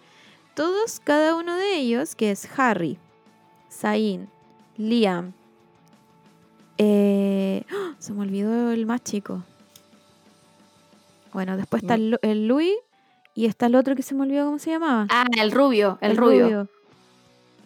[0.55, 2.99] Todos, cada uno de ellos, que es Harry,
[3.71, 4.29] Zayn,
[4.77, 5.33] Liam.
[6.79, 7.95] eh, ¡ah!
[7.99, 9.43] Se me olvidó el más chico.
[11.33, 12.75] Bueno, después está el, el Louis
[13.39, 15.07] y está el otro que se me olvidó cómo se llamaba.
[15.11, 16.69] Ah, el rubio, el, rubio.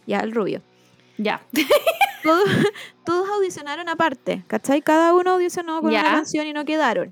[0.07, 0.61] Ya, el rubio.
[1.16, 1.40] Ya.
[2.23, 2.44] Todos,
[3.07, 4.82] todos audicionaron aparte, ¿cachai?
[4.82, 6.01] Cada uno audicionó con Ya.
[6.03, 7.11] una canción y no quedaron.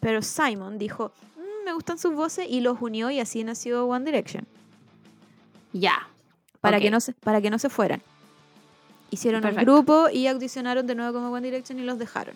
[0.00, 4.04] Pero Simon dijo, "Mm, me gustan sus voces y los unió y así nació One
[4.06, 4.46] Direction.
[5.74, 6.08] Ya.
[6.62, 8.02] Para, que, no se, para que no se fueran.
[9.10, 9.70] Hicieron un Perfecto.
[9.72, 12.34] grupo y audicionaron de nuevo como One Direction y los dejaron.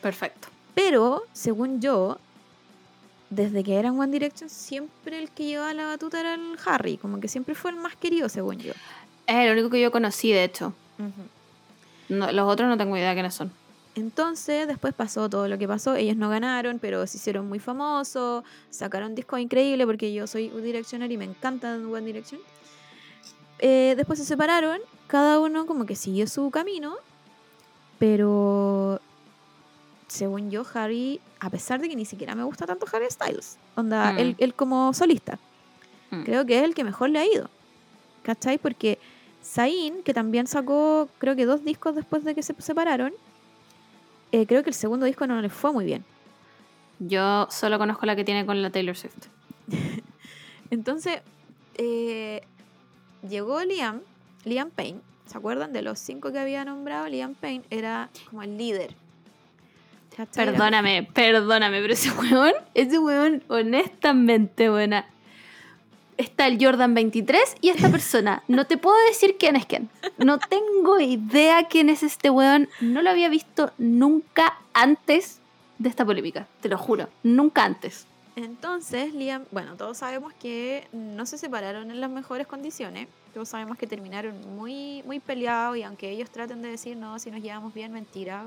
[0.00, 0.48] Perfecto.
[0.74, 2.18] Pero, según yo,
[3.30, 6.96] desde que eran One Direction, siempre el que llevaba la batuta era el Harry.
[6.96, 8.72] Como que siempre fue el más querido, según yo.
[9.26, 10.72] Es el único que yo conocí, de hecho.
[12.08, 13.52] No, los otros no tengo idea quiénes son.
[13.94, 15.96] Entonces, después pasó todo lo que pasó.
[15.96, 18.44] Ellos no ganaron, pero se hicieron muy famosos.
[18.70, 22.40] Sacaron discos increíbles porque yo soy un Directioner y me encanta One Direction.
[23.58, 24.78] Eh, después se separaron.
[25.08, 26.96] Cada uno como que siguió su camino.
[27.98, 29.00] Pero,
[30.08, 34.12] según yo, Harry, a pesar de que ni siquiera me gusta tanto Harry Styles, onda,
[34.12, 34.18] Mm.
[34.18, 35.38] él, él como solista,
[36.10, 36.22] Mm.
[36.24, 37.48] creo que es el que mejor le ha ido.
[38.22, 38.58] ¿Cachai?
[38.58, 38.98] Porque
[39.44, 43.12] Zayn, que también sacó, creo que dos discos después de que se separaron,
[44.32, 46.04] eh, creo que el segundo disco no le fue muy bien.
[46.98, 49.26] Yo solo conozco la que tiene con la Taylor Swift.
[50.70, 51.20] Entonces,
[51.76, 52.42] eh,
[53.28, 54.00] llegó Liam,
[54.44, 55.72] Liam Payne, ¿se acuerdan?
[55.72, 58.94] De los cinco que había nombrado, Liam Payne era como el líder.
[60.26, 65.06] Perdóname, perdóname, pero ese weón, ese weón, honestamente, buena.
[66.16, 68.42] Está el Jordan 23 y esta persona.
[68.48, 69.88] No te puedo decir quién es quién.
[70.18, 72.68] No tengo idea quién es este weón.
[72.80, 75.40] No lo había visto nunca antes
[75.78, 76.48] de esta polémica.
[76.60, 77.08] Te lo juro.
[77.22, 78.06] Nunca antes.
[78.34, 83.08] Entonces, Liam, bueno, todos sabemos que no se separaron en las mejores condiciones.
[83.34, 87.30] Todos sabemos que terminaron muy, muy peleados y aunque ellos traten de decir, no, si
[87.30, 88.46] nos llevamos bien, mentira.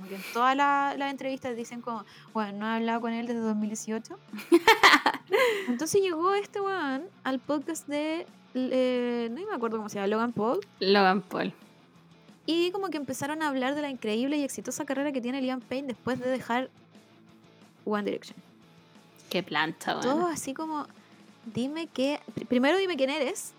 [0.00, 3.26] Como que en todas la- las entrevistas dicen como, bueno, no he hablado con él
[3.26, 4.18] desde 2018.
[5.68, 10.32] Entonces llegó este weón al podcast de, eh, no me acuerdo cómo se llama, Logan
[10.32, 10.60] Paul.
[10.80, 11.52] Logan Paul.
[12.46, 15.60] Y como que empezaron a hablar de la increíble y exitosa carrera que tiene Liam
[15.60, 16.70] Payne después de dejar
[17.84, 18.36] One Direction.
[19.28, 20.02] Qué plancha, weón.
[20.02, 20.86] Todo así como,
[21.54, 23.52] dime qué, pr- primero dime quién eres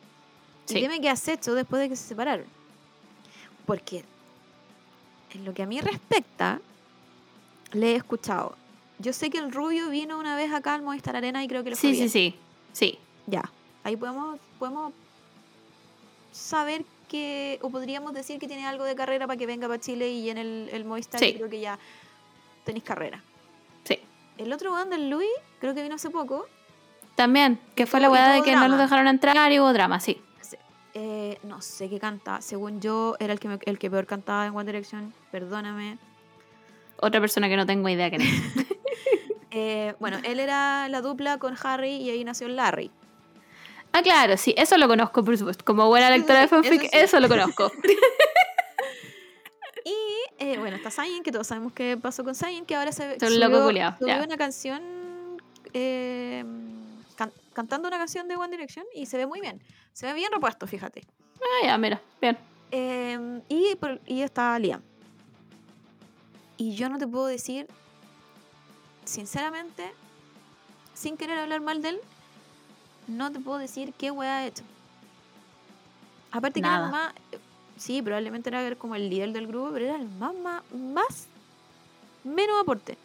[0.70, 2.46] y dime qué has hecho después de que se separaron.
[3.66, 4.04] Porque
[5.34, 6.60] en lo que a mí respecta,
[7.74, 8.56] le he escuchado.
[9.00, 11.72] Yo sé que el rubio vino una vez acá al Movistar Arena y creo que
[11.72, 12.10] lo Sí, sí, bien.
[12.10, 12.36] sí.
[12.74, 13.00] Sí.
[13.28, 13.50] Ya,
[13.84, 14.94] ahí podemos, podemos
[16.32, 20.10] saber que, o podríamos decir que tiene algo de carrera para que venga para Chile
[20.10, 21.34] y en el, el Movistar Sí.
[21.34, 21.78] creo que ya
[22.64, 23.22] tenéis carrera.
[23.84, 24.00] Sí.
[24.38, 25.28] El otro weón del Louis,
[25.60, 26.48] creo que vino hace poco,
[27.16, 30.22] También, que fue la weá de que no los dejaron entrar y hubo drama, sí.
[30.94, 32.42] Eh, no sé qué canta.
[32.42, 35.14] Según yo, era el que, me- el que peor cantaba en One Direction.
[35.32, 35.98] Perdóname.
[36.98, 38.32] Otra persona que no tengo idea quién es.
[39.54, 42.90] Eh, bueno, él era la dupla con Harry y ahí nació Larry.
[43.92, 45.66] Ah, claro, sí, eso lo conozco, por supuesto.
[45.66, 46.98] Como buena lectora de fanfic, eso sí.
[46.98, 47.70] eso lo conozco.
[49.84, 49.94] Y
[50.38, 53.50] eh, bueno, está Zayn, que todos sabemos qué pasó con Zayn, que ahora se subió,
[53.50, 54.24] subió ya.
[54.24, 54.82] una canción
[55.74, 56.44] eh,
[57.54, 59.62] cantando una canción de One Direction y se ve muy bien.
[59.94, 61.06] Se ve bien repuesto, fíjate.
[61.38, 62.38] Ah, ya, mira, bien.
[62.72, 64.82] Eh, y, y está Liam.
[66.58, 67.68] Y yo no te puedo decir,
[69.04, 69.92] sinceramente,
[70.94, 72.02] sin querer hablar mal de él,
[73.08, 74.64] no te puedo decir qué weá ha hecho.
[76.32, 77.14] Aparte que era el más,
[77.78, 81.28] sí, probablemente era como el líder del grupo, pero era el más, más, más
[82.24, 82.98] menos aporte.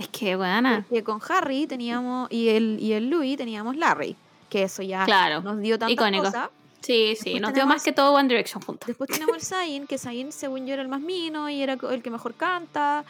[0.00, 0.84] Es que, buena.
[0.88, 4.16] Porque con Harry teníamos, y el, y el Louis teníamos Larry,
[4.48, 6.24] que eso ya Claro, nos dio tantas icónico.
[6.24, 6.48] cosas.
[6.80, 8.86] Sí, sí, Después nos dio más que todo One Direction juntos.
[8.86, 12.02] Después tenemos el Zayn, que Zayn según yo era el más mino y era el
[12.02, 13.04] que mejor canta.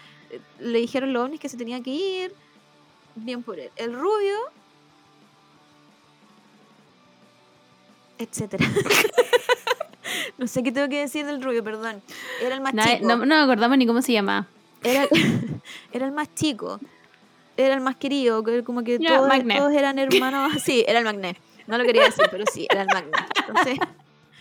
[0.59, 2.35] Le dijeron los ovnis que se tenía que ir.
[3.15, 3.71] Bien por él.
[3.77, 4.37] El rubio.
[8.19, 8.67] Etcétera.
[10.39, 12.03] no sé qué tengo que decir del rubio, perdón.
[12.43, 13.07] Era el más Nadie- chico.
[13.09, 14.49] no, no acordamos ni cómo se llama.
[14.83, 15.07] Era,
[15.93, 16.81] era el más chico.
[17.57, 18.43] Era el más querido.
[18.45, 20.53] que Como que todos, eran hermanos.
[20.65, 21.37] Sí, era el magné.
[21.67, 23.13] No lo quería decir, pero sí, era el magné.
[23.47, 23.79] Entonces,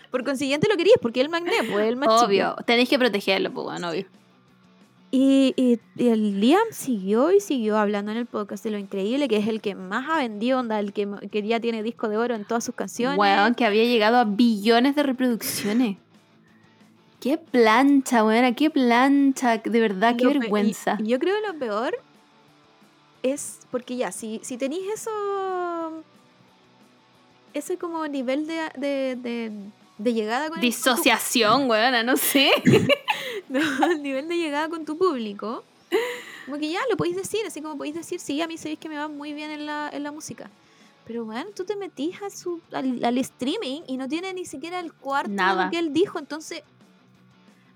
[0.09, 2.25] por consiguiente lo querías, porque el magné, pues el más chico.
[2.25, 4.05] Obvio, tenéis que protegerlo, pues, bueno, obvio.
[5.11, 9.27] Y, y- y el Liam siguió y siguió hablando en el podcast de lo increíble
[9.27, 12.17] que es el que más ha vendido, onda, el que, que ya tiene disco de
[12.17, 13.17] oro en todas sus canciones.
[13.57, 15.97] Que había llegado a billones de reproducciones.
[17.19, 20.97] Qué plancha, weón, qué plancha, de verdad, qué vergüenza.
[20.99, 21.97] y- yo creo que lo peor
[23.23, 26.03] es porque ya, si, si tenéis eso,
[27.53, 29.51] ese como nivel de, de, de,
[29.97, 32.51] de llegada con el- Disociación, weón, no sé.
[33.49, 35.63] No, el nivel de llegada con tu público,
[36.45, 38.87] como que ya lo podéis decir, así como podéis decir, sí, a mí sabéis que
[38.89, 40.51] me va muy bien en la, en la música.
[41.07, 44.79] Pero, weón, tú te metís a su, al, al streaming y no tiene ni siquiera
[44.79, 45.65] el cuarto de Nada.
[45.65, 46.19] lo que él dijo.
[46.19, 46.61] Entonces,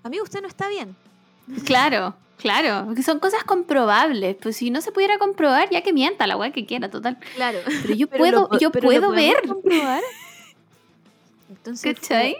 [0.04, 0.94] amigo, usted no está bien.
[1.64, 2.84] Claro, claro.
[2.86, 4.36] Porque son cosas comprobables.
[4.36, 7.18] Pues si no se pudiera comprobar, ya que mienta la weá que quiera, total.
[7.34, 7.58] Claro.
[7.82, 9.46] Pero yo puedo, yo puedo ver.
[9.48, 10.02] comprobar.
[11.50, 12.36] Entonces, fue, ¿Cachai?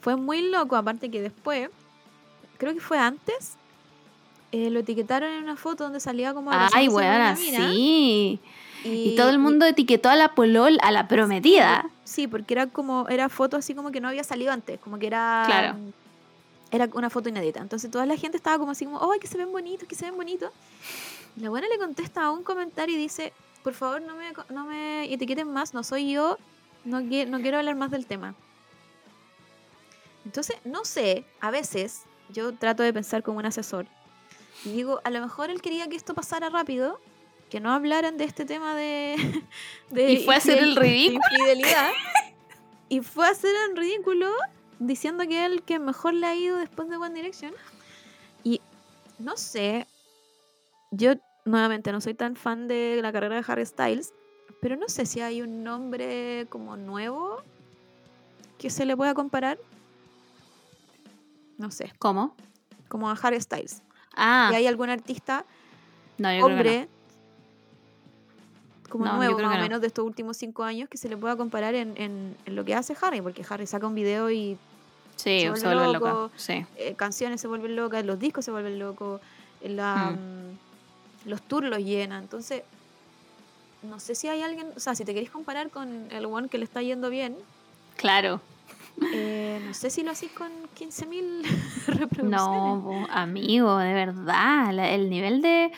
[0.00, 0.76] fue muy loco.
[0.76, 1.70] Aparte que después,
[2.58, 3.56] creo que fue antes,
[4.52, 8.40] eh, lo etiquetaron en una foto donde salía como Ay, mina, sí.
[8.84, 11.88] Y, todo el mundo etiquetó a la polol, a la prometida.
[12.04, 15.06] Sí, porque era como, era foto así como que no había salido antes, como que
[15.06, 15.44] era.
[15.46, 15.76] Claro.
[16.74, 17.60] Era una foto inédita.
[17.60, 20.06] Entonces toda la gente estaba como así como, ¡ay, que se ven bonitos, que se
[20.06, 20.50] ven bonitos!
[21.36, 23.32] Y la buena le contesta a un comentario y dice,
[23.62, 26.36] por favor no me, no me etiqueten más, no soy yo,
[26.84, 28.34] no, no quiero hablar más del tema.
[30.24, 33.86] Entonces, no sé, a veces yo trato de pensar como un asesor
[34.64, 36.98] y digo, a lo mejor él quería que esto pasara rápido,
[37.50, 39.42] que no hablaran de este tema de...
[39.90, 41.20] de Y fue a hacer el ridículo.
[41.30, 41.92] Infidelidad.
[42.88, 44.30] y fue a hacer el ridículo
[44.86, 47.52] diciendo que él que mejor le ha ido después de One Direction.
[48.42, 48.60] Y
[49.18, 49.86] no sé,
[50.90, 54.12] yo nuevamente no soy tan fan de la carrera de Harry Styles,
[54.60, 57.42] pero no sé si hay un nombre como nuevo
[58.58, 59.58] que se le pueda comparar.
[61.58, 62.34] No sé, ¿Cómo?
[62.88, 63.82] como a Harry Styles.
[64.16, 65.44] Ah, ¿Y hay algún artista
[66.18, 66.88] no, yo creo que hombre
[68.88, 69.62] como No, yo nuevo más o no.
[69.62, 72.64] menos de estos últimos cinco años que se le pueda comparar en, en- en lo
[72.64, 74.56] que hace Harry, porque Harry saca un video y.
[75.16, 76.08] Sí, se vuelve vuelve loco.
[76.08, 76.34] loca.
[76.36, 76.64] Sí.
[76.76, 79.20] eh, canciones se vuelven locas, los discos se vuelven locos,
[79.62, 82.22] la, mm, los tours los llenan.
[82.24, 82.62] Entonces,
[83.82, 86.58] no sé si hay alguien, o sea, si te querés comparar con el one que
[86.58, 87.36] le está yendo bien,
[87.96, 88.40] Claro.
[89.12, 91.42] eh, no sé si lo hacís con 15.000
[91.86, 92.30] reproducciones.
[92.30, 94.72] No, amigo, de verdad.
[94.72, 95.70] la- el nivel de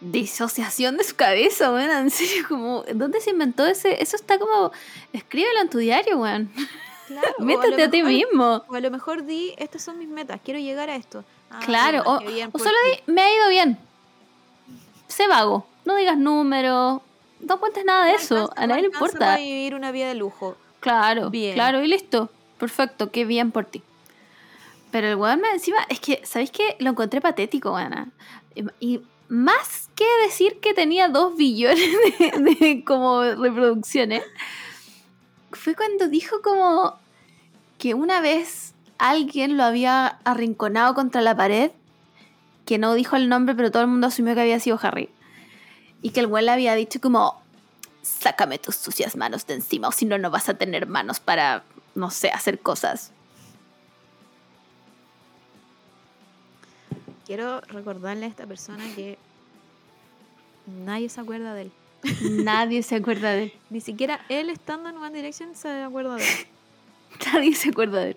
[0.00, 1.90] disociación de su cabeza, weón.
[1.90, 4.02] En serio, como, ¿dónde se inventó ese?
[4.02, 4.70] Eso está como,
[5.12, 6.50] escríbelo en tu diario, weón.
[7.20, 8.64] Claro, a Métete a ti mismo.
[8.68, 11.24] O a lo mejor di, estas son mis metas, quiero llegar a esto.
[11.50, 13.78] Ah, Claro, o, qué bien o por solo di, me ha ido bien.
[15.08, 15.66] Sé vago.
[15.84, 17.00] No digas números.
[17.40, 18.36] No cuentes nada de eso.
[18.36, 19.18] alcanza- A nadie le importa.
[19.18, 20.56] para vivir una vida de lujo.
[20.80, 21.54] Claro, Bien.
[21.54, 22.30] claro, y listo.
[22.58, 23.82] Perfecto, qué bien por ti.
[24.90, 26.76] Pero el weón encima, es que, ¿sabéis qué?
[26.78, 28.08] Lo encontré patético, weona.
[28.54, 31.78] Y, y más que decir que tenía dos billones
[32.18, 34.22] de, de como reproducciones,
[35.52, 36.98] fue cuando dijo como
[37.82, 41.72] que una vez alguien lo había arrinconado contra la pared,
[42.64, 45.10] que no dijo el nombre, pero todo el mundo asumió que había sido Harry.
[46.00, 47.42] Y que el weón le había dicho como,
[48.02, 51.64] sácame tus sucias manos de encima, o si no, no vas a tener manos para,
[51.96, 53.10] no sé, hacer cosas.
[57.26, 59.18] Quiero recordarle a esta persona que
[60.84, 61.72] nadie se acuerda de él.
[62.44, 63.52] Nadie se acuerda de él.
[63.70, 66.46] Ni siquiera él estando en One Direction se acuerda de él.
[67.32, 68.16] Nadie se acuerda de él.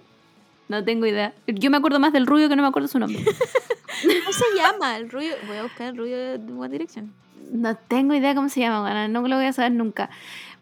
[0.68, 1.34] No tengo idea.
[1.48, 3.24] Yo me acuerdo más del rubio que no me acuerdo su nombre.
[4.04, 5.34] ¿Cómo se llama el rubio?
[5.48, 7.14] Voy a buscar el rubio de One Direction.
[7.52, 10.10] No tengo idea cómo se llama, weona, no lo voy a saber nunca.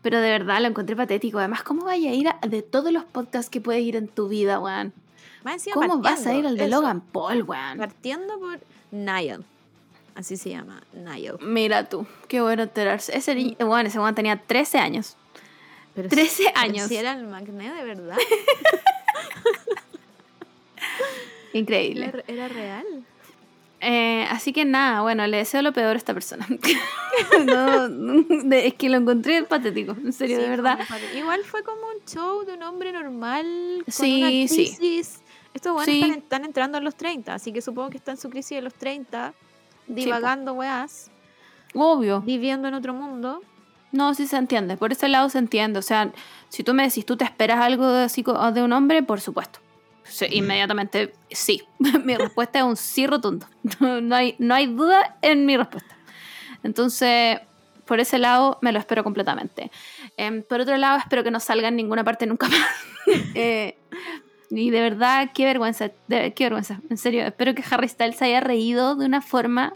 [0.01, 1.39] Pero de verdad lo encontré patético.
[1.39, 4.27] Además, ¿cómo vaya a ir a, de todos los podcasts que puedes ir en tu
[4.27, 4.93] vida, weón?
[5.73, 7.77] ¿Cómo vas a ir al de eso, Logan Paul, weón?
[7.77, 8.59] Partiendo por
[8.91, 9.45] Niall.
[10.15, 11.39] Así se llama, Niall.
[11.41, 13.17] Mira tú, qué bueno enterarse.
[13.17, 15.17] Ese, weón, ese weón tenía 13 años.
[15.95, 16.87] Pero 13 si- pero años.
[16.87, 18.17] Si era el Magné de verdad.
[21.53, 22.05] Increíble.
[22.07, 22.85] Era, era real.
[23.85, 26.47] Eh, así que nada, bueno, le deseo lo peor a esta persona.
[27.45, 27.85] No,
[28.55, 30.79] es que lo encontré patético, en serio, Sí, de verdad.
[31.15, 34.47] Igual fue como un show de un hombre normal con Sí, una sí.
[34.75, 35.21] crisis.
[35.53, 36.01] Estos buenos Sí.
[36.01, 38.63] están, están entrando a los 30, así que supongo que está en su crisis de
[38.63, 39.35] los 30,
[39.85, 41.11] divagando weás,
[41.75, 42.21] Obvio.
[42.21, 43.41] viviendo en otro mundo.
[43.93, 44.75] No, sí se entiende.
[44.75, 45.79] Por ese lado se entiende.
[45.79, 46.11] O sea,
[46.49, 49.03] si tú me decís, ¿tú te esperas algo de, así co- de un hombre?
[49.03, 49.59] Por supuesto.
[50.03, 51.63] Sí, inmediatamente sí.
[52.03, 53.47] mi respuesta es un sí rotundo.
[53.79, 55.95] No, hay, no hay duda en mi respuesta.
[56.63, 57.39] Entonces,
[57.85, 59.71] por ese lado me lo espero completamente.
[60.17, 62.59] Em, por otro lado, espero que no salga en ninguna parte nunca más.
[63.35, 63.77] Eh,
[64.49, 65.91] y de verdad, qué vergüenza.
[66.07, 66.79] de- qué vergüenza.
[66.89, 69.73] En serio, espero que Harry Styles haya reído de una forma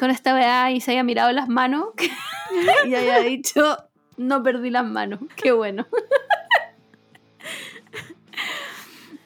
[0.00, 1.88] con esta weá y se haya mirado las manos
[2.86, 3.76] y haya dicho,
[4.16, 5.20] no perdí las manos.
[5.36, 5.86] Qué bueno.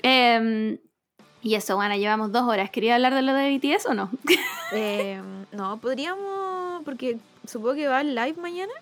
[0.06, 0.76] Em,
[1.42, 2.68] y eso, bueno, llevamos dos horas.
[2.68, 4.10] ¿Quería hablar de lo de BTS o no?
[4.72, 5.22] Eh,
[5.52, 8.72] no, podríamos, porque supongo que va el live mañana.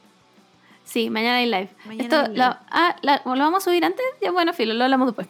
[0.84, 1.68] sí, mañana hay live.
[1.84, 2.38] Mañana Esto, hay live.
[2.38, 4.04] lo, ah, la- ¿lo vamos a subir antes?
[4.22, 5.28] Ya, bueno, filo, lo hablamos después.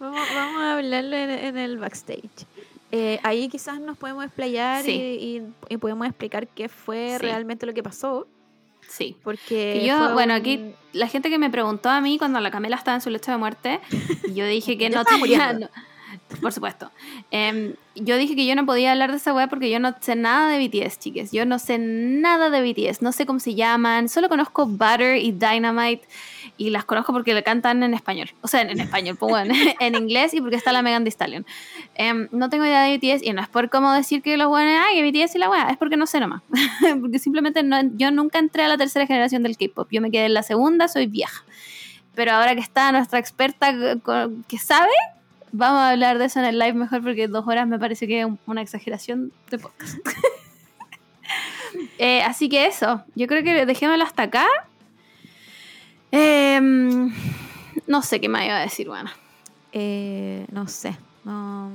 [0.00, 2.46] Vamos, vamos a hablarlo en, en el backstage.
[2.92, 4.92] Eh, ahí quizás nos podemos explayar Sí.
[4.92, 7.18] y, y- podemos explicar qué fue Sí.
[7.18, 8.28] realmente lo que pasó.
[8.88, 9.16] Sí.
[9.24, 12.50] Porque Que yo, bueno, un- aquí la gente que me preguntó a mí cuando la
[12.50, 13.80] Camela estaba en su lecho de muerte,
[14.34, 15.18] yo dije que no tenía.
[15.18, 15.68] muriendo.
[15.74, 15.92] no-
[16.42, 16.90] por supuesto.
[17.30, 20.14] Em, yo dije que yo no podía hablar de esa weá porque yo no sé
[20.14, 21.32] nada de BTS, chiques.
[21.32, 23.00] Yo no sé nada de BTS.
[23.02, 24.08] No sé cómo se llaman.
[24.10, 26.06] Solo conozco Butter y Dynamite.
[26.58, 28.30] Y las conozco porque le cantan en español.
[28.42, 31.10] O sea, en, en español, pues bueno, en inglés y porque está la Megan Thee
[31.10, 31.46] Stallion.
[31.94, 34.74] Em, no tengo idea de BTS y no es por cómo decir que los buenos,
[34.86, 35.70] ay, BTS y la weá.
[35.70, 36.42] Es porque no sé nomás.
[37.00, 39.88] porque simplemente no, yo nunca entré a la tercera generación del K-pop.
[39.90, 41.42] Yo me quedé en la segunda, soy vieja.
[42.14, 43.74] Pero ahora que está nuestra experta
[44.46, 44.92] que sabe,
[45.50, 48.20] vamos a hablar de eso en el live mejor porque dos horas me parece que
[48.20, 49.96] es un- una exageración de podcast.
[51.98, 54.46] Eh, así que eso, yo creo que dejémoslo hasta acá.
[56.12, 57.12] Em,
[57.86, 59.10] no sé qué más iba a decir, bueno.
[59.72, 60.96] Eh, no sé.
[61.24, 61.70] No,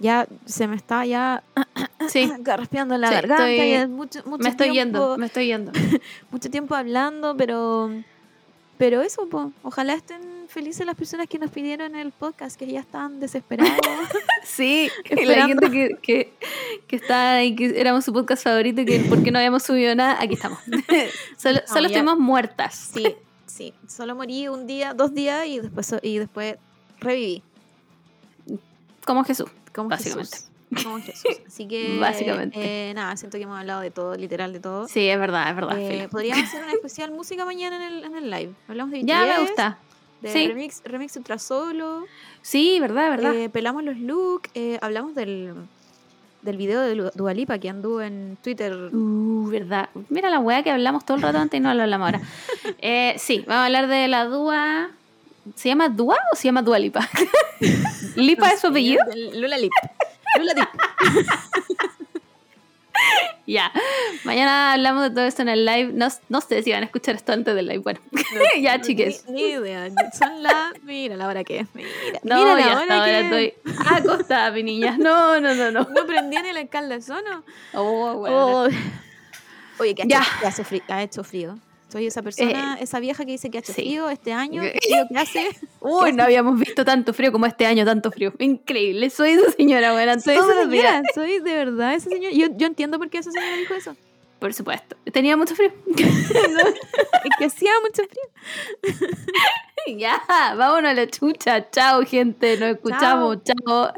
[0.00, 1.42] ya se me está ya
[2.08, 5.26] Sí, garraspando la Sí, garganta estoy- y es mucho, mucho me estoy tiempo, yendo, me
[5.26, 5.72] estoy yendo.
[6.30, 7.90] mucho tiempo hablando, pero
[8.76, 12.80] pero eso, po, ojalá estén felices las personas que nos pidieron el podcast, que ya
[12.80, 13.72] están desesperados.
[14.44, 14.90] Sí,
[15.24, 16.32] la gente que, que,
[16.86, 19.94] que está ahí, que éramos su podcast favorito y que por qué no habíamos subido
[19.94, 20.58] nada, aquí estamos.
[21.38, 22.90] solo No, solo estuvimos muertas.
[22.92, 23.14] sí,
[23.54, 26.56] sí, solo morí un día, dos días y después y después
[26.98, 27.42] reviví.
[29.06, 29.50] Como Jesús.
[29.74, 30.30] Como Básicamente.
[30.36, 30.50] Jesús.
[30.82, 31.40] Como Jesús.
[31.46, 32.90] Así que Básicamente.
[32.90, 34.88] eh, nada, siento que hemos hablado de todo, literal de todo.
[34.88, 35.78] Sí, es verdad, es verdad.
[35.78, 38.52] Eh, podríamos hacer una especial música mañana en el, en el live.
[38.68, 39.78] Hablamos de Ya me BTS, gusta.
[40.20, 40.48] De Sí.
[40.48, 42.04] remix, remix ultra solo.
[42.40, 43.34] Sí, verdad, verdad.
[43.34, 44.50] eh, pelamos los looks.
[44.54, 45.52] eh, hablamos del,
[46.44, 48.72] del video de Lu- Dua Lipa que anduvo en Twitter.
[48.92, 49.88] Uh, verdad.
[50.10, 52.20] Mira la weá que hablamos todo el rato antes y no la hablamos ahora.
[52.86, 54.90] Eh, sí, vamos a hablar de la Dua.
[55.54, 57.08] ¿Se llama Dua o se llama Dua Lipa?
[58.16, 59.02] ¿Lipa es su apellido?
[59.34, 59.72] Lula Lip.
[60.38, 60.68] Lula Lip.
[63.46, 63.70] Ya.
[64.24, 65.92] Mañana hablamos de todo esto en el live.
[65.92, 67.80] No, no sé si van a escuchar esto antes del live.
[67.80, 68.00] Bueno,
[68.60, 69.26] ya, chiques.
[69.28, 69.90] Ni, ni idea.
[70.18, 70.82] Son las.
[70.82, 71.66] Mira la hora que es.
[71.74, 71.88] Mira,
[72.22, 74.96] No, mira la ya hora ahora que estoy acostada, mi niña.
[74.98, 75.80] No, no, no, no.
[75.90, 77.44] No prendí en el escaldazono.
[77.74, 78.64] Oh, bueno.
[78.64, 78.68] Oh.
[79.78, 81.58] Oye, que ha, hecho, ha hecho frío.
[81.94, 83.82] Soy esa persona, esa vieja que dice que ha hecho sí.
[83.82, 84.62] frío este año.
[84.62, 85.50] Frío que hace.
[85.80, 88.32] Uy, no habíamos visto tanto frío como este año, tanto frío.
[88.40, 89.10] Increíble.
[89.10, 90.18] Soy esa señora, buena.
[90.18, 92.34] Soy esa señora, soy de verdad esa señora.
[92.34, 93.94] Yo, yo entiendo por qué esa señora dijo eso.
[94.40, 94.96] Por supuesto.
[95.12, 95.70] Tenía mucho frío.
[95.96, 98.02] Es que hacía mucho
[98.82, 99.96] frío.
[99.96, 100.20] ya,
[100.56, 101.70] vámonos a la chucha.
[101.70, 102.56] Chao, gente.
[102.56, 103.38] Nos escuchamos.
[103.44, 103.92] Chao.